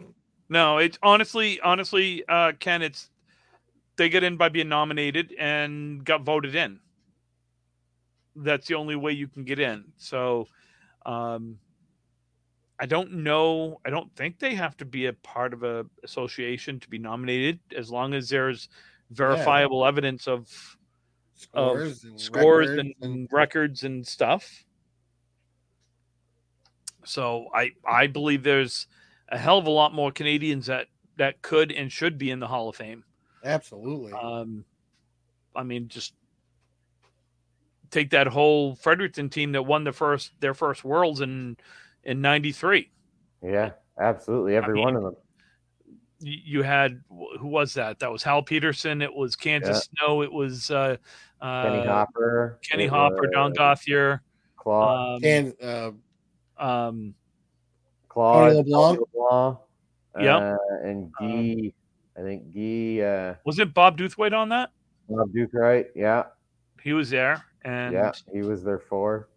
No, 0.49 0.79
it's 0.79 0.97
honestly, 1.03 1.61
honestly, 1.61 2.23
uh, 2.29 2.53
Ken, 2.61 2.81
it's 2.83 3.11
they 3.97 4.09
get 4.09 4.23
in 4.23 4.37
by 4.37 4.49
being 4.49 4.69
nominated 4.69 5.35
and 5.39 6.05
got 6.05 6.23
voted 6.23 6.55
in. 6.55 6.79
That's 8.37 8.69
the 8.69 8.77
only 8.77 8.95
way 8.95 9.11
you 9.13 9.27
can 9.27 9.43
get 9.45 9.59
in. 9.59 9.87
So, 9.97 10.47
um, 11.05 11.59
I 12.81 12.87
don't 12.87 13.13
know. 13.13 13.81
I 13.85 13.91
don't 13.91 14.15
think 14.15 14.39
they 14.39 14.55
have 14.55 14.77
to 14.79 14.85
be 14.85 15.07
a 15.07 15.13
part 15.13 15.53
of 15.53 15.65
a 15.65 15.85
association 16.05 16.79
to 16.81 16.89
be 16.89 16.99
nominated, 16.99 17.59
as 17.77 17.91
long 17.91 18.15
as 18.15 18.29
there's 18.29 18.69
verifiable 19.11 19.85
evidence 19.85 20.29
of 20.29 20.77
scores 21.35 22.05
and 22.05 22.21
scores 22.21 22.69
records 22.69 22.95
and, 23.01 23.29
records 23.33 23.85
and 23.85 24.07
stuff. 24.07 24.65
So 27.05 27.49
I 27.55 27.71
I 27.87 28.07
believe 28.07 28.43
there's 28.43 28.87
a 29.29 29.39
hell 29.39 29.59
of 29.59 29.67
a 29.67 29.71
lot 29.71 29.95
more 29.95 30.13
Canadians 30.13 30.67
that 30.67 30.87
that 31.17 31.43
could 31.43 31.73
and 31.73 31.91
should 31.91 32.17
be 32.17 32.31
in 32.31 32.39
the 32.39 32.47
Hall 32.47 32.69
of 32.69 32.77
Fame. 32.77 33.05
absolutely. 33.45 34.13
Um, 34.13 34.65
I 35.57 35.65
mean, 35.65 35.89
just 35.89 36.15
take 37.91 38.11
that 38.11 38.29
whole 38.29 38.77
Fredericton 38.77 39.29
team 39.31 39.53
that 39.53 39.63
won 39.63 39.85
the 39.85 39.93
first 39.93 40.33
their 40.41 40.55
first 40.55 40.85
Worlds 40.85 41.21
in 41.21 41.57
in 42.09 42.21
'93. 42.23 42.91
Yeah, 43.43 43.73
absolutely. 44.01 44.57
Every 44.57 44.75
mean, 44.75 44.85
one 44.85 44.97
of 44.97 45.03
them. 45.03 45.17
You 46.21 46.39
you 46.45 46.63
had 46.63 47.01
who 47.11 47.47
was 47.47 47.75
that? 47.75 48.01
That 48.01 48.11
was 48.11 48.23
Hal 48.23 48.43
Peterson. 48.43 49.03
It 49.03 49.15
was 49.15 49.37
Kansas 49.37 49.89
Snow. 49.99 50.23
It 50.23 50.33
was 50.33 50.71
uh, 50.71 50.97
uh, 51.41 51.63
Kenny 51.63 51.87
Hopper. 51.87 52.59
Kenny 52.69 52.85
it 52.85 52.91
Hopper, 52.91 53.29
Don 53.33 53.51
was 53.51 53.59
Gothier. 53.59 54.21
Claude. 54.57 55.17
Um, 55.17 55.21
and 55.25 55.55
uh, 55.63 55.91
um, 56.59 57.15
Claude. 58.09 58.57
LeBlanc. 58.57 59.01
LeBlanc. 59.15 59.59
Yep. 60.19 60.43
Uh, 60.43 60.57
and 60.83 61.13
Guy. 61.21 61.73
I 62.19 62.23
think 62.23 62.53
Guy. 62.53 63.05
Uh, 63.05 63.35
was 63.45 63.59
it 63.61 63.73
Bob 63.73 63.97
Duthwaite 63.97 64.33
on 64.37 64.49
that? 64.49 64.71
Bob 65.09 65.33
Duke, 65.33 65.53
Yeah. 65.95 66.25
He 66.83 66.93
was 66.93 67.11
there, 67.11 67.45
and 67.65 67.93
Yeah. 67.93 68.13
He 68.33 68.43
was 68.43 68.65
there 68.65 68.79
for. 68.81 69.29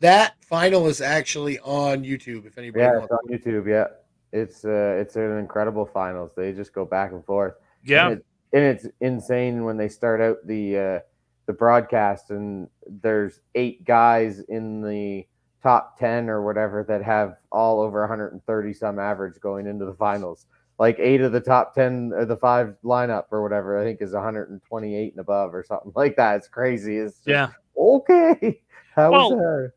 That 0.00 0.34
final 0.44 0.86
is 0.86 1.00
actually 1.00 1.58
on 1.60 2.04
YouTube. 2.04 2.46
If 2.46 2.58
anybody 2.58 2.84
Yeah, 2.84 2.98
it's 3.02 3.10
wants, 3.10 3.12
on 3.12 3.38
YouTube. 3.52 3.68
Yeah. 3.68 3.86
It's 4.32 4.64
uh, 4.64 4.96
it's 5.00 5.16
an 5.16 5.38
incredible 5.38 5.86
finals. 5.86 6.32
They 6.36 6.52
just 6.52 6.72
go 6.74 6.84
back 6.84 7.12
and 7.12 7.24
forth. 7.24 7.54
yeah, 7.84 8.08
and, 8.10 8.18
it- 8.18 8.24
and 8.52 8.62
it's 8.64 8.86
insane 9.00 9.64
when 9.64 9.76
they 9.76 9.88
start 9.88 10.20
out 10.20 10.36
the 10.46 10.78
uh, 10.78 10.98
the 11.46 11.52
broadcast 11.54 12.30
and 12.30 12.68
there's 13.02 13.40
eight 13.54 13.84
guys 13.84 14.40
in 14.40 14.82
the 14.82 15.26
top 15.62 15.98
10 15.98 16.28
or 16.30 16.42
whatever 16.44 16.84
that 16.86 17.02
have 17.02 17.36
all 17.50 17.80
over 17.80 18.00
130 18.00 18.72
some 18.74 18.98
average 18.98 19.40
going 19.40 19.66
into 19.66 19.84
the 19.84 19.94
finals 19.94 20.46
like 20.78 20.96
eight 21.00 21.20
of 21.20 21.32
the 21.32 21.40
top 21.40 21.74
10 21.74 22.12
or 22.14 22.24
the 22.24 22.36
five 22.36 22.74
lineup 22.84 23.24
or 23.32 23.42
whatever 23.42 23.76
i 23.78 23.82
think 23.82 24.00
is 24.00 24.12
128 24.12 25.12
and 25.12 25.18
above 25.20 25.52
or 25.54 25.64
something 25.64 25.90
like 25.96 26.14
that 26.16 26.36
it's 26.36 26.46
crazy 26.48 26.98
it's 26.98 27.16
just, 27.16 27.26
yeah. 27.28 27.48
okay 27.76 28.60
how 28.94 29.10
Well, 29.10 29.30
was 29.36 29.38
that 29.40 29.72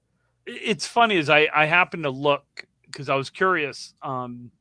It's 0.53 0.85
funny 0.85 1.15
is 1.15 1.29
I 1.29 1.47
I 1.53 1.65
happened 1.65 2.03
to 2.03 2.09
look 2.09 2.65
because 2.85 3.09
I 3.09 3.15
was 3.15 3.29
curious 3.29 3.93
um, 4.01 4.51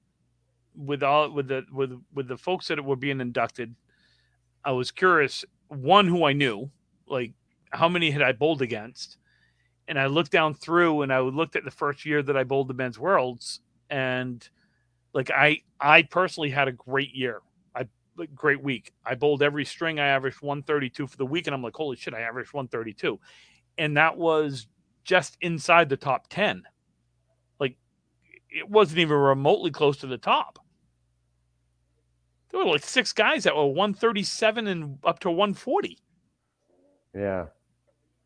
with 0.76 1.02
all 1.02 1.30
with 1.30 1.48
the 1.48 1.64
with 1.72 2.00
with 2.14 2.28
the 2.28 2.36
folks 2.36 2.68
that 2.68 2.84
were 2.84 2.96
being 2.96 3.20
inducted. 3.20 3.74
I 4.64 4.72
was 4.72 4.90
curious 4.90 5.44
one 5.68 6.06
who 6.06 6.24
I 6.24 6.32
knew, 6.32 6.70
like 7.08 7.32
how 7.70 7.88
many 7.88 8.10
had 8.10 8.22
I 8.22 8.32
bowled 8.32 8.62
against, 8.62 9.16
and 9.88 9.98
I 9.98 10.06
looked 10.06 10.30
down 10.30 10.54
through 10.54 11.02
and 11.02 11.12
I 11.12 11.20
looked 11.20 11.56
at 11.56 11.64
the 11.64 11.70
first 11.70 12.04
year 12.04 12.22
that 12.22 12.36
I 12.36 12.44
bowled 12.44 12.68
the 12.68 12.74
men's 12.74 12.98
worlds, 12.98 13.60
and 13.88 14.48
like 15.12 15.30
I 15.30 15.62
I 15.80 16.02
personally 16.02 16.50
had 16.50 16.68
a 16.68 16.72
great 16.72 17.14
year. 17.14 17.40
I 17.74 17.88
like 18.16 18.32
great 18.34 18.62
week. 18.62 18.92
I 19.04 19.16
bowled 19.16 19.42
every 19.42 19.64
string. 19.64 19.98
I 19.98 20.06
averaged 20.06 20.40
132 20.40 21.08
for 21.08 21.16
the 21.16 21.26
week, 21.26 21.48
and 21.48 21.54
I'm 21.54 21.62
like, 21.62 21.74
holy 21.74 21.96
shit, 21.96 22.14
I 22.14 22.20
averaged 22.20 22.52
132, 22.52 23.18
and 23.78 23.96
that 23.96 24.16
was 24.16 24.68
just 25.04 25.36
inside 25.40 25.88
the 25.88 25.96
top 25.96 26.28
10. 26.28 26.62
Like 27.58 27.76
it 28.50 28.68
wasn't 28.68 28.98
even 29.00 29.16
remotely 29.16 29.70
close 29.70 29.96
to 29.98 30.06
the 30.06 30.18
top. 30.18 30.58
There 32.50 32.60
were 32.60 32.66
like 32.66 32.84
six 32.84 33.12
guys 33.12 33.44
that 33.44 33.54
were 33.54 33.66
137 33.66 34.66
and 34.66 34.98
up 35.04 35.20
to 35.20 35.30
140. 35.30 35.98
Yeah. 37.14 37.46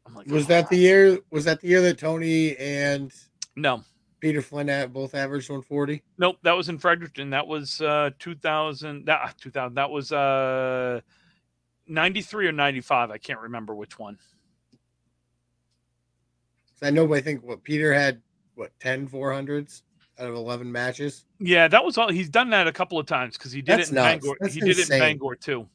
I'm 0.07 0.15
like, 0.15 0.27
Was 0.29 0.47
that 0.47 0.69
the 0.69 0.77
year? 0.77 1.19
Was 1.31 1.45
that 1.45 1.61
the 1.61 1.69
year 1.69 1.81
that 1.83 1.99
Tony 1.99 2.57
and 2.57 3.13
no, 3.57 3.83
Peter 4.21 4.43
Flynn 4.43 4.69
at 4.69 4.93
both 4.93 5.15
averaged 5.15 5.49
140? 5.49 6.03
nope. 6.19 6.37
That 6.43 6.53
was 6.53 6.69
in 6.69 6.79
Fredericton. 6.79 7.31
That 7.31 7.47
was 7.47 7.81
uh 7.81 8.11
2000. 8.19 9.07
That 9.07 9.35
2000. 9.39 9.75
That 9.75 9.91
was 9.91 10.13
uh 10.13 11.01
93 11.87 12.49
or 12.49 12.53
95. 12.53 13.11
I 13.11 13.19
can't 13.19 13.41
remember 13.41 13.75
which 13.75 13.99
one. 13.99 14.19
'Cause 16.85 16.89
I 16.89 16.91
know, 16.95 17.07
but 17.07 17.15
I 17.15 17.21
think 17.23 17.43
what 17.43 17.63
Peter 17.63 17.93
had 17.95 18.21
what 18.57 18.71
10 18.81 19.09
400s 19.09 19.83
out 20.19 20.29
of 20.29 20.35
11 20.35 20.71
matches. 20.71 21.25
Yeah, 21.41 21.67
that 21.69 21.83
was 21.85 21.97
all. 21.99 22.11
He's 22.11 22.29
done 22.29 22.51
that 22.51 22.67
a 22.69 22.73
couple 22.73 22.99
of 22.99 23.07
times 23.07 23.37
because 23.39 23.53
he 23.53 23.63
did 23.63 23.79
That's 23.79 23.89
it 23.89 23.93
in 23.93 23.95
nuts. 23.97 24.25
Bangor. 24.25 24.37
That's 24.41 24.55
he 24.55 24.61
did 24.61 24.79
it 24.79 24.91
in. 24.91 24.99
Bangor 24.99 25.35
too. 25.35 25.67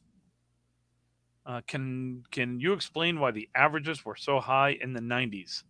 Uh, 1.46 1.60
can 1.66 2.22
can 2.30 2.60
you 2.60 2.72
explain 2.72 3.18
why 3.18 3.32
the 3.32 3.48
averages 3.54 4.04
were 4.04 4.14
so 4.16 4.38
high 4.40 4.78
in 4.80 4.92
the 4.92 5.00
90s? 5.00 5.64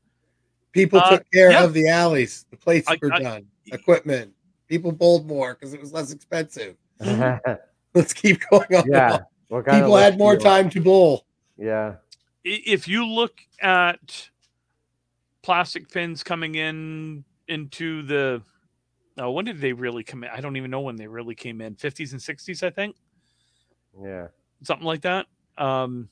People 0.72 1.00
Uh, 1.00 1.10
took 1.18 1.30
care 1.32 1.50
yeah. 1.52 1.64
of 1.64 1.72
the 1.72 1.88
alleys. 1.88 2.44
The 2.50 2.56
plates 2.56 2.86
I- 2.88 2.98
were 3.00 3.12
I- 3.12 3.18
done. 3.20 3.46
Equipment. 3.72 4.32
People 4.68 4.92
bowled 4.92 5.26
more 5.26 5.54
because 5.54 5.72
it 5.74 5.80
was 5.80 5.92
less 5.92 6.12
expensive. 6.12 6.76
Let's 7.94 8.12
keep 8.12 8.40
going 8.50 8.72
on. 8.74 8.84
yeah. 8.88 9.18
What 9.48 9.64
People 9.64 9.96
had 9.96 10.16
more 10.18 10.34
you 10.34 10.38
time 10.40 10.70
to 10.70 10.80
bowl. 10.80 11.26
Yeah. 11.56 11.96
If 12.44 12.86
you 12.86 13.04
look 13.06 13.40
at 13.60 14.29
plastic 15.42 15.88
pins 15.90 16.22
coming 16.22 16.54
in 16.54 17.24
into 17.48 18.02
the 18.02 18.42
oh, 19.18 19.30
when 19.32 19.44
did 19.44 19.60
they 19.60 19.72
really 19.72 20.02
come 20.04 20.24
in? 20.24 20.30
I 20.30 20.40
don't 20.40 20.56
even 20.56 20.70
know 20.70 20.80
when 20.80 20.96
they 20.96 21.06
really 21.06 21.34
came 21.34 21.60
in. 21.60 21.74
50s 21.74 22.12
and 22.12 22.20
60s, 22.20 22.62
I 22.62 22.70
think. 22.70 22.96
Yeah. 24.00 24.28
something 24.62 24.86
like 24.86 25.02
that. 25.02 25.26
Um, 25.58 26.08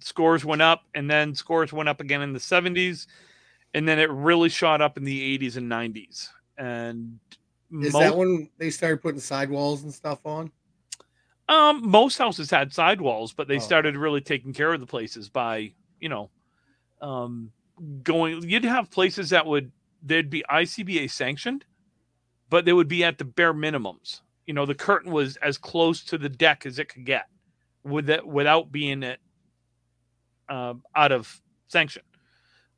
scores 0.00 0.44
went 0.44 0.62
up, 0.62 0.82
and 0.94 1.10
then 1.10 1.34
scores 1.34 1.72
went 1.72 1.88
up 1.88 2.00
again 2.00 2.22
in 2.22 2.32
the 2.32 2.38
70s, 2.38 3.06
and 3.74 3.88
then 3.88 3.98
it 3.98 4.10
really 4.10 4.48
shot 4.48 4.80
up 4.80 4.96
in 4.96 5.04
the 5.04 5.38
80s 5.38 5.56
and 5.56 5.68
90s. 5.68 6.28
And 6.58 7.18
Is 7.80 7.92
mo- 7.92 8.00
that 8.00 8.16
when 8.16 8.50
they 8.58 8.70
started 8.70 9.00
putting 9.02 9.20
sidewalls 9.20 9.82
and 9.84 9.92
stuff 9.92 10.24
on? 10.26 10.52
um, 11.48 11.86
most 11.88 12.18
houses 12.18 12.50
had 12.50 12.72
sidewalls, 12.72 13.32
but 13.32 13.48
they 13.48 13.56
Oh. 13.56 13.60
started 13.60 13.96
really 13.96 14.20
taking 14.20 14.52
care 14.52 14.72
of 14.72 14.80
the 14.80 14.86
places 14.86 15.28
by, 15.28 15.72
you 16.00 16.08
know, 16.08 16.30
um, 17.00 17.50
going. 18.02 18.48
You'd 18.48 18.64
have 18.64 18.90
places 18.90 19.30
that 19.30 19.46
would 19.46 19.72
they'd 20.02 20.30
be 20.30 20.44
ICBA 20.50 21.10
sanctioned, 21.10 21.64
but 22.50 22.64
they 22.64 22.72
would 22.72 22.88
be 22.88 23.04
at 23.04 23.18
the 23.18 23.24
bare 23.24 23.54
minimums. 23.54 24.20
You 24.46 24.54
know, 24.54 24.66
the 24.66 24.74
curtain 24.74 25.12
was 25.12 25.36
as 25.36 25.56
close 25.58 26.02
to 26.04 26.18
the 26.18 26.28
deck 26.28 26.66
as 26.66 26.78
it 26.78 26.88
could 26.88 27.04
get, 27.04 27.26
with 27.84 28.10
it 28.10 28.26
without 28.26 28.72
being 28.72 29.02
it 29.02 29.20
um, 30.48 30.82
out 30.94 31.12
of 31.12 31.40
sanction. 31.68 32.02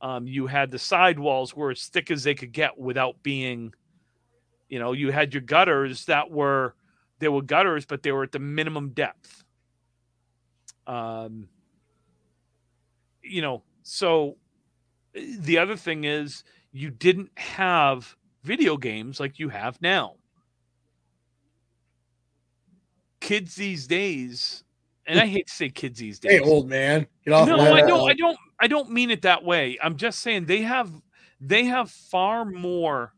Um, 0.01 0.27
you 0.27 0.47
had 0.47 0.71
the 0.71 0.79
sidewalls 0.79 1.55
were 1.55 1.71
as 1.71 1.85
thick 1.87 2.11
as 2.11 2.23
they 2.23 2.35
could 2.35 2.51
get 2.51 2.77
without 2.77 3.23
being, 3.23 3.73
you 4.69 4.77
know, 4.77 4.91
you 4.91 5.11
had 5.11 5.33
your 5.33 5.41
gutters 5.41 6.05
that 6.05 6.29
were 6.29 6.75
they 7.19 7.27
were 7.27 7.41
gutters, 7.41 7.85
but 7.85 8.03
they 8.03 8.11
were 8.11 8.23
at 8.23 8.31
the 8.31 8.39
minimum 8.39 8.89
depth. 8.89 9.43
Um, 10.85 11.47
you 13.23 13.41
know, 13.41 13.63
so 13.83 14.37
the 15.15 15.57
other 15.57 15.75
thing 15.75 16.03
is 16.03 16.43
you 16.71 16.89
didn't 16.89 17.31
have 17.37 18.15
video 18.43 18.77
games 18.77 19.19
like 19.19 19.39
you 19.39 19.49
have 19.49 19.81
now. 19.81 20.15
Kids 23.21 23.55
these 23.55 23.87
days, 23.87 24.63
and 25.07 25.19
I 25.19 25.25
hate 25.25 25.47
to 25.47 25.53
say 25.53 25.69
kids 25.69 25.99
these 25.99 26.19
days. 26.19 26.33
Hey, 26.33 26.39
old 26.39 26.69
man, 26.69 27.07
get 27.23 27.33
off 27.33 27.47
no, 27.47 27.57
my 27.57 27.71
I 27.71 27.81
don't. 27.81 27.99
lawn. 27.99 28.09
I 28.09 28.13
don't. 28.13 28.37
I 28.59 28.67
don't 28.67 28.91
mean 28.91 29.09
it 29.09 29.23
that 29.23 29.43
way. 29.43 29.77
I'm 29.81 29.97
just 29.97 30.19
saying 30.19 30.45
they 30.45 30.61
have 30.61 30.91
they 31.41 31.65
have 31.65 31.89
far 31.89 32.45
more 32.45 33.13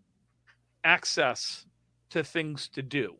access 0.83 1.65
to 2.09 2.23
things 2.23 2.69
to 2.69 2.81
do 2.81 3.15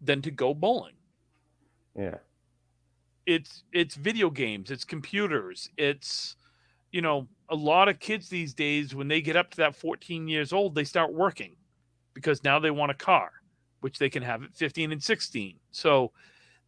than 0.00 0.22
to 0.22 0.30
go 0.30 0.54
bowling. 0.54 0.94
Yeah. 1.94 2.16
It's 3.26 3.64
it's 3.72 3.94
video 3.94 4.30
games, 4.30 4.70
it's 4.70 4.84
computers, 4.84 5.68
it's 5.76 6.36
you 6.92 7.02
know 7.02 7.28
a 7.50 7.54
lot 7.54 7.88
of 7.88 7.98
kids 7.98 8.28
these 8.28 8.54
days 8.54 8.94
when 8.94 9.08
they 9.08 9.20
get 9.20 9.36
up 9.36 9.50
to 9.50 9.56
that 9.58 9.74
14 9.74 10.28
years 10.28 10.52
old, 10.52 10.74
they 10.74 10.84
start 10.84 11.12
working 11.12 11.56
because 12.14 12.44
now 12.44 12.58
they 12.58 12.70
want 12.70 12.90
a 12.90 12.94
car, 12.94 13.30
which 13.80 13.98
they 13.98 14.10
can 14.10 14.22
have 14.22 14.42
at 14.42 14.54
15 14.54 14.92
and 14.92 15.02
16. 15.02 15.56
So 15.70 16.12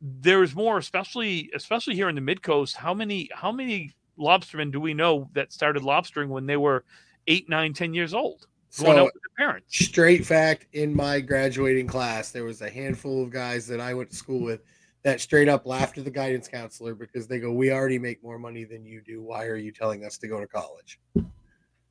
there's 0.00 0.54
more, 0.54 0.78
especially 0.78 1.50
especially 1.54 1.94
here 1.94 2.08
in 2.08 2.14
the 2.14 2.20
mid 2.20 2.42
coast. 2.42 2.76
How 2.76 2.94
many 2.94 3.28
how 3.34 3.52
many 3.52 3.92
lobstermen 4.18 4.72
do 4.72 4.80
we 4.80 4.94
know 4.94 5.28
that 5.34 5.52
started 5.52 5.82
lobstering 5.82 6.28
when 6.28 6.46
they 6.46 6.56
were 6.56 6.84
eight, 7.26 7.48
nine, 7.48 7.72
ten 7.72 7.92
years 7.92 8.14
old, 8.14 8.46
going 8.78 8.96
So 8.96 9.00
out 9.00 9.04
with 9.12 9.14
their 9.14 9.46
parents? 9.46 9.76
straight 9.76 10.24
fact 10.24 10.66
in 10.72 10.94
my 10.94 11.20
graduating 11.20 11.86
class 11.86 12.30
there 12.30 12.44
was 12.44 12.62
a 12.62 12.70
handful 12.70 13.22
of 13.22 13.30
guys 13.30 13.66
that 13.66 13.80
i 13.80 13.94
went 13.94 14.10
to 14.10 14.16
school 14.16 14.40
with 14.40 14.62
that 15.02 15.20
straight 15.20 15.48
up 15.48 15.66
laughed 15.66 15.96
at 15.98 16.04
the 16.04 16.10
guidance 16.10 16.46
counselor 16.48 16.94
because 16.94 17.26
they 17.26 17.38
go 17.38 17.52
we 17.52 17.72
already 17.72 17.98
make 17.98 18.22
more 18.22 18.38
money 18.38 18.64
than 18.64 18.84
you 18.84 19.00
do 19.00 19.22
why 19.22 19.46
are 19.46 19.56
you 19.56 19.72
telling 19.72 20.04
us 20.04 20.18
to 20.18 20.28
go 20.28 20.40
to 20.40 20.46
college 20.46 21.00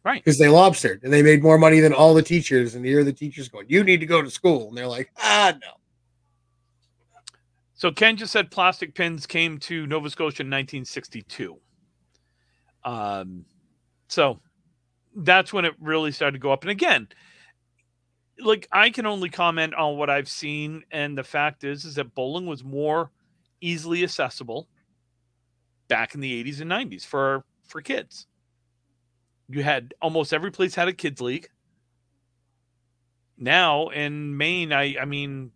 Right. 0.03 0.23
because 0.23 0.37
they 0.39 0.45
lobstered 0.45 1.03
and 1.03 1.11
they 1.11 1.21
made 1.21 1.43
more 1.43 1.57
money 1.57 1.79
than 1.81 1.93
all 1.93 2.13
the 2.13 2.21
teachers 2.21 2.75
and 2.75 2.85
here 2.85 3.03
the 3.03 3.11
teachers 3.11 3.49
going 3.49 3.65
you 3.67 3.83
need 3.83 3.99
to 3.99 4.05
go 4.05 4.21
to 4.21 4.29
school 4.29 4.69
and 4.69 4.77
they're 4.77 4.87
like 4.87 5.11
ah 5.17 5.53
no 5.61 5.67
So 7.73 7.91
Ken 7.91 8.17
just 8.17 8.33
said 8.33 8.51
plastic 8.51 8.93
pins 8.93 9.25
came 9.25 9.57
to 9.59 9.87
Nova 9.87 10.09
Scotia 10.09 10.43
in 10.43 10.47
1962. 10.47 11.57
Um, 12.83 13.45
so 14.09 14.41
that's 15.15 15.53
when 15.53 15.63
it 15.63 15.73
really 15.79 16.11
started 16.11 16.33
to 16.33 16.39
go 16.39 16.51
up. 16.51 16.63
And 16.63 16.71
again, 16.71 17.07
like 18.41 18.67
I 18.71 18.89
can 18.89 19.05
only 19.05 19.29
comment 19.29 19.73
on 19.73 19.97
what 19.97 20.09
I've 20.09 20.29
seen, 20.29 20.83
and 20.91 21.17
the 21.17 21.23
fact 21.23 21.63
is, 21.63 21.85
is 21.85 21.95
that 21.95 22.15
bowling 22.15 22.45
was 22.45 22.63
more 22.63 23.11
easily 23.61 24.03
accessible 24.03 24.67
back 25.87 26.15
in 26.15 26.21
the 26.21 26.43
80s 26.43 26.61
and 26.61 26.71
90s 26.71 27.05
for 27.05 27.43
for 27.67 27.81
kids. 27.81 28.27
You 29.49 29.63
had 29.63 29.93
almost 30.01 30.33
every 30.33 30.51
place 30.51 30.75
had 30.75 30.87
a 30.87 30.93
kids 30.93 31.21
league. 31.21 31.49
Now 33.37 33.89
in 33.89 34.35
Maine, 34.37 34.71
I 34.73 34.95
I 35.01 35.05
mean, 35.05 35.51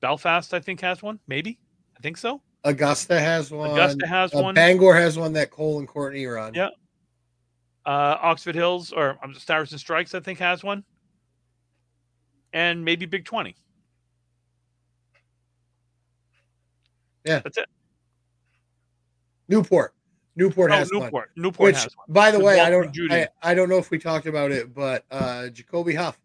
Belfast 0.00 0.52
I 0.54 0.60
think 0.60 0.80
has 0.80 1.02
one, 1.02 1.18
maybe. 1.26 1.58
I 1.96 2.00
think 2.00 2.16
so. 2.16 2.42
augusta 2.64 3.18
has 3.18 3.50
one 3.50 3.70
Augusta 3.70 4.06
has 4.06 4.34
uh, 4.34 4.40
one. 4.40 4.54
bangor 4.54 4.94
has 4.94 5.16
one 5.18 5.32
that 5.32 5.50
cole 5.50 5.78
and 5.78 5.88
courtney 5.88 6.26
run 6.26 6.54
Yeah. 6.54 6.68
Uh, 7.86 8.18
Oxford 8.20 8.54
Hills 8.54 8.92
or 8.92 9.18
um, 9.22 9.32
Stars 9.34 9.72
and 9.72 9.80
Strikes, 9.80 10.14
I 10.14 10.20
think, 10.20 10.38
has 10.40 10.62
one, 10.62 10.84
and 12.52 12.84
maybe 12.84 13.06
Big 13.06 13.24
Twenty. 13.24 13.54
Yeah. 17.24 17.40
that's 17.40 17.58
it. 17.58 17.66
newport 19.48 19.92
newport 20.36 20.70
Oh, 20.70 20.74
has 20.76 20.90
one 20.92 21.02
Newport. 21.02 21.30
Newport 21.36 21.66
Which, 21.68 21.82
has 21.82 21.96
one. 21.96 22.06
by 22.08 22.30
the 22.30 22.38
way, 22.40 22.60
I 22.60 22.70
don't, 22.70 22.96
I, 23.10 23.28
I 23.42 23.54
don't 23.54 23.68
know 23.68 23.76
if 23.76 23.90
we 23.90 23.98
talked 23.98 24.26
about 24.26 24.50
it, 24.52 24.72
but 24.72 25.04
uh, 25.10 25.48
Jacoby 25.48 25.94
Huff, 25.94 26.18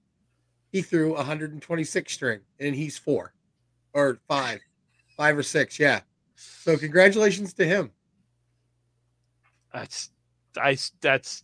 he 0.71 0.81
threw 0.81 1.13
126 1.15 2.13
string, 2.13 2.39
and 2.59 2.75
he's 2.75 2.97
four, 2.97 3.33
or 3.93 4.19
five, 4.27 4.59
five 5.17 5.37
or 5.37 5.43
six, 5.43 5.79
yeah. 5.79 6.01
So 6.35 6.77
congratulations 6.77 7.53
to 7.55 7.65
him. 7.65 7.91
That's 9.73 10.11
I. 10.61 10.77
That's 11.01 11.43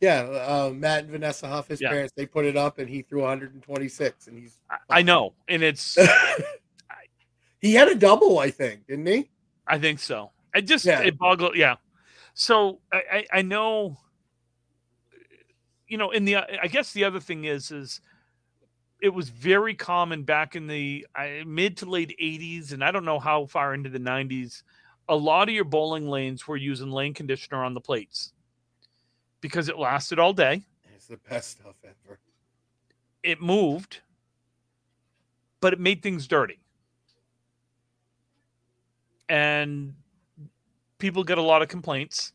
Yeah, 0.00 0.20
uh, 0.22 0.72
Matt 0.74 1.02
and 1.04 1.10
Vanessa 1.12 1.46
Huff, 1.46 1.68
his 1.68 1.80
Yeah. 1.80 1.90
parents, 1.90 2.12
they 2.16 2.24
put 2.26 2.46
it 2.46 2.56
up, 2.56 2.78
and 2.78 2.88
he 2.88 3.02
threw 3.02 3.20
126, 3.20 4.28
and 4.28 4.38
he's 4.38 4.56
I, 4.70 4.76
I 4.90 5.02
know, 5.02 5.34
and 5.48 5.62
it's. 5.62 5.98
he 7.60 7.74
had 7.74 7.88
a 7.88 7.94
double, 7.94 8.38
I 8.38 8.50
think, 8.50 8.86
didn't 8.86 9.06
he? 9.06 9.30
I 9.66 9.78
think 9.78 9.98
so. 9.98 10.30
I 10.54 10.62
just 10.62 10.84
Yeah. 10.86 11.00
it 11.00 11.18
boggled. 11.18 11.54
Yeah. 11.54 11.76
So 12.34 12.80
I, 12.92 13.02
I 13.12 13.26
I 13.38 13.42
know. 13.42 13.98
you 15.86 15.98
know, 15.98 16.10
in 16.12 16.24
the 16.24 16.36
I 16.36 16.66
guess 16.68 16.92
the 16.92 17.04
other 17.04 17.20
thing 17.20 17.44
is 17.44 17.70
is 17.70 18.00
it 19.02 19.08
was 19.10 19.28
very 19.28 19.74
common 19.74 20.22
back 20.24 20.56
in 20.56 20.66
the 20.66 21.06
uh, 21.16 21.44
mid 21.46 21.76
to 21.78 21.86
late 21.86 22.14
80s 22.20 22.72
and 22.72 22.84
I 22.84 22.90
don't 22.90 23.04
know 23.04 23.18
how 23.18 23.46
far 23.46 23.72
into 23.74 23.88
the 23.88 23.98
90s 23.98 24.62
a 25.08 25.16
lot 25.16 25.48
of 25.48 25.54
your 25.54 25.64
bowling 25.64 26.06
lanes 26.06 26.46
were 26.46 26.56
using 26.56 26.90
lane 26.90 27.14
conditioner 27.14 27.64
on 27.64 27.72
the 27.74 27.80
plates 27.80 28.32
because 29.40 29.68
it 29.68 29.78
lasted 29.78 30.18
all 30.18 30.32
day. 30.32 30.62
It's 30.94 31.06
the 31.06 31.16
best 31.28 31.50
stuff 31.52 31.74
ever. 31.84 32.18
It 33.22 33.40
moved, 33.40 34.00
but 35.60 35.72
it 35.72 35.80
made 35.80 36.02
things 36.02 36.26
dirty. 36.26 36.60
And 39.28 39.94
people 40.98 41.24
get 41.24 41.38
a 41.38 41.42
lot 41.42 41.62
of 41.62 41.68
complaints. 41.68 42.32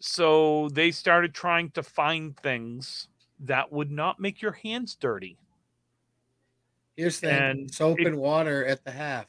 So 0.00 0.68
they 0.70 0.90
started 0.90 1.34
trying 1.34 1.70
to 1.70 1.82
find 1.82 2.36
things 2.36 3.08
that 3.40 3.72
would 3.72 3.90
not 3.90 4.20
make 4.20 4.42
your 4.42 4.52
hands 4.52 4.94
dirty. 4.94 5.38
Here's 6.96 7.20
the 7.20 7.30
And 7.30 7.74
soap 7.74 8.00
it- 8.00 8.06
and 8.08 8.16
water 8.18 8.64
at 8.64 8.84
the 8.84 8.90
half. 8.90 9.26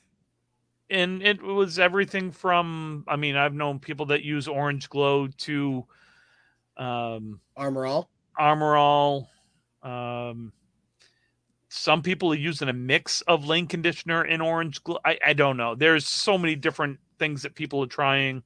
and 0.91 1.21
it 1.21 1.39
was 1.41 1.77
everything 1.77 2.31
from 2.31 3.03
i 3.07 3.15
mean 3.15 3.35
i've 3.35 3.53
known 3.53 3.77
people 3.77 4.07
that 4.07 4.23
use 4.23 4.47
Orange 4.47 4.89
Glo 4.89 5.27
to 5.27 5.85
um 6.79 7.39
Armor 7.55 7.85
all. 7.85 8.09
armor 8.37 8.75
all 8.75 9.29
um 9.83 10.51
some 11.67 12.01
people 12.01 12.31
are 12.31 12.37
using 12.37 12.69
a 12.69 12.73
mix 12.73 13.21
of 13.21 13.45
lane 13.45 13.67
conditioner 13.67 14.23
and 14.23 14.41
Orange 14.41 14.83
Glo 14.83 14.97
I, 15.05 15.19
I 15.23 15.33
don't 15.33 15.57
know. 15.57 15.75
There's 15.75 16.07
so 16.07 16.37
many 16.37 16.55
different 16.55 16.99
things 17.19 17.43
that 17.43 17.53
people 17.53 17.83
are 17.83 17.87
trying 17.87 18.41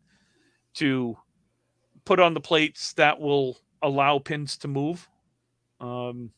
to 0.75 1.15
put 2.03 2.19
on 2.19 2.33
the 2.33 2.41
plates 2.41 2.93
that 2.93 3.19
will 3.19 3.57
allow 3.81 4.19
pins 4.19 4.57
to 4.57 4.67
move. 4.67 5.07
Um 5.79 6.31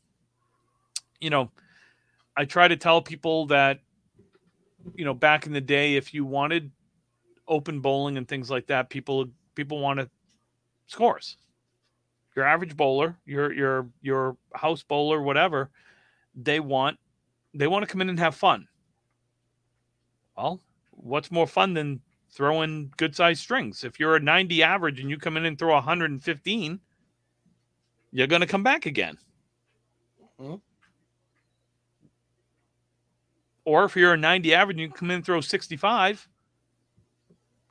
you 1.20 1.30
know 1.30 1.52
i 2.38 2.46
try 2.46 2.68
to 2.68 2.76
tell 2.76 3.02
people 3.02 3.48
that 3.48 3.80
you 4.94 5.06
know 5.06 5.14
back 5.14 5.46
in 5.46 5.54
the 5.54 5.62
day 5.62 5.96
if 5.96 6.14
you 6.14 6.26
wanted 6.26 6.72
open 7.48 7.80
bowling 7.80 8.18
and 8.18 8.28
things 8.28 8.50
like 8.52 8.68
that 8.68 8.90
people 8.90 9.28
people 9.56 9.80
wanted 9.80 10.10
scores 10.88 11.38
your 12.36 12.46
average 12.46 12.76
bowler 12.76 13.18
your 13.26 13.54
your 13.54 13.90
your 14.02 14.38
house 14.54 14.84
bowler 14.84 15.22
whatever 15.22 15.70
they 16.36 16.60
want 16.60 16.98
they 17.54 17.68
want 17.68 17.84
to 17.84 17.88
come 17.92 18.02
in 18.02 18.10
and 18.10 18.20
have 18.20 18.36
fun. 18.36 18.68
Well 20.38 20.60
what's 20.92 21.32
more 21.32 21.48
fun 21.48 21.74
than 21.74 22.02
throwing 22.32 22.92
good 22.98 23.16
sized 23.16 23.42
strings? 23.42 23.84
If 23.84 24.00
you're 24.00 24.16
a 24.18 24.20
90 24.20 24.64
average 24.64 25.00
and 25.00 25.10
you 25.10 25.18
come 25.18 25.38
in 25.38 25.46
and 25.46 25.58
throw 25.58 25.74
115 25.74 26.80
you're 28.12 28.28
going 28.28 28.42
to 28.42 28.48
come 28.48 28.64
back 28.64 28.86
again. 28.86 29.18
Mhm. 30.40 30.62
or 33.64 33.86
if 33.86 33.96
you're 33.96 34.14
a 34.14 34.18
90 34.18 34.54
average 34.54 34.76
and 34.76 34.82
you 34.82 34.90
come 34.90 35.10
in 35.10 35.16
and 35.18 35.26
throw 35.26 35.40
65 35.42 36.28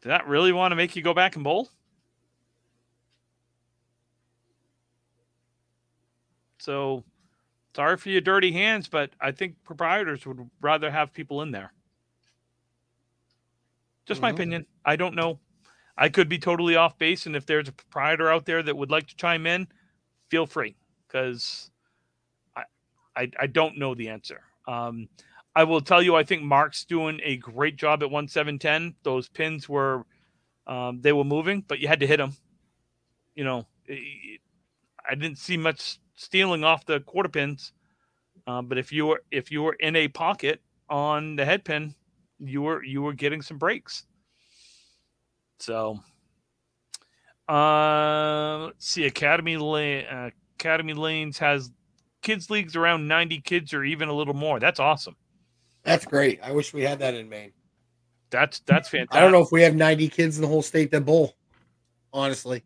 does 0.00 0.08
that 0.08 0.26
really 0.26 0.52
want 0.52 0.72
to 0.72 0.76
make 0.76 0.96
you 0.96 1.02
go 1.02 1.12
back 1.14 1.34
and 1.36 1.44
bowl 1.44 1.68
so 6.64 7.04
sorry 7.76 7.96
for 7.96 8.08
your 8.10 8.20
dirty 8.20 8.52
hands 8.52 8.88
but 8.88 9.10
i 9.20 9.30
think 9.30 9.54
proprietors 9.64 10.26
would 10.26 10.48
rather 10.60 10.90
have 10.90 11.12
people 11.12 11.42
in 11.42 11.50
there 11.50 11.72
just 14.06 14.22
my 14.22 14.30
Mhm. 14.30 14.34
opinion 14.34 14.66
i 14.84 14.96
don't 14.96 15.14
know 15.14 15.38
i 15.96 16.08
could 16.08 16.28
be 16.28 16.38
totally 16.38 16.76
off 16.76 16.98
base 16.98 17.26
and 17.26 17.36
if 17.36 17.46
there's 17.46 17.68
a 17.68 17.72
proprietor 17.72 18.30
out 18.30 18.46
there 18.46 18.62
that 18.62 18.76
would 18.76 18.90
like 18.90 19.06
to 19.08 19.16
chime 19.16 19.46
in 19.46 19.66
feel 20.30 20.46
free 20.46 20.76
because 21.06 21.70
I, 22.56 22.64
I 23.16 23.30
i 23.40 23.46
don't 23.46 23.78
know 23.78 23.94
the 23.94 24.08
answer 24.08 24.42
um 24.66 25.08
I 25.56 25.62
will 25.62 25.80
tell 25.80 26.02
you, 26.02 26.16
I 26.16 26.24
think 26.24 26.42
Mark's 26.42 26.84
doing 26.84 27.20
a 27.22 27.36
great 27.36 27.76
job 27.76 28.02
at 28.02 28.10
one 28.10 28.26
seven 28.26 28.58
ten. 28.58 28.96
Those 29.04 29.28
pins 29.28 29.68
were, 29.68 30.04
um, 30.66 31.00
they 31.00 31.12
were 31.12 31.22
moving, 31.22 31.60
but 31.68 31.78
you 31.78 31.86
had 31.86 32.00
to 32.00 32.08
hit 32.08 32.16
them. 32.16 32.32
You 33.36 33.44
know, 33.44 33.66
it- 33.86 34.40
I 35.08 35.14
didn't 35.14 35.38
see 35.38 35.56
much 35.56 36.00
stealing 36.14 36.64
off 36.64 36.84
the 36.86 37.00
quarter 37.00 37.28
pins, 37.28 37.72
uh, 38.46 38.62
but 38.62 38.78
if 38.78 38.92
you 38.92 39.06
were 39.06 39.22
if 39.30 39.50
you 39.50 39.62
were 39.62 39.74
in 39.74 39.96
a 39.96 40.08
pocket 40.08 40.60
on 40.88 41.36
the 41.36 41.44
head 41.44 41.64
pin, 41.64 41.94
you 42.38 42.62
were 42.62 42.82
you 42.82 43.02
were 43.02 43.12
getting 43.12 43.42
some 43.42 43.58
breaks. 43.58 44.06
So, 45.60 46.00
uh, 47.48 48.64
let's 48.66 48.86
see, 48.86 49.06
Academy 49.06 49.56
Lane, 49.56 50.04
uh, 50.06 50.30
Academy 50.58 50.94
Lanes 50.94 51.38
has 51.38 51.70
kids 52.22 52.50
leagues 52.50 52.76
around 52.76 53.06
ninety 53.06 53.40
kids 53.40 53.72
or 53.72 53.84
even 53.84 54.08
a 54.08 54.14
little 54.14 54.34
more. 54.34 54.60
That's 54.60 54.80
awesome. 54.80 55.16
That's 55.84 56.06
great. 56.06 56.40
I 56.42 56.52
wish 56.52 56.72
we 56.72 56.82
had 56.82 56.98
that 57.00 57.14
in 57.14 57.28
Maine. 57.28 57.52
That's 58.30 58.60
that's 58.60 58.88
fantastic. 58.88 59.16
I 59.16 59.20
don't 59.20 59.32
know 59.32 59.42
if 59.42 59.52
we 59.52 59.62
have 59.62 59.76
90 59.76 60.08
kids 60.08 60.36
in 60.36 60.42
the 60.42 60.48
whole 60.48 60.62
state 60.62 60.90
that 60.90 61.04
bowl. 61.04 61.36
Honestly. 62.12 62.64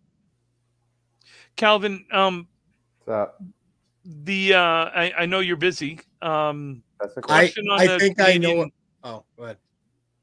Calvin. 1.57 2.07
Um, 2.13 2.49
So 3.09 3.31
the 4.05 4.53
uh, 4.55 4.61
I, 4.61 5.13
I 5.21 5.27
know 5.27 5.41
you're 5.41 5.57
busy. 5.57 5.99
Um, 6.21 6.83
that's 7.01 7.17
a 7.17 7.21
I, 7.21 7.23
Question 7.23 7.65
on 7.71 7.81
I 7.81 7.87
the 7.87 7.99
think 7.99 8.21
I 8.21 8.37
know. 8.37 8.49
Canadian- 8.51 8.73
oh, 9.05 9.25
go 9.39 9.45
ahead. 9.45 9.57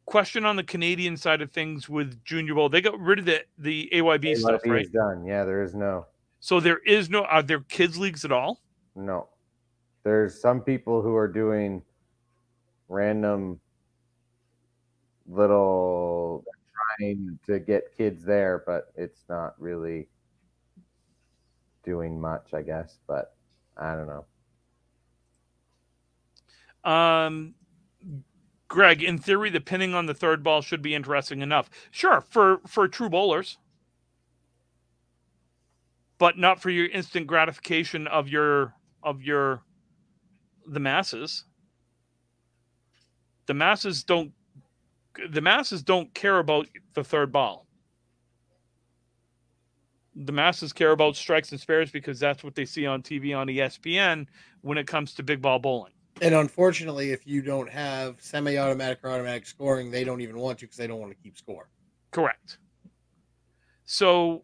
question 0.06 0.46
on 0.46 0.56
the 0.56 0.64
Canadian 0.64 1.18
side 1.18 1.42
of 1.42 1.52
things 1.52 1.90
with 1.90 2.24
Junior 2.24 2.54
Bowl. 2.54 2.70
They 2.70 2.82
got 2.82 3.00
rid 3.00 3.18
of 3.18 3.26
the 3.26 3.44
the 3.58 3.90
AYB 3.92 4.24
AYB 4.24 4.38
stuff, 4.38 4.62
right? 4.68 4.92
done. 4.92 5.26
Yeah, 5.26 5.46
there 5.46 5.64
is 5.64 5.74
no 5.74 6.06
So 6.42 6.60
there 6.60 6.78
is 6.86 7.10
no 7.10 7.24
are 7.24 7.42
there 7.42 7.62
kids 7.62 7.98
leagues 7.98 8.24
at 8.24 8.32
all? 8.32 8.62
no. 8.96 9.30
There's 10.04 10.40
some 10.40 10.62
people 10.62 11.02
who 11.02 11.16
are 11.16 11.28
doing 11.28 11.82
random 12.88 13.60
little 15.28 16.44
trying 17.00 17.40
to 17.48 17.58
get 17.58 17.98
kids 17.98 18.24
there, 18.24 18.62
but 18.68 18.92
it's 18.96 19.24
not 19.28 19.60
really 19.60 20.08
doing 21.86 22.20
much, 22.20 22.54
I 22.54 22.62
guess. 22.62 22.98
But 23.08 23.36
I 23.78 23.96
don't 23.96 24.08
know. 24.08 24.26
Um, 26.92 27.56
Greg, 28.68 29.04
in 29.04 29.18
theory, 29.18 29.50
the 29.50 29.62
pinning 29.62 29.94
on 29.94 30.06
the 30.06 30.14
third 30.14 30.44
ball 30.44 30.62
should 30.62 30.82
be 30.82 30.96
interesting 30.96 31.42
enough. 31.42 31.70
Sure, 31.92 32.22
for 32.22 32.60
for 32.68 32.88
true 32.88 33.10
bowlers, 33.10 33.58
but 36.18 36.38
not 36.38 36.62
for 36.62 36.70
your 36.70 36.88
instant 36.88 37.28
gratification 37.28 38.08
of 38.08 38.28
your 38.28 38.74
of 39.04 39.22
your 39.22 39.62
the 40.68 40.80
masses. 40.80 41.46
The 43.48 43.54
masses 43.54 44.04
don't. 44.04 44.34
The 45.30 45.42
masses 45.42 45.82
don't 45.84 46.14
care 46.14 46.40
about 46.40 46.68
the 46.94 47.04
third 47.04 47.32
ball. 47.32 47.65
The 50.16 50.32
masses 50.32 50.72
care 50.72 50.92
about 50.92 51.16
strikes 51.16 51.52
and 51.52 51.60
spares 51.60 51.92
because 51.92 52.20
that's 52.20 52.44
what 52.44 52.56
they 52.56 52.66
see 52.66 52.86
on 52.86 53.02
TV 53.02 53.38
on 53.38 53.48
ESPN 53.48 54.28
when 54.62 54.78
it 54.78 54.88
comes 54.88 55.14
to 55.16 55.24
big 55.24 55.42
ball 55.42 55.60
bowling. 55.60 55.92
And 56.22 56.34
unfortunately, 56.34 57.12
if 57.12 57.28
you 57.28 57.42
don't 57.42 57.70
have 57.70 58.22
semi 58.22 58.58
automatic 58.58 59.00
or 59.04 59.10
automatic 59.10 59.46
scoring, 59.46 59.92
they 59.92 60.06
don't 60.06 60.22
even 60.22 60.38
want 60.38 60.60
to 60.60 60.66
because 60.66 60.78
they 60.78 60.88
don't 60.88 61.00
want 61.00 61.12
to 61.12 61.18
keep 61.22 61.38
score. 61.38 61.70
Correct. 62.12 62.58
So, 63.84 64.44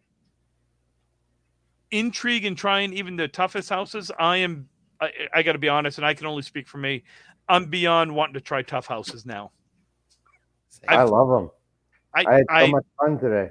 intrigue 1.90 2.44
and 2.44 2.56
trying 2.56 2.92
even 2.92 3.16
the 3.16 3.28
toughest 3.28 3.70
houses. 3.70 4.10
I 4.18 4.38
am. 4.38 4.68
I, 5.00 5.10
I 5.34 5.42
got 5.42 5.52
to 5.52 5.58
be 5.58 5.70
honest, 5.70 5.96
and 5.98 6.06
I 6.06 6.12
can 6.12 6.26
only 6.26 6.42
speak 6.42 6.68
for 6.68 6.78
me. 6.78 7.04
I'm 7.48 7.66
beyond 7.66 8.14
wanting 8.14 8.34
to 8.34 8.40
try 8.40 8.62
tough 8.62 8.86
houses 8.86 9.24
now. 9.24 9.52
I, 10.86 10.96
I've- 10.96 11.10
love 11.10 11.28
them. 11.28 11.50
I 12.14 12.24
I 12.26 12.34
had 12.34 12.44
so 12.48 12.54
I, 12.54 12.70
much 12.70 12.84
fun 13.00 13.18
today. 13.18 13.50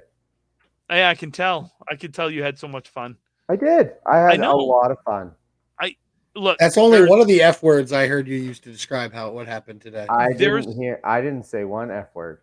I, 0.92 1.06
I 1.06 1.16
can 1.16 1.32
tell. 1.32 1.74
I 1.90 1.96
can 1.96 2.12
tell 2.12 2.30
you 2.30 2.44
had 2.44 2.60
so 2.60 2.68
much 2.68 2.90
fun. 2.90 3.18
I 3.50 3.56
did. 3.56 3.94
I 4.06 4.18
had 4.18 4.34
a 4.36 4.38
know. 4.38 4.58
lot 4.58 4.92
of 4.92 4.98
fun. 5.06 5.32
I 5.80 5.96
look, 6.36 6.58
That's 6.60 6.78
only 6.78 7.06
one 7.08 7.20
of 7.22 7.28
the 7.28 7.42
F 7.42 7.64
words 7.64 7.94
I 7.94 8.08
heard 8.08 8.28
you 8.28 8.36
use 8.36 8.60
to 8.60 8.72
describe 8.72 9.14
how 9.14 9.32
what 9.32 9.48
happened 9.48 9.82
today. 9.82 10.06
I 10.10 10.34
There's- 10.34 10.66
didn't 10.66 10.80
hear. 10.82 11.00
I 11.04 11.22
didn't 11.22 11.46
say 11.46 11.64
one 11.64 11.90
f 11.90 12.14
word. 12.14 12.40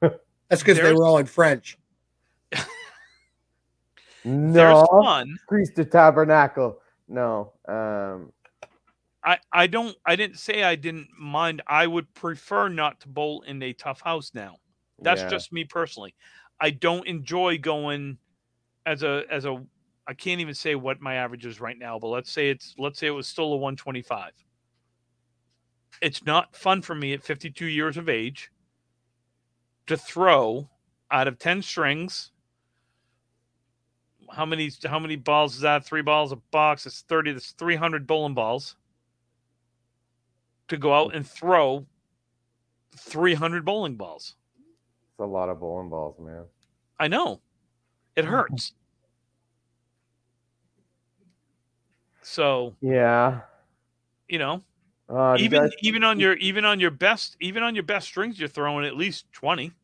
That's 0.00 0.62
because 0.62 0.78
they 0.78 0.92
were 0.92 1.04
all 1.04 1.18
in 1.18 1.26
French. 1.26 1.78
There's 2.50 2.66
No, 4.24 4.86
fun. 5.02 5.36
Christ 5.46 5.76
the 5.76 5.84
Tabernacle. 5.84 6.80
No. 7.08 7.52
Um. 7.68 8.32
I, 9.22 9.38
I 9.52 9.66
don't 9.66 9.94
I 10.06 10.16
didn't 10.16 10.38
say 10.38 10.62
I 10.62 10.74
didn't 10.76 11.08
mind. 11.18 11.60
I 11.66 11.86
would 11.86 12.12
prefer 12.14 12.68
not 12.68 13.00
to 13.00 13.08
bowl 13.08 13.42
in 13.42 13.62
a 13.62 13.74
tough 13.74 14.00
house 14.00 14.32
now. 14.34 14.56
That's 15.02 15.20
yeah. 15.22 15.28
just 15.28 15.52
me 15.52 15.64
personally. 15.64 16.14
I 16.60 16.70
don't 16.70 17.06
enjoy 17.06 17.58
going 17.58 18.18
as 18.86 19.02
a 19.02 19.24
as 19.30 19.44
a 19.44 19.62
I 20.06 20.14
can't 20.14 20.40
even 20.40 20.54
say 20.54 20.74
what 20.74 21.00
my 21.00 21.14
average 21.14 21.46
is 21.46 21.60
right 21.60 21.78
now, 21.78 21.98
but 21.98 22.08
let's 22.08 22.30
say 22.30 22.50
it's 22.50 22.74
let's 22.78 22.98
say 22.98 23.06
it 23.06 23.10
was 23.10 23.28
still 23.28 23.52
a 23.52 23.56
125. 23.56 24.32
It's 26.02 26.24
not 26.24 26.56
fun 26.56 26.82
for 26.82 26.94
me 26.94 27.12
at 27.12 27.22
52 27.22 27.66
years 27.66 27.96
of 27.96 28.08
age 28.08 28.50
to 29.86 29.96
throw 29.96 30.68
out 31.10 31.28
of 31.28 31.38
10 31.38 31.62
strings 31.62 32.30
how 34.32 34.46
many 34.46 34.70
how 34.84 34.98
many 34.98 35.16
balls 35.16 35.56
is 35.56 35.60
that? 35.60 35.84
Three 35.84 36.02
balls 36.02 36.32
a 36.32 36.36
box. 36.36 36.86
It's 36.86 37.02
thirty. 37.02 37.32
That's 37.32 37.52
three 37.52 37.76
hundred 37.76 38.06
bowling 38.06 38.34
balls 38.34 38.76
to 40.68 40.76
go 40.76 40.94
out 40.94 41.14
and 41.14 41.26
throw 41.26 41.86
three 42.96 43.34
hundred 43.34 43.64
bowling 43.64 43.96
balls. 43.96 44.36
It's 45.20 45.24
a 45.26 45.28
lot 45.30 45.50
of 45.50 45.60
bowling 45.60 45.90
balls, 45.90 46.18
man. 46.18 46.44
I 46.98 47.06
know, 47.06 47.42
it 48.16 48.24
hurts. 48.24 48.72
So 52.22 52.74
Yeah. 52.80 53.42
you 54.30 54.38
know, 54.38 54.62
Uh, 55.10 55.36
even 55.38 55.60
guys- 55.64 55.72
even 55.82 56.04
on 56.04 56.18
your 56.18 56.34
even 56.36 56.64
on 56.64 56.80
your 56.80 56.90
best 56.90 57.36
even 57.38 57.62
on 57.62 57.74
your 57.74 57.84
best 57.84 58.06
strings, 58.06 58.40
you're 58.40 58.48
throwing 58.48 58.86
at 58.86 58.96
least 58.96 59.30
twenty. 59.32 59.68
do 59.68 59.74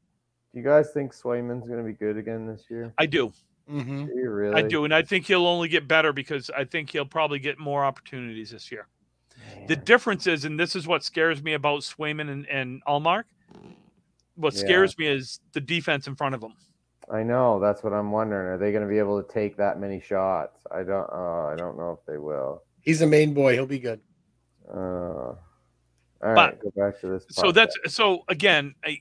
you 0.55 0.63
guys 0.63 0.91
think 0.93 1.13
Swayman's 1.13 1.67
going 1.67 1.77
to 1.79 1.85
be 1.85 1.93
good 1.93 2.17
again 2.17 2.47
this 2.47 2.65
year? 2.71 2.95
I 2.97 3.05
do. 3.05 3.31
Mm-hmm. 3.71 4.07
Do 4.07 4.13
you 4.15 4.31
really? 4.31 4.55
I 4.55 4.67
do, 4.67 4.85
and 4.85 4.95
I 4.95 5.03
think 5.03 5.27
he'll 5.27 5.47
only 5.47 5.69
get 5.69 5.87
better 5.87 6.15
because 6.15 6.49
I 6.49 6.65
think 6.65 6.89
he'll 6.89 7.05
probably 7.05 7.41
get 7.41 7.59
more 7.59 7.85
opportunities 7.85 8.53
this 8.53 8.73
year. 8.73 8.87
The 9.69 9.77
difference 9.77 10.27
is, 10.27 10.47
and 10.47 10.59
this 10.59 10.75
is 10.75 10.87
what 10.87 11.05
scares 11.05 11.43
me 11.43 11.53
about 11.53 11.81
Swayman 11.81 12.31
and, 12.31 12.49
and 12.49 12.83
Ullmark. 12.87 13.25
What 14.37 14.55
Yeah. 14.55 14.61
scares 14.61 14.97
me 14.99 15.07
is 15.09 15.41
the 15.53 15.61
defense 15.61 16.07
in 16.07 16.15
front 16.15 16.35
of 16.35 16.41
them. 16.41 16.55
I 17.11 17.23
know. 17.23 17.59
That's 17.61 17.83
what 17.83 17.93
I'm 17.93 18.11
wondering. 18.11 18.49
Are 18.49 18.59
they 18.59 18.73
going 18.73 18.83
to 18.83 18.89
be 18.89 18.99
able 18.99 19.23
to 19.23 19.33
take 19.33 19.57
that 19.59 19.79
many 19.81 20.01
shots? 20.01 20.59
I 20.71 20.83
don't. 20.83 21.09
Uh, 21.13 21.47
I 21.47 21.55
don't 21.57 21.77
know 21.79 21.93
if 21.93 22.05
they 22.07 22.19
will. 22.19 22.63
He's 22.81 23.01
a 23.03 23.07
Maine 23.07 23.33
boy. 23.35 23.53
He'll 23.55 23.67
be 23.67 23.79
good. 23.79 24.01
Uh, 24.69 24.77
all 24.77 25.37
right. 26.23 26.59
But- 26.61 26.63
Go 26.63 26.71
back 26.77 27.01
to 27.01 27.09
this. 27.09 27.25
So 27.31 27.45
podcast. 27.45 27.55
that's 27.55 27.77
so 27.95 28.23
again, 28.29 28.75
I, 28.85 28.99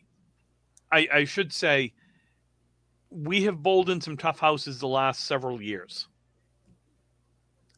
I 0.92 1.08
I 1.14 1.24
should 1.26 1.52
say 1.52 1.94
we 3.10 3.44
have 3.44 3.64
bowled 3.64 3.90
in 3.90 4.00
some 4.02 4.18
tough 4.18 4.40
houses 4.40 4.80
the 4.80 4.88
last 4.88 5.26
several 5.26 5.62
years. 5.62 6.08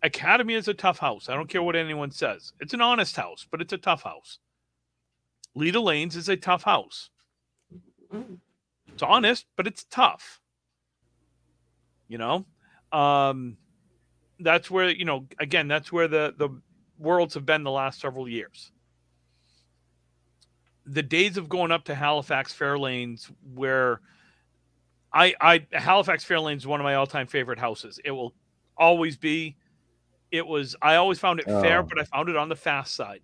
Academy 0.04 0.54
is 0.54 0.68
a 0.68 0.74
tough 0.74 1.00
house. 1.00 1.28
I 1.30 1.36
don't 1.36 1.50
care 1.50 1.64
what 1.64 1.76
anyone 1.76 2.12
says. 2.12 2.54
It's 2.60 2.74
an 2.74 2.82
honest 2.82 3.16
house, 3.16 3.48
but 3.50 3.62
it's 3.62 3.74
a 3.74 3.78
tough 3.78 4.04
house. 4.04 4.40
Leda 5.56 5.80
Lanes 5.80 6.16
is 6.16 6.30
a 6.30 6.36
tough 6.38 6.64
house. 6.64 7.10
It's 8.88 9.04
honest, 9.04 9.46
but 9.56 9.68
it's 9.68 9.84
tough. 9.86 10.40
You 12.08 12.18
know, 12.18 12.46
um, 12.92 13.58
that's 14.40 14.72
where 14.72 14.90
you 14.90 15.06
know. 15.06 15.26
Again, 15.40 15.68
that's 15.68 15.92
where 15.92 16.08
the 16.08 16.34
the 16.38 16.50
worlds 16.98 17.34
have 17.36 17.46
been 17.46 17.64
the 17.64 17.72
last 17.72 18.00
several 18.00 18.28
years 18.28 18.72
the 20.88 21.04
days 21.04 21.38
of 21.38 21.50
going 21.50 21.72
up 21.72 21.84
to 21.84 21.94
Halifax 21.94 22.54
Fairlanes 22.54 23.30
where 23.54 24.00
I 25.14 25.36
I 25.42 25.66
Halifax 25.74 26.24
Fairlanes 26.26 26.58
is 26.58 26.68
one 26.68 26.80
of 26.80 26.86
my 26.86 26.96
all-time 26.96 27.28
favorite 27.28 27.60
houses. 27.60 28.00
It 28.06 28.12
will 28.12 28.34
always 28.78 29.18
be 29.18 29.58
it 30.32 30.46
was 30.48 30.76
I 30.82 30.96
always 30.96 31.20
found 31.20 31.40
it 31.40 31.46
fair, 31.46 31.80
Oh. 31.80 31.84
but 31.84 32.00
I 32.00 32.04
found 32.06 32.30
it 32.30 32.36
on 32.38 32.50
the 32.50 32.56
fast 32.56 32.96
side. 32.96 33.22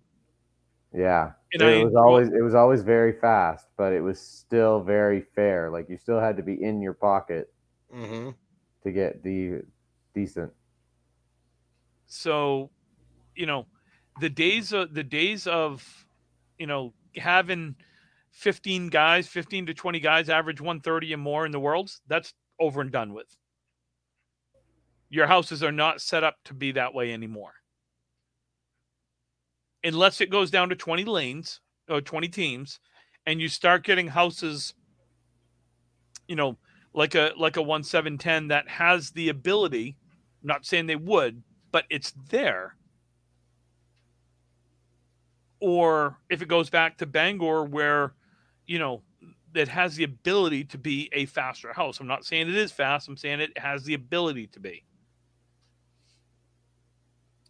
Yeah. 0.94 1.32
And 1.52 1.62
it 1.62 1.80
I 1.80 1.84
was 1.84 1.94
always 1.94 2.28
it 2.28 2.42
was 2.42 2.54
always 2.54 2.82
very 2.82 3.12
fast, 3.12 3.66
but 3.76 3.92
it 3.92 4.00
was 4.00 4.20
still 4.20 4.80
very 4.82 5.20
fair. 5.20 5.70
Like 5.70 5.88
you 5.88 5.96
still 5.98 6.20
had 6.20 6.36
to 6.36 6.42
be 6.42 6.62
in 6.62 6.80
your 6.80 6.94
pocket 6.94 7.50
Mm-hmm. 7.94 8.30
to 8.82 8.92
get 8.92 9.22
the 9.22 9.62
decent. 10.14 10.52
so 12.06 12.70
you 13.36 13.46
know 13.46 13.66
the 14.20 14.28
days 14.30 14.72
of 14.72 14.94
the 14.94 15.02
days 15.04 15.46
of 15.46 16.06
you 16.58 16.66
know 16.66 16.92
having 17.16 17.76
15 18.32 18.88
guys 18.88 19.28
15 19.28 19.66
to 19.66 19.74
20 19.74 20.00
guys 20.00 20.28
average 20.28 20.60
130 20.60 21.12
and 21.12 21.22
more 21.22 21.46
in 21.46 21.52
the 21.52 21.60
worlds 21.60 22.00
that's 22.08 22.34
over 22.58 22.80
and 22.80 22.90
done 22.90 23.12
with 23.14 23.36
your 25.08 25.26
houses 25.28 25.62
are 25.62 25.72
not 25.72 26.00
set 26.00 26.24
up 26.24 26.36
to 26.44 26.54
be 26.54 26.72
that 26.72 26.94
way 26.94 27.12
anymore 27.12 27.52
unless 29.84 30.20
it 30.20 30.30
goes 30.30 30.50
down 30.50 30.68
to 30.70 30.74
20 30.74 31.04
lanes 31.04 31.60
or 31.88 32.00
20 32.00 32.28
teams 32.28 32.80
and 33.26 33.40
you 33.40 33.48
start 33.48 33.84
getting 33.84 34.08
houses 34.08 34.74
you 36.26 36.34
know 36.34 36.56
like 36.94 37.14
a 37.14 37.32
like 37.36 37.56
a 37.56 37.62
1710 37.62 38.48
that 38.48 38.68
has 38.68 39.10
the 39.10 39.28
ability 39.28 39.96
I'm 40.42 40.48
not 40.48 40.66
saying 40.66 40.86
they 40.86 40.96
would 40.96 41.42
but 41.74 41.86
it's 41.90 42.12
there. 42.30 42.76
Or 45.58 46.20
if 46.30 46.40
it 46.40 46.46
goes 46.46 46.70
back 46.70 46.98
to 46.98 47.06
Bangor, 47.06 47.64
where, 47.64 48.14
you 48.64 48.78
know, 48.78 49.02
it 49.56 49.66
has 49.66 49.96
the 49.96 50.04
ability 50.04 50.62
to 50.66 50.78
be 50.78 51.10
a 51.12 51.26
faster 51.26 51.72
house. 51.72 51.98
I'm 51.98 52.06
not 52.06 52.24
saying 52.24 52.48
it 52.48 52.54
is 52.54 52.70
fast, 52.70 53.08
I'm 53.08 53.16
saying 53.16 53.40
it 53.40 53.58
has 53.58 53.82
the 53.82 53.94
ability 53.94 54.46
to 54.52 54.60
be. 54.60 54.84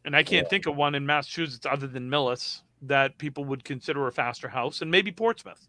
And 0.05 0.15
I 0.15 0.23
can't 0.23 0.45
Yeah. 0.47 0.51
think 0.51 0.67
of 0.67 0.77
one 0.77 0.95
in 0.95 1.07
Massachusetts 1.07 1.65
other 1.67 1.87
than 1.87 2.11
Millis 2.11 2.63
that 2.83 3.17
people 3.19 3.45
would 3.47 3.65
consider 3.65 4.07
a 4.07 4.13
faster 4.13 4.49
house, 4.49 4.83
and 4.83 4.91
maybe 4.91 5.11
Portsmouth. 5.11 5.67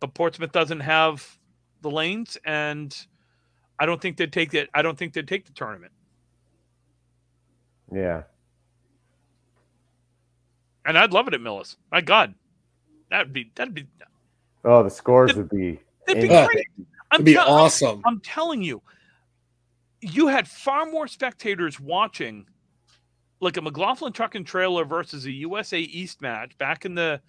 But 0.00 0.14
Portsmouth 0.14 0.52
doesn't 0.52 0.80
have 0.80 1.38
the 1.82 1.90
lanes, 1.90 2.38
and 2.44 2.96
I 3.78 3.84
don't 3.86 4.00
think 4.00 4.16
they'd 4.16 4.32
take 4.32 4.54
it. 4.54 4.70
I 4.74 4.80
don't 4.82 4.96
think 4.96 5.12
they'd 5.12 5.28
take 5.28 5.44
the 5.44 5.52
tournament. 5.52 5.92
Yeah. 7.92 8.22
And 10.86 10.96
I'd 10.96 11.12
love 11.12 11.28
it 11.28 11.34
at 11.34 11.40
Millis. 11.40 11.76
My 11.92 12.00
God, 12.00 12.34
that'd 13.10 13.32
be 13.32 13.50
that'd 13.54 13.74
be 13.74 13.86
Oh, 14.64 14.82
the 14.82 14.90
scores 14.90 15.34
would 15.34 15.48
be. 15.50 15.80
that'd 16.06 16.22
be 16.22 16.28
Yeah. 16.28 16.46
great. 16.46 16.66
I'm, 17.10 17.16
It'd 17.16 17.26
be 17.26 17.34
tell- 17.34 17.48
awesome. 17.50 18.02
I'm 18.06 18.20
telling 18.20 18.62
you, 18.62 18.82
you 20.00 20.26
had 20.28 20.46
far 20.48 20.86
more 20.86 21.06
spectators 21.06 21.78
watching, 21.80 22.46
like 23.40 23.56
a 23.56 23.62
McLaughlin 23.62 24.12
Truck 24.12 24.34
and 24.34 24.46
Trailer 24.46 24.84
versus 24.84 25.24
a 25.26 25.32
USA 25.32 25.78
East 25.78 26.20
match 26.20 26.56
back 26.58 26.84
in 26.84 26.94
the 26.94 27.20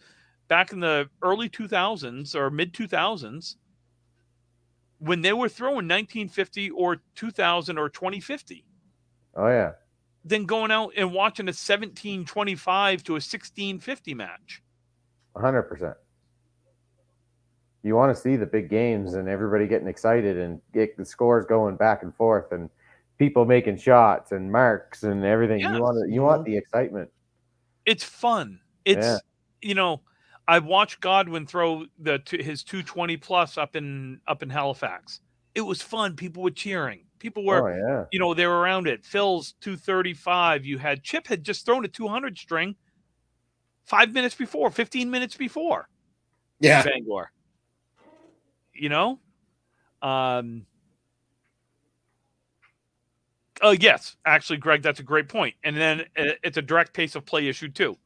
back 0.47 0.71
in 0.71 0.79
the 0.79 1.09
early 1.21 1.49
2000s 1.49 2.35
or 2.35 2.49
mid 2.49 2.73
2000s 2.73 3.55
when 4.97 5.21
they 5.21 5.31
were 5.31 5.47
throwing 5.47 5.87
1950 5.87 6.71
or 6.71 7.01
2000 7.15 7.77
or 7.77 7.89
2050 7.89 8.65
Oh 9.35 9.47
yeah. 9.47 9.71
Then 10.25 10.45
going 10.45 10.71
out 10.71 10.91
and 10.97 11.13
watching 11.13 11.45
a 11.45 11.55
1725 11.55 13.03
to 13.03 13.11
a 13.13 13.15
1650 13.15 14.13
match. 14.13 14.61
hundred 15.35 15.63
percent. 15.63 15.95
You 17.83 17.95
want 17.95 18.13
to 18.13 18.21
see 18.21 18.35
the 18.35 18.45
big 18.45 18.69
games 18.69 19.13
and 19.13 19.29
everybody 19.29 19.65
getting 19.65 19.87
excited 19.87 20.37
and 20.37 20.59
get 20.73 20.97
the 20.97 21.05
scores 21.05 21.45
going 21.45 21.77
back 21.77 22.03
and 22.03 22.13
forth 22.13 22.51
and 22.51 22.69
people 23.19 23.45
making 23.45 23.77
shots 23.77 24.31
and 24.31 24.51
marks 24.51 25.03
and 25.03 25.23
everything. 25.23 25.59
Yes. 25.59 25.75
You 25.75 25.81
want 25.83 25.97
to, 26.03 26.11
you 26.13 26.21
want 26.21 26.45
the 26.45 26.57
excitement. 26.57 27.09
it's 27.85 28.03
fun. 28.03 28.59
It's 28.85 29.05
Yeah. 29.05 29.17
you 29.61 29.75
know, 29.75 30.01
I 30.47 30.59
watched 30.59 31.01
Godwin 31.01 31.45
throw 31.45 31.85
the 31.99 32.19
his 32.31 32.63
220 32.63 33.17
plus 33.17 33.57
up 33.57 33.75
in 33.75 34.19
up 34.27 34.41
in 34.41 34.49
Halifax. 34.49 35.19
It 35.53 35.61
was 35.61 35.81
fun. 35.81 36.15
People 36.15 36.41
were 36.43 36.51
cheering. 36.51 37.05
People 37.19 37.45
were, 37.45 37.69
oh 37.69 37.75
yeah. 37.75 38.05
you 38.11 38.19
know, 38.19 38.33
they 38.33 38.47
were 38.47 38.59
around 38.59 38.87
it. 38.87 39.03
Phil's 39.05 39.53
235. 39.61 40.65
You 40.65 40.77
had 40.77 41.03
Chip 41.03 41.27
had 41.27 41.43
just 41.43 41.65
thrown 41.65 41.83
a 41.83 41.87
200 41.87 42.37
string 42.37 42.75
five 43.83 44.13
minutes 44.13 44.35
before, 44.35 44.71
15 44.71 45.09
minutes 45.11 45.35
before 45.35 45.89
Yeah. 46.61 46.83
Bangor. 46.83 47.31
You 48.73 48.89
know, 48.89 49.19
um. 50.01 50.65
Oh 53.61 53.71
yes, 53.71 54.15
actually, 54.25 54.57
Greg, 54.57 54.81
that's 54.81 54.99
a 54.99 55.03
great 55.03 55.27
point. 55.27 55.55
And 55.63 55.75
then 55.75 56.01
uh, 56.17 56.33
it's 56.43 56.57
a 56.57 56.61
direct 56.61 56.93
pace 56.93 57.15
of 57.15 57.25
play 57.25 57.47
issue 57.47 57.69
too. 57.69 57.97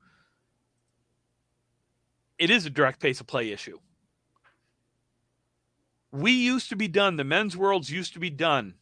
It 2.40 2.50
is 2.50 2.66
a 2.66 2.70
direct 2.70 3.00
pace 3.00 3.20
of 3.20 3.28
play 3.28 3.52
issue. 3.52 3.80
We 6.12 6.32
used 6.32 6.70
to 6.70 6.76
be 6.76 6.88
done. 6.88 7.16
The 7.16 7.24
men's 7.24 7.58
worlds 7.58 7.90
used 7.90 8.14
to 8.14 8.20
be 8.20 8.30
done 8.30 8.76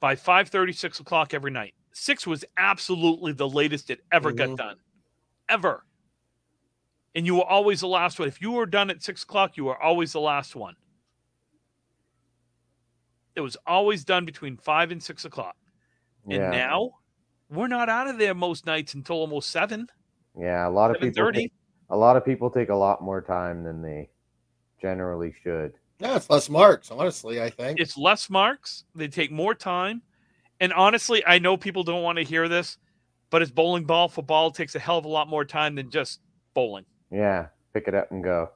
by 0.00 0.14
5 0.14 0.50
6 0.74 1.00
o'clock 1.00 1.34
every 1.34 1.50
night. 1.50 1.74
Six 1.92 2.26
was 2.26 2.44
absolutely 2.56 3.32
the 3.32 3.48
latest 3.48 3.90
it 3.90 4.04
ever 4.12 4.32
got 4.32 4.50
Mhm. 4.50 4.56
done. 4.56 4.76
Ever. 5.48 5.84
And 7.14 7.26
you 7.26 7.36
were 7.36 7.44
always 7.44 7.80
the 7.80 7.88
last 7.88 8.18
one. 8.18 8.28
If 8.28 8.40
you 8.40 8.52
were 8.52 8.66
done 8.66 8.90
at 8.90 9.02
six 9.02 9.22
o'clock, 9.24 9.56
you 9.56 9.64
were 9.64 9.80
always 9.82 10.12
the 10.12 10.20
last 10.20 10.54
one. 10.54 10.76
It 13.38 13.42
was 13.42 13.56
always 13.66 14.04
done 14.04 14.24
between 14.24 14.56
five 14.56 14.90
and 14.90 15.00
six 15.02 15.24
o'clock. 15.24 15.56
And 16.24 16.34
Yeah. 16.34 16.50
now 16.50 16.90
we're 17.48 17.68
not 17.68 17.88
out 17.88 18.08
of 18.08 18.18
there 18.18 18.34
most 18.34 18.66
nights 18.66 18.94
until 18.94 19.16
almost 19.16 19.50
seven, 19.50 19.88
yeah. 20.38 20.66
A 20.66 20.70
lot 20.70 20.90
of 20.90 21.00
people. 21.00 21.14
thirty. 21.24 21.42
Take, 21.42 21.52
a 21.90 21.96
lot 21.96 22.16
of 22.16 22.24
people 22.24 22.50
take 22.50 22.68
a 22.68 22.74
lot 22.74 23.00
more 23.02 23.22
time 23.22 23.62
than 23.64 23.80
they 23.80 24.10
generally 24.82 25.32
should. 25.42 25.72
Yeah, 26.00 26.16
it's 26.16 26.28
less 26.28 26.48
marks, 26.50 26.90
honestly, 26.90 27.40
I 27.42 27.50
think. 27.50 27.80
It's 27.80 27.96
less 27.96 28.28
marks. 28.28 28.84
They 28.94 29.08
take 29.08 29.32
more 29.32 29.54
time. 29.54 30.02
And 30.60 30.72
honestly, 30.72 31.24
I 31.26 31.38
know 31.38 31.56
people 31.56 31.82
don't 31.84 32.02
want 32.02 32.18
to 32.18 32.24
hear 32.24 32.48
this, 32.48 32.76
but 33.30 33.42
it's 33.42 33.50
bowling 33.50 33.84
ball. 33.84 34.08
Football 34.08 34.50
takes 34.50 34.74
a 34.74 34.78
hell 34.78 34.98
of 34.98 35.04
a 35.04 35.08
lot 35.08 35.28
more 35.28 35.44
time 35.44 35.74
than 35.76 35.90
just 35.90 36.20
bowling. 36.54 36.84
Yeah. 37.10 37.46
Pick 37.72 37.88
it 37.88 37.94
up 37.94 38.10
and 38.10 38.22
go. 38.22 38.50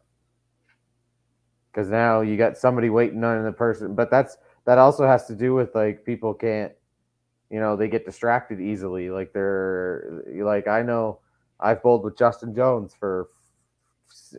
Because 1.72 1.88
now 1.88 2.20
you 2.20 2.36
got 2.36 2.58
somebody 2.58 2.90
waiting 2.90 3.24
on 3.24 3.44
the 3.44 3.52
person, 3.52 3.94
but 3.94 4.10
that's 4.10 4.36
that 4.64 4.78
also 4.78 5.06
has 5.06 5.26
to 5.26 5.34
do 5.34 5.54
with 5.54 5.74
like 5.74 6.04
people 6.04 6.34
can't, 6.34 6.72
you 7.50 7.60
know, 7.60 7.76
they 7.76 7.88
get 7.88 8.04
distracted 8.04 8.60
easily. 8.60 9.10
Like 9.10 9.32
they're 9.32 10.22
like 10.34 10.68
I 10.68 10.82
know 10.82 11.20
I've 11.60 11.82
bowled 11.82 12.04
with 12.04 12.16
Justin 12.16 12.54
Jones 12.54 12.94
for 12.98 13.28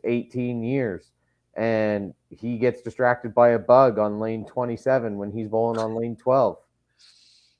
18 0.03 0.63
years 0.63 1.11
and 1.55 2.13
he 2.29 2.57
gets 2.57 2.81
distracted 2.81 3.33
by 3.33 3.49
a 3.49 3.59
bug 3.59 3.99
on 3.99 4.19
lane 4.19 4.45
27 4.45 5.17
when 5.17 5.31
he's 5.31 5.47
bowling 5.47 5.79
on 5.79 5.95
lane 5.95 6.15
12. 6.15 6.57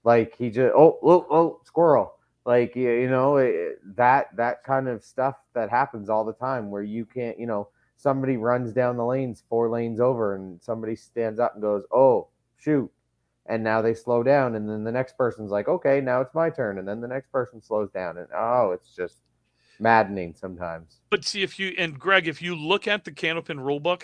Like 0.03 0.35
he 0.35 0.49
just 0.49 0.73
oh 0.75 0.99
oh, 1.03 1.25
oh 1.29 1.61
squirrel. 1.65 2.15
Like 2.45 2.75
you, 2.75 3.07
know 3.09 3.37
it, 3.37 3.79
that 3.95 4.35
that 4.35 4.63
kind 4.65 4.89
of 4.89 5.03
stuff 5.03 5.35
that 5.53 5.69
happens 5.69 6.09
all 6.09 6.25
the 6.25 6.33
time 6.33 6.69
where 6.69 6.83
you 6.83 7.05
can't 7.05 7.39
you 7.39 7.45
know 7.45 7.69
somebody 7.95 8.35
runs 8.35 8.73
down 8.73 8.97
the 8.97 9.05
lanes 9.05 9.43
four 9.47 9.69
lanes 9.69 10.01
over 10.01 10.35
and 10.35 10.61
somebody 10.61 10.93
stands 10.93 11.39
up 11.39 11.53
and 11.53 11.61
goes 11.61 11.83
oh 11.93 12.27
shoot 12.63 12.89
and 13.45 13.63
now 13.63 13.81
they 13.81 13.93
slow 13.93 14.23
down 14.23 14.55
and 14.55 14.69
then 14.69 14.83
the 14.83 14.91
next 14.91 15.17
person's 15.17 15.51
like 15.51 15.67
okay 15.67 15.99
now 15.99 16.21
it's 16.21 16.33
my 16.33 16.49
turn 16.49 16.77
and 16.77 16.87
then 16.87 17.01
the 17.01 17.07
next 17.07 17.31
person 17.31 17.61
slows 17.61 17.89
down 17.91 18.17
and 18.17 18.27
oh 18.35 18.71
it's 18.71 18.95
just 18.95 19.17
maddening 19.79 20.33
sometimes. 20.35 21.01
But 21.09 21.25
see, 21.25 21.43
if 21.43 21.59
you 21.59 21.73
and 21.77 21.99
Greg, 21.99 22.27
if 22.27 22.41
you 22.41 22.55
look 22.55 22.87
at 22.87 23.03
the 23.03 23.11
Candlepin 23.11 23.59
rulebook, 23.59 24.03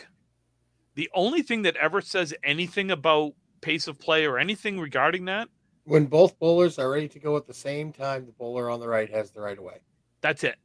the 0.95 1.09
only 1.13 1.41
thing 1.41 1.61
that 1.63 1.75
ever 1.77 2.01
says 2.01 2.33
anything 2.43 2.91
about 2.91 3.33
pace 3.61 3.87
of 3.87 3.99
play 3.99 4.25
or 4.25 4.37
anything 4.37 4.79
regarding 4.79 5.25
that, 5.25 5.47
When 5.85 6.05
both 6.05 6.37
bowlers 6.39 6.79
are 6.79 6.89
ready 6.89 7.07
to 7.09 7.19
go 7.19 7.37
at 7.37 7.47
the 7.47 7.53
same 7.53 7.91
time, 7.93 8.25
the 8.25 8.31
bowler 8.33 8.69
on 8.69 8.79
the 8.79 8.87
right 8.87 9.09
has 9.09 9.31
the 9.31 9.41
right 9.41 9.57
of 9.57 9.63
way. 9.63 9.77
that's 10.21 10.43
it. 10.43 10.57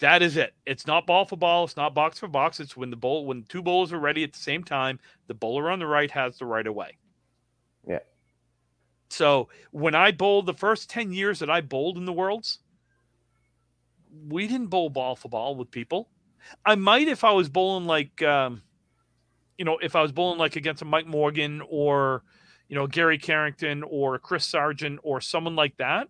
That 0.00 0.22
is 0.22 0.36
it. 0.36 0.54
It's 0.64 0.86
not 0.86 1.06
ball 1.06 1.24
for 1.24 1.36
ball. 1.36 1.64
It's 1.64 1.76
not 1.76 1.94
box 1.94 2.18
for 2.18 2.28
box. 2.28 2.60
It's 2.60 2.76
when 2.76 2.90
the 2.90 2.96
bowl 2.96 3.26
when 3.26 3.42
two 3.44 3.62
bowlers 3.62 3.92
are 3.92 3.98
ready 3.98 4.22
at 4.22 4.32
the 4.32 4.38
same 4.38 4.62
time, 4.62 5.00
the 5.26 5.34
bowler 5.34 5.70
on 5.70 5.80
the 5.80 5.86
right 5.86 6.10
has 6.10 6.38
the 6.38 6.46
right 6.46 6.66
of 6.66 6.74
way. 6.74 6.96
Yeah. 7.86 7.98
So 9.10 9.48
when 9.72 9.94
I 9.94 10.12
bowled 10.12 10.46
the 10.46 10.54
first 10.54 10.88
ten 10.88 11.12
years 11.12 11.40
that 11.40 11.50
I 11.50 11.62
bowled 11.62 11.96
in 11.96 12.04
the 12.04 12.12
worlds, 12.12 12.60
we 14.28 14.46
didn't 14.46 14.68
bowl 14.68 14.88
ball 14.88 15.16
for 15.16 15.28
ball 15.28 15.56
with 15.56 15.70
people. 15.70 16.08
I 16.64 16.76
might 16.76 17.08
if 17.08 17.24
I 17.24 17.32
was 17.32 17.48
bowling 17.48 17.86
like, 17.86 18.22
um, 18.22 18.62
you 19.56 19.64
know, 19.64 19.78
if 19.82 19.96
I 19.96 20.02
was 20.02 20.12
bowling 20.12 20.38
like 20.38 20.54
against 20.54 20.82
a 20.82 20.84
Mike 20.84 21.06
Morgan 21.06 21.60
or, 21.68 22.22
you 22.68 22.76
know, 22.76 22.86
Gary 22.86 23.18
Carrington 23.18 23.82
or 23.82 24.18
Chris 24.18 24.46
Sargent 24.46 25.00
or 25.02 25.20
someone 25.20 25.56
like 25.56 25.76
that. 25.78 26.08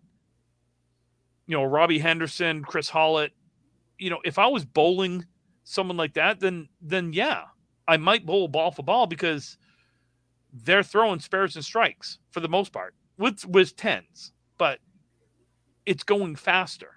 You 1.47 1.57
know, 1.57 1.64
Robbie 1.64 2.01
Henderson, 2.01 2.62
Chris 2.62 2.91
Hollett. 2.91 3.32
You 3.99 4.11
know, 4.11 4.20
if 4.24 4.38
I 4.38 4.46
was 4.46 4.64
bowling 4.64 5.24
someone 5.64 5.96
like 5.96 6.14
that, 6.14 6.40
then 6.40 6.68
then 6.80 7.12
yeah, 7.12 7.44
I 7.86 7.96
might 7.96 8.26
bowl 8.26 8.49
ball 8.49 8.70
for 8.70 8.82
ball 8.82 9.07
because 9.07 9.59
they're 10.53 10.82
throwing 10.82 11.20
spares 11.20 11.57
and 11.57 11.64
strikes 11.64 12.18
for 12.30 12.40
the 12.40 12.49
most 12.49 12.72
part 12.72 12.94
with 13.18 13.44
with 13.46 13.76
tens, 13.76 14.32
but 14.57 14.78
it's 15.84 16.05
going 16.05 16.36
faster. 16.36 16.92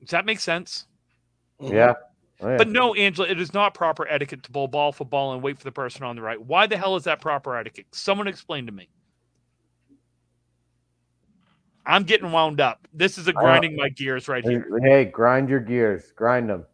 Does 0.00 0.10
that 0.10 0.26
make 0.26 0.40
sense? 0.40 0.86
Mm-hmm. 1.60 1.74
Yeah. 1.74 1.94
Oh, 2.40 2.50
yeah. 2.50 2.56
But 2.58 2.68
no, 2.68 2.94
Angela, 2.94 3.28
it 3.28 3.40
is 3.40 3.54
not 3.54 3.74
proper 3.74 4.06
etiquette 4.08 4.42
to 4.42 4.52
bowl 4.52 4.68
ball 4.68 4.92
for 4.92 5.04
ball 5.04 5.32
and 5.32 5.42
wait 5.42 5.58
for 5.58 5.64
the 5.64 5.72
person 5.72 6.02
on 6.04 6.16
the 6.16 6.22
right. 6.22 6.40
Why 6.40 6.66
the 6.66 6.76
hell 6.76 6.96
is 6.96 7.04
that 7.04 7.20
proper 7.20 7.56
etiquette? 7.56 7.86
Someone 7.92 8.28
explain 8.28 8.66
to 8.66 8.72
me. 8.72 8.88
I'm 11.86 12.02
getting 12.02 12.32
wound 12.32 12.60
up. 12.60 12.86
This 12.92 13.16
is 13.16 13.28
a 13.28 13.32
don't- 13.32 13.42
grinding 13.42 13.76
my 13.76 13.88
gears 13.88 14.28
right 14.28 14.44
Hey, 14.44 14.50
here. 14.50 14.80
hey, 14.82 15.04
grind 15.04 15.48
your 15.48 15.60
gears, 15.60 16.12
grind 16.12 16.50
them. 16.50 16.66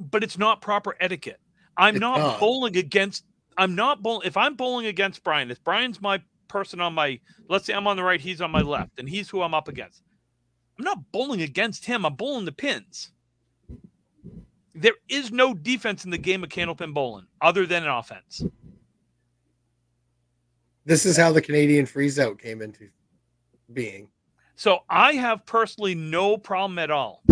But 0.00 0.24
it's 0.24 0.36
not 0.36 0.60
proper 0.60 0.96
etiquette. 1.00 1.40
I'm 1.76 1.94
It's 1.96 2.00
not, 2.00 2.18
not. 2.18 2.40
bowling 2.40 2.76
against. 2.76 3.24
I'm 3.56 3.74
not 3.76 4.02
bowling. 4.02 4.26
If 4.26 4.36
I'm 4.36 4.56
bowling 4.56 4.86
against 4.86 5.22
Brian, 5.22 5.50
if 5.50 5.62
Brian's 5.62 6.00
my 6.02 6.20
person 6.48 6.80
on 6.80 6.92
my, 6.94 7.20
let's 7.48 7.66
say 7.66 7.72
I'm 7.74 7.86
on 7.86 7.96
the 7.96 8.02
right, 8.02 8.20
he's 8.20 8.40
on 8.40 8.50
my 8.50 8.60
left, 8.60 8.98
and 8.98 9.08
he's 9.08 9.30
who 9.30 9.42
I'm 9.42 9.54
up 9.54 9.68
against. 9.68 10.02
I'm 10.78 10.84
not 10.84 10.98
bowling 11.12 11.40
against 11.42 11.84
him. 11.86 12.04
I'm 12.04 12.14
bowling 12.14 12.44
the 12.44 12.52
pins. 12.52 13.10
There 14.74 14.94
is 15.08 15.30
no 15.30 15.54
defense 15.54 16.04
in 16.04 16.10
the 16.10 16.18
game 16.18 16.42
of 16.42 16.50
candlepin 16.50 16.92
bowling 16.92 17.26
other 17.40 17.64
than 17.64 17.84
an 17.84 17.88
offense. 17.90 18.42
This 20.84 21.06
is 21.06 21.16
how 21.16 21.30
the 21.32 21.40
Canadian 21.40 21.86
freeze 21.86 22.18
out 22.18 22.38
came 22.40 22.60
into 22.60 22.88
being. 23.72 24.08
So 24.56 24.80
I 24.88 25.14
have 25.14 25.44
personally 25.46 25.94
no 25.94 26.36
problem 26.36 26.78
at 26.78 26.90
all. 26.90 27.22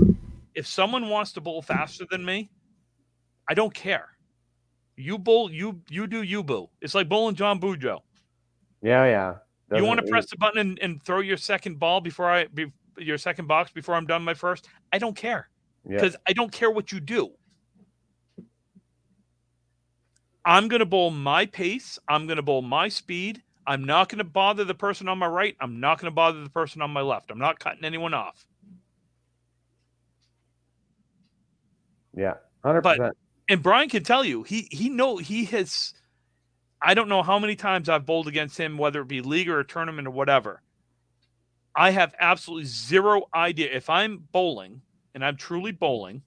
If 0.55 0.67
someone 0.67 1.09
wants 1.09 1.33
to 1.33 1.41
bowl 1.41 1.63
faster 1.63 2.05
than 2.11 2.25
me, 2.25 2.51
I 3.49 3.55
don't 3.55 3.73
care. 3.73 4.09
You 4.97 5.19
bowl, 5.19 5.51
you 5.51 5.81
you 5.89 6.07
do 6.07 6.23
you 6.23 6.43
boo. 6.43 6.69
It's 6.81 6.95
like 6.95 7.09
bowling 7.09 7.35
John 7.35 7.59
Bujo. 7.61 8.01
Yeah, 8.83 9.05
yeah. 9.05 9.79
you 9.79 9.85
want 9.85 10.01
to 10.01 10.07
press 10.07 10.29
the 10.29 10.37
button 10.37 10.59
and, 10.59 10.79
and 10.81 11.03
throw 11.03 11.21
your 11.21 11.37
second 11.37 11.79
ball 11.79 12.01
before 12.01 12.29
I 12.31 12.47
be, 12.47 12.73
your 12.99 13.17
second 13.17 13.47
box 13.47 13.71
before 13.71 13.95
I'm 13.95 14.07
done 14.07 14.23
my 14.23 14.35
first? 14.35 14.69
I 14.93 14.99
don't 14.99 15.17
care 15.17 15.49
Yeah. 15.89 15.97
because 15.97 16.17
I 16.27 16.33
don't 16.33 16.53
care 16.53 16.71
what 16.71 16.93
you 16.93 17.01
do. 17.01 17.31
I'm 20.45 20.69
going 20.69 20.81
to 20.81 20.87
bowl 20.87 21.11
my 21.11 21.47
pace. 21.47 21.99
I'm 22.09 22.27
going 22.27 22.37
to 22.37 22.43
bowl 22.43 22.63
my 22.63 22.89
speed. 22.89 23.43
I'm 23.67 23.85
not 23.85 24.09
going 24.09 24.19
to 24.19 24.25
bother 24.25 24.65
the 24.65 24.75
person 24.75 25.09
on 25.09 25.19
my 25.19 25.27
right. 25.27 25.57
I'm 25.61 25.81
not 25.81 25.99
going 25.99 26.11
to 26.11 26.15
bother 26.15 26.43
the 26.43 26.51
person 26.51 26.83
on 26.83 26.91
my 26.91 27.01
left. 27.01 27.31
I'm 27.31 27.39
not 27.39 27.59
cutting 27.59 27.85
anyone 27.85 28.15
off. 28.15 28.45
Yeah, 32.15 32.35
hundred 32.63 32.83
percent. 32.83 33.17
and 33.49 33.63
Brian 33.63 33.89
can 33.89 34.05
tell 34.05 34.25
you 34.25 34.43
he 34.43 34.69
he 34.71 34.91
know 34.91 35.17
he 35.17 35.47
has 35.47 35.95
I 36.83 36.95
don't 36.95 37.09
know 37.09 37.23
how 37.23 37.39
many 37.39 37.57
times 37.57 37.89
I've 37.89 38.05
bowled 38.05 38.29
against 38.29 38.59
him, 38.59 38.77
whether 38.77 39.01
it 39.01 39.09
be 39.09 39.21
league 39.23 39.49
or 39.49 39.61
a 39.61 39.65
tournament 39.65 40.07
or 40.09 40.11
whatever. 40.11 40.61
I 41.75 41.91
have 41.91 42.15
absolutely 42.19 42.67
zero 42.67 43.23
idea 43.35 43.71
if 43.73 43.89
I'm 43.89 44.29
bowling 44.33 44.83
and 45.15 45.25
I'm 45.25 45.37
truly 45.37 45.73
bowling. 45.73 46.23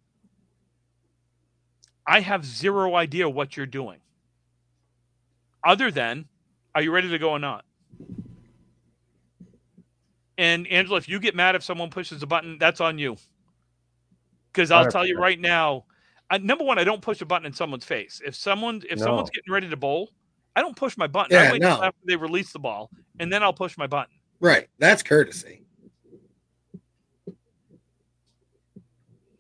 I 2.08 2.22
have 2.22 2.46
zero 2.46 2.96
idea 2.96 3.30
what 3.30 3.58
you're 3.58 3.66
doing. 3.66 4.00
Other 5.64 5.92
than, 5.92 6.26
are 6.76 6.82
you 6.82 6.92
ready 6.92 7.10
to 7.10 7.18
go 7.18 7.32
or 7.32 7.40
not? 7.40 7.64
And 10.38 10.68
Angela, 10.68 10.98
if 10.98 11.08
you 11.08 11.20
get 11.22 11.34
mad 11.34 11.56
if 11.56 11.64
someone 11.64 11.90
pushes 11.90 12.22
a 12.22 12.28
button, 12.28 12.58
that's 12.60 12.82
on 12.82 13.00
you. 13.00 13.16
Because 14.52 14.70
I'll 14.70 14.92
tell 14.92 15.08
you 15.08 15.18
right 15.18 15.40
now, 15.40 15.86
I, 16.30 16.38
number 16.38 16.66
one, 16.66 16.78
I 16.78 16.84
don't 16.84 17.02
push 17.02 17.22
a 17.22 17.26
button 17.26 17.46
in 17.46 17.54
someone's 17.54 17.86
face. 17.86 18.22
If 18.26 18.36
someone 18.36 18.82
if 18.90 19.00
someone's 19.00 19.30
getting 19.30 19.52
ready 19.54 19.70
to 19.70 19.78
bowl, 19.78 20.12
I 20.56 20.62
don't 20.62 20.76
push 20.76 20.98
my 20.98 21.08
button. 21.08 21.36
I 21.38 21.44
Yeah, 21.44 21.52
wait 21.52 21.64
until 21.64 21.84
after 21.84 22.00
they 22.06 22.16
release 22.16 22.52
the 22.52 22.60
ball, 22.60 22.92
and 23.20 23.32
then 23.32 23.44
I'll 23.44 23.54
push 23.54 23.78
my 23.78 23.88
button. 23.88 24.16
Right. 24.40 24.68
That's 24.80 25.04
courtesy. 25.04 25.62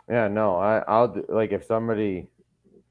Yeah, 0.09 0.27
no, 0.27 0.55
I, 0.57 0.83
I'll 0.87 1.07
do, 1.07 1.25
like 1.27 1.51
if 1.51 1.65
somebody, 1.65 2.27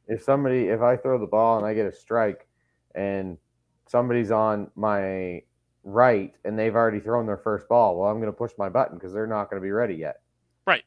if 0.08 0.22
somebody, 0.22 0.64
if 0.68 0.82
I 0.82 0.96
throw 0.96 1.18
the 1.18 1.26
ball 1.26 1.58
and 1.58 1.66
I 1.66 1.72
get 1.72 1.86
a 1.86 1.92
strike, 1.92 2.46
and 2.94 3.38
somebody's 3.86 4.30
on 4.30 4.70
my 4.74 5.42
right 5.82 6.34
and 6.44 6.58
they've 6.58 6.74
already 6.74 7.00
thrown 7.00 7.26
their 7.26 7.36
first 7.36 7.68
ball, 7.68 7.98
well, 7.98 8.10
I'm 8.10 8.18
going 8.20 8.32
to 8.32 8.36
push 8.36 8.52
my 8.58 8.68
button 8.68 8.96
because 8.96 9.12
they're 9.12 9.26
not 9.26 9.50
going 9.50 9.60
to 9.60 9.64
be 9.64 9.70
ready 9.72 9.94
yet. 9.94 10.20
Right. 10.66 10.82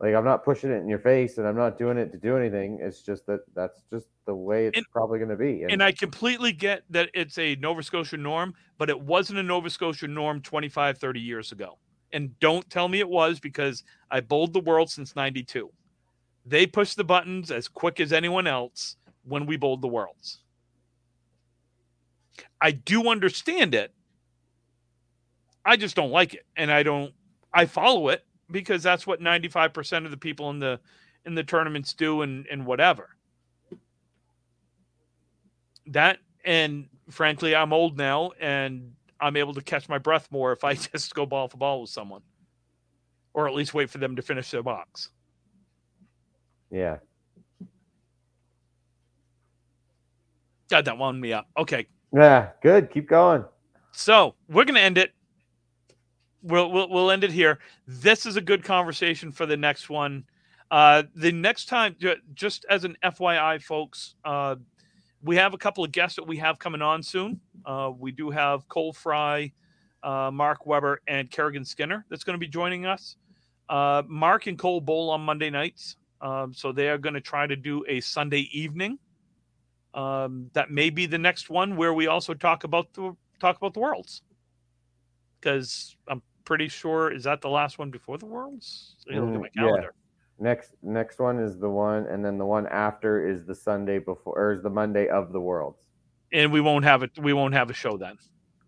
Like 0.00 0.14
I'm 0.14 0.24
not 0.24 0.44
pushing 0.44 0.70
it 0.70 0.76
in 0.76 0.88
your 0.88 0.98
face, 0.98 1.38
and 1.38 1.46
I'm 1.46 1.56
not 1.56 1.78
doing 1.78 1.98
it 1.98 2.10
to 2.12 2.18
do 2.18 2.36
anything. 2.36 2.78
It's 2.80 3.02
just 3.02 3.26
that 3.26 3.40
that's 3.54 3.82
just 3.90 4.06
the 4.26 4.34
way 4.34 4.66
it's 4.66 4.78
And- 4.78 4.86
probably 4.90 5.18
going 5.18 5.30
to 5.30 5.36
be. 5.36 5.64
And 5.68 5.82
I 5.82 5.92
completely 5.92 6.52
get 6.52 6.82
that 6.90 7.10
it's 7.14 7.38
a 7.38 7.54
Nova 7.56 7.82
Scotia 7.82 8.16
norm, 8.16 8.54
but 8.78 8.88
it 8.88 8.98
wasn't 9.00 9.38
a 9.38 9.42
Nova 9.42 9.68
Scotia 9.70 10.08
norm 10.08 10.40
25, 10.40 10.98
30 10.98 11.20
years 11.20 11.52
ago. 11.52 11.78
And 12.12 12.36
don't 12.40 12.68
tell 12.70 12.88
me 12.88 12.98
it 12.98 13.08
was 13.08 13.38
because 13.38 13.84
I 14.10 14.20
bowled 14.20 14.52
the 14.52 14.60
world 14.60 14.90
since 14.90 15.14
92. 15.14 15.70
They 16.46 16.66
pushed 16.66 16.96
the 16.96 17.04
buttons 17.04 17.50
as 17.50 17.68
quick 17.68 18.00
as 18.00 18.12
anyone 18.12 18.46
else 18.46 18.96
when 19.24 19.46
we 19.46 19.56
bowled 19.56 19.82
the 19.82 19.88
worlds. 19.88 20.40
I 22.60 22.72
do 22.72 23.08
understand 23.08 23.74
it. 23.74 23.92
I 25.64 25.76
just 25.76 25.96
don't 25.96 26.10
like 26.10 26.34
it. 26.34 26.46
And 26.56 26.70
I 26.70 26.82
don't 26.82 27.12
I 27.52 27.66
follow 27.66 28.08
it 28.08 28.24
because 28.50 28.82
that's 28.82 29.06
what 29.06 29.20
95% 29.20 30.04
of 30.04 30.10
the 30.10 30.16
people 30.16 30.50
in 30.50 30.58
the 30.58 30.80
in 31.24 31.34
the 31.34 31.44
tournaments 31.44 31.92
do 31.94 32.22
and 32.22 32.46
and 32.46 32.66
whatever. 32.66 33.10
That 35.86 36.18
and 36.44 36.88
frankly 37.10 37.54
i'm 37.54 37.72
old 37.72 37.98
now 37.98 38.30
and 38.40 38.92
i'm 39.20 39.36
able 39.36 39.52
to 39.52 39.60
catch 39.60 39.88
my 39.88 39.98
breath 39.98 40.28
more 40.30 40.52
if 40.52 40.64
i 40.64 40.72
just 40.92 41.14
go 41.14 41.26
ball 41.26 41.48
for 41.48 41.56
ball 41.56 41.82
with 41.82 41.90
someone. 41.90 42.22
Or 43.32 43.46
at 43.46 43.54
least 43.54 43.74
wait 43.74 43.90
for 43.90 43.98
them 43.98 44.16
to 44.16 44.22
finish 44.22 44.50
their 44.50 44.62
box. 44.62 45.10
Yeah, 46.70 46.98
god 50.70 50.84
that 50.86 50.98
wound 50.98 51.20
me 51.20 51.32
up. 51.32 51.48
Okay 51.56 51.86
yeah, 52.12 52.50
good. 52.62 52.90
Keep 52.90 53.08
going. 53.08 53.44
so 53.92 54.34
we're 54.48 54.64
to 54.64 54.80
end 54.80 54.98
it 54.98 55.12
we'll, 56.42 56.70
we'll 56.70 56.88
we'll 56.88 57.10
end 57.10 57.24
it 57.24 57.32
here 57.32 57.58
this 57.86 58.24
is 58.24 58.36
a 58.36 58.40
good 58.40 58.62
conversation 58.64 59.30
for 59.32 59.46
the 59.46 59.56
next 59.56 59.90
one 59.90 60.24
uh 60.70 61.02
the 61.16 61.32
next 61.32 61.66
time 61.68 61.94
just 62.32 62.64
as 62.70 62.84
an 62.84 62.96
fyi 63.04 63.60
folks 63.60 64.14
uh 64.24 64.54
we 65.22 65.36
have 65.36 65.54
a 65.54 65.58
couple 65.58 65.84
of 65.84 65.92
guests 65.92 66.16
that 66.16 66.26
we 66.26 66.36
have 66.38 66.58
coming 66.58 66.80
on 66.82 67.02
soon. 67.02 67.40
Uh, 67.66 67.90
we 67.96 68.10
do 68.10 68.30
have 68.30 68.66
Cole 68.68 68.92
Fry, 68.92 69.52
uh, 70.02 70.30
Mark 70.32 70.66
Weber, 70.66 71.02
and 71.06 71.30
Kerrigan 71.30 71.64
Skinner 71.64 72.06
that's 72.08 72.24
going 72.24 72.34
to 72.34 72.38
be 72.38 72.48
joining 72.48 72.86
us. 72.86 73.16
Uh, 73.68 74.02
Mark 74.08 74.46
and 74.46 74.58
Cole 74.58 74.80
bowl 74.80 75.10
on 75.10 75.20
Monday 75.20 75.50
nights, 75.50 75.96
um, 76.22 76.52
so 76.54 76.72
they 76.72 76.88
are 76.88 76.98
going 76.98 77.14
to 77.14 77.20
try 77.20 77.46
to 77.46 77.54
do 77.56 77.84
a 77.86 78.00
Sunday 78.00 78.48
evening. 78.52 78.98
Um, 79.94 80.50
that 80.52 80.70
may 80.70 80.90
be 80.90 81.06
the 81.06 81.18
next 81.18 81.50
one 81.50 81.76
where 81.76 81.92
we 81.92 82.06
also 82.06 82.32
talk 82.34 82.64
about 82.64 82.92
the 82.94 83.14
talk 83.40 83.56
about 83.56 83.74
the 83.74 83.80
worlds, 83.80 84.22
because 85.40 85.96
I'm 86.08 86.22
pretty 86.44 86.68
sure 86.68 87.12
is 87.12 87.24
that 87.24 87.40
the 87.40 87.48
last 87.48 87.78
one 87.78 87.90
before 87.90 88.18
the 88.18 88.26
worlds. 88.26 88.96
I 89.08 89.14
gotta 89.14 89.26
look 89.26 89.34
at 89.34 89.40
my 89.40 89.48
Mm, 89.62 89.82
yeah. 89.82 89.88
Next 90.38 90.74
next 90.82 91.18
one 91.18 91.38
is 91.38 91.58
the 91.58 91.68
one, 91.68 92.06
and 92.06 92.24
then 92.24 92.38
the 92.38 92.46
one 92.46 92.66
after 92.68 93.26
is 93.28 93.44
the 93.44 93.54
Sunday 93.54 93.98
before, 93.98 94.34
or 94.38 94.52
is 94.52 94.62
the 94.62 94.70
Monday 94.70 95.08
of 95.08 95.32
the 95.32 95.40
Worlds. 95.40 95.76
and 96.32 96.52
we 96.52 96.60
won't 96.60 96.84
have 96.84 97.02
it. 97.02 97.10
We 97.18 97.32
won't 97.32 97.54
have 97.54 97.68
a 97.70 97.74
show 97.74 97.96
then. 97.98 98.16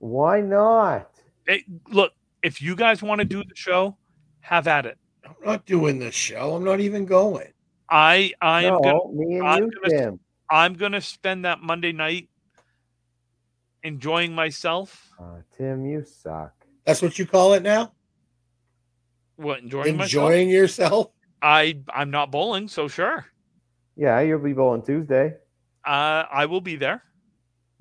Why 0.01 0.41
not? 0.41 1.09
Hey, 1.47 1.65
look, 1.89 2.13
if 2.43 2.61
you 2.61 2.75
guys 2.75 3.03
want 3.03 3.21
to 3.21 3.25
do 3.25 3.45
the 3.45 3.55
show, 3.55 3.97
have 4.41 4.67
at 4.67 4.85
it. 4.85 4.99
I'm 5.25 5.37
not 5.45 5.65
doing 5.65 5.99
this 6.01 6.15
show. 6.15 6.55
I'm 6.57 6.65
not 6.65 6.81
even 6.81 7.07
going. 7.07 7.53
I 7.89 8.33
I 8.43 8.65
am 8.65 8.75
no, 8.75 8.81
gonna 8.81 9.13
me 9.15 9.39
and 9.39 9.47
I'm 9.49 9.63
you, 9.65 9.71
gonna- 9.81 9.89
Tim. 9.97 10.21
I'm 10.51 10.75
gonna 10.75 11.01
spend 11.01 11.45
that 11.45 11.61
Monday 11.61 11.93
night 11.93 12.29
enjoying 13.83 14.35
myself. 14.35 15.11
Uh, 15.21 15.41
Tim, 15.57 15.85
you 15.85 16.05
suck. 16.05 16.55
That's 16.85 17.03
what 17.03 17.19
you 17.19 17.27
call 17.27 17.55
it 17.55 17.63
now? 17.63 17.93
What 19.37 19.61
enjoying, 19.61 19.97
myself? 19.97 20.31
Enjoying 20.31 20.49
yourself? 20.51 21.11
I 21.41 21.79
I'm 21.93 22.11
not 22.11 22.31
bowling, 22.31 22.69
so 22.69 22.89
sure. 22.89 23.27
Yeah, 23.97 24.21
you'll 24.21 24.39
be 24.39 24.53
bowling 24.53 24.83
Tuesday. 24.83 25.35
Uh, 25.85 26.25
I 26.31 26.47
will 26.47 26.61
be 26.61 26.77
there. 26.77 27.03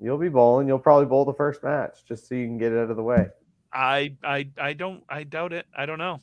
You'll 0.00 0.18
be 0.18 0.28
bowling. 0.28 0.66
You'll 0.66 0.80
probably 0.80 1.06
bowl 1.06 1.24
the 1.24 1.32
first 1.32 1.62
match 1.62 2.04
just 2.06 2.28
so 2.28 2.34
you 2.34 2.46
can 2.46 2.58
get 2.58 2.72
it 2.72 2.78
out 2.78 2.90
of 2.90 2.96
the 2.96 3.02
way. 3.02 3.28
I 3.72 4.16
I 4.24 4.48
I 4.58 4.72
don't 4.72 5.04
I 5.08 5.24
doubt 5.24 5.52
it. 5.52 5.66
I 5.76 5.86
don't 5.86 5.98
know. 5.98 6.20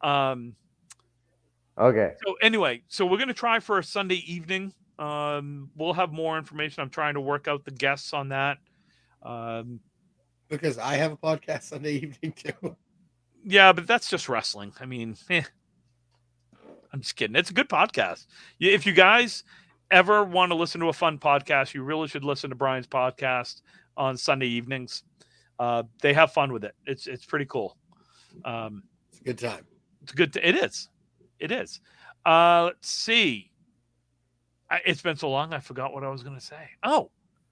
um. 0.00 0.54
Okay. 1.78 2.14
So 2.26 2.34
anyway, 2.42 2.82
so 2.88 3.06
we're 3.06 3.18
gonna 3.18 3.32
try 3.32 3.60
for 3.60 3.78
a 3.78 3.84
Sunday 3.84 4.22
evening. 4.26 4.72
Um, 4.98 5.70
we'll 5.76 5.92
have 5.94 6.12
more 6.12 6.38
information. 6.38 6.82
I'm 6.82 6.90
trying 6.90 7.14
to 7.14 7.20
work 7.20 7.48
out 7.48 7.64
the 7.64 7.70
guests 7.70 8.12
on 8.12 8.28
that. 8.28 8.58
Um, 9.22 9.80
Because 10.48 10.78
I 10.78 10.94
have 10.96 11.12
a 11.12 11.16
podcast 11.16 11.62
Sunday 11.64 11.92
evening 12.02 12.32
too. 12.32 12.76
yeah, 13.44 13.72
but 13.72 13.86
that's 13.86 14.08
just 14.08 14.28
wrestling. 14.28 14.72
I 14.80 14.86
mean, 14.86 15.16
eh. 15.30 15.42
I'm 16.92 17.00
just 17.00 17.16
kidding. 17.16 17.34
It's 17.36 17.50
a 17.50 17.54
good 17.54 17.68
podcast. 17.68 18.26
If 18.60 18.86
you 18.86 18.92
guys 18.92 19.42
ever 19.90 20.22
want 20.22 20.50
to 20.52 20.56
listen 20.56 20.80
to 20.80 20.88
a 20.88 20.92
fun 20.92 21.18
podcast, 21.18 21.74
you 21.74 21.82
really 21.82 22.06
should 22.06 22.24
listen 22.24 22.50
to 22.50 22.56
Brian's 22.56 22.86
podcast 22.86 23.62
on 23.96 24.16
Sunday 24.16 24.46
evenings. 24.46 25.02
Uh, 25.58 25.82
they 26.02 26.12
have 26.12 26.32
fun 26.32 26.52
with 26.52 26.64
it. 26.64 26.74
It's 26.86 27.06
it's 27.06 27.24
pretty 27.24 27.46
cool. 27.46 27.76
Um, 28.44 28.84
It's 29.10 29.20
a 29.20 29.24
good 29.24 29.38
time. 29.38 29.66
it's 30.02 30.12
good. 30.12 30.32
To, 30.34 30.48
it 30.48 30.54
is. 30.56 30.88
It 31.40 31.50
is. 31.52 31.80
Uh, 32.24 32.64
let's 32.66 32.88
see. 32.90 33.50
I, 34.70 34.80
it's 34.86 35.02
been 35.02 35.16
so 35.16 35.30
long, 35.30 35.52
I 35.52 35.60
forgot 35.60 35.92
what 35.92 36.04
I 36.04 36.08
was 36.08 36.22
going 36.22 36.36
to 36.36 36.44
say. 36.44 36.68
Oh, 36.82 37.10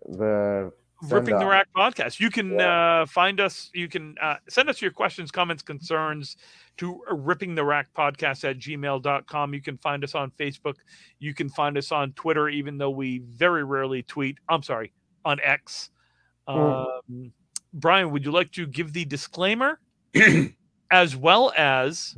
The 0.08 0.72
Ripping 1.02 1.36
the. 1.38 1.46
Rack 1.46 1.66
podcast. 1.76 2.20
You 2.20 2.30
can 2.30 2.52
Yeah. 2.52 3.02
uh, 3.02 3.06
find 3.06 3.40
us. 3.40 3.70
You 3.74 3.88
can 3.88 4.14
uh, 4.22 4.36
send 4.48 4.68
us 4.70 4.80
your 4.80 4.92
questions, 4.92 5.32
comments, 5.32 5.60
concerns 5.62 6.36
to 6.76 7.00
ripping 7.10 7.56
the 7.56 7.64
rack 7.64 7.88
podcast 7.92 8.48
at 8.48 8.58
gmail.com. 8.60 9.52
You 9.52 9.60
can 9.60 9.78
find 9.78 10.04
us 10.04 10.14
on 10.14 10.30
Facebook. 10.38 10.76
You 11.18 11.34
can 11.34 11.48
find 11.48 11.76
us 11.76 11.90
on 11.90 12.12
Twitter, 12.12 12.48
even 12.48 12.78
though 12.78 12.90
we 12.90 13.18
very 13.18 13.64
rarely 13.64 14.04
tweet. 14.04 14.38
I'm 14.48 14.62
sorry, 14.62 14.92
on 15.24 15.40
X. 15.42 15.90
Mm. 16.48 16.86
Um, 17.10 17.32
Brian, 17.74 18.12
would 18.12 18.24
you 18.24 18.30
like 18.30 18.52
to 18.52 18.66
give 18.66 18.92
the 18.92 19.04
disclaimer 19.04 19.80
as 20.92 21.16
well 21.16 21.52
as 21.56 22.14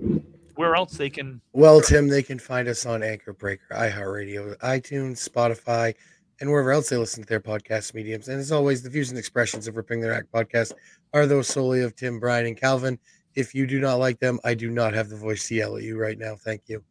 where 0.57 0.75
else 0.75 0.93
they 0.97 1.11
can? 1.11 1.41
Well, 1.53 1.81
Tim, 1.81 2.09
they 2.09 2.23
can 2.23 2.39
find 2.39 2.69
us 2.69 2.87
on 2.87 3.03
Anchor 3.03 3.33
Breaker, 3.33 3.67
iHeartRadio, 3.73 4.57
iTunes, 4.59 5.29
Spotify, 5.29 5.95
and 6.41 6.51
wherever 6.51 6.73
else 6.73 6.89
they 6.89 6.97
listen 6.97 7.23
to 7.23 7.29
their 7.29 7.41
podcast 7.41 7.95
mediums. 7.95 8.29
And 8.29 8.41
as 8.41 8.53
always, 8.53 8.83
the 8.83 8.91
views 8.91 9.11
and 9.11 9.19
expressions 9.19 9.69
of 9.69 9.77
Ripping 9.77 10.01
the 10.01 10.11
Rack 10.11 10.25
podcast 10.33 10.73
are 11.13 11.27
those 11.27 11.49
solely 11.49 11.83
of 11.83 11.95
Tim, 11.95 12.19
Brian, 12.19 12.47
and 12.47 12.57
Calvin. 12.57 12.99
If 13.35 13.55
you 13.55 13.67
do 13.67 13.81
not 13.81 13.97
like 13.97 14.19
them, 14.21 14.39
I 14.45 14.55
do 14.55 14.71
not 14.71 14.95
have 14.95 15.09
the 15.09 15.17
voice 15.17 15.49
to 15.49 15.55
yell 15.55 15.77
at 15.77 15.83
you 15.83 15.99
right 15.99 16.19
now. 16.19 16.37
Thank 16.37 16.63
you. 16.67 16.85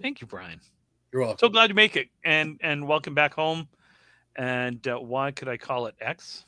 Thank 0.00 0.20
you, 0.20 0.26
Brian. 0.26 0.60
You're 1.12 1.22
welcome. 1.22 1.38
So 1.38 1.48
glad 1.48 1.70
you 1.70 1.74
make 1.74 1.96
it, 1.96 2.08
and 2.24 2.58
and 2.62 2.86
welcome 2.86 3.14
back 3.14 3.34
home. 3.34 3.68
And 4.36 4.86
uh, 4.86 4.98
why 4.98 5.32
could 5.32 5.48
I 5.48 5.56
call 5.56 5.86
it 5.86 5.94
X? 6.00 6.44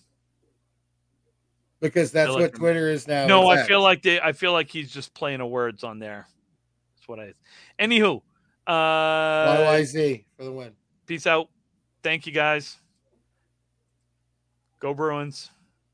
Because 1.82 2.12
that's 2.12 2.30
what 2.30 2.54
Twitter 2.54 2.88
is 2.88 3.06
now. 3.06 3.26
no, 3.26 3.48
I 3.48 3.64
feel 3.64 3.82
like 3.82 4.02
they, 4.02 4.20
I 4.20 4.32
feel 4.32 4.52
like 4.52 4.70
he's 4.70 4.90
just 4.90 5.12
playing 5.12 5.40
a 5.40 5.46
words 5.46 5.84
on 5.84 5.98
there. 5.98 6.26
That's 6.94 7.08
what 7.08 7.20
I. 7.20 7.34
Anywho, 7.78 8.22
uh, 8.66 9.56
YYZ 9.56 10.24
for 10.36 10.44
the 10.44 10.52
win. 10.52 10.72
peace 11.06 11.26
out. 11.26 11.48
Thank 12.02 12.26
you 12.26 12.32
guys. 12.32 12.78
Go 14.78 14.94
Bruins. 14.94 15.50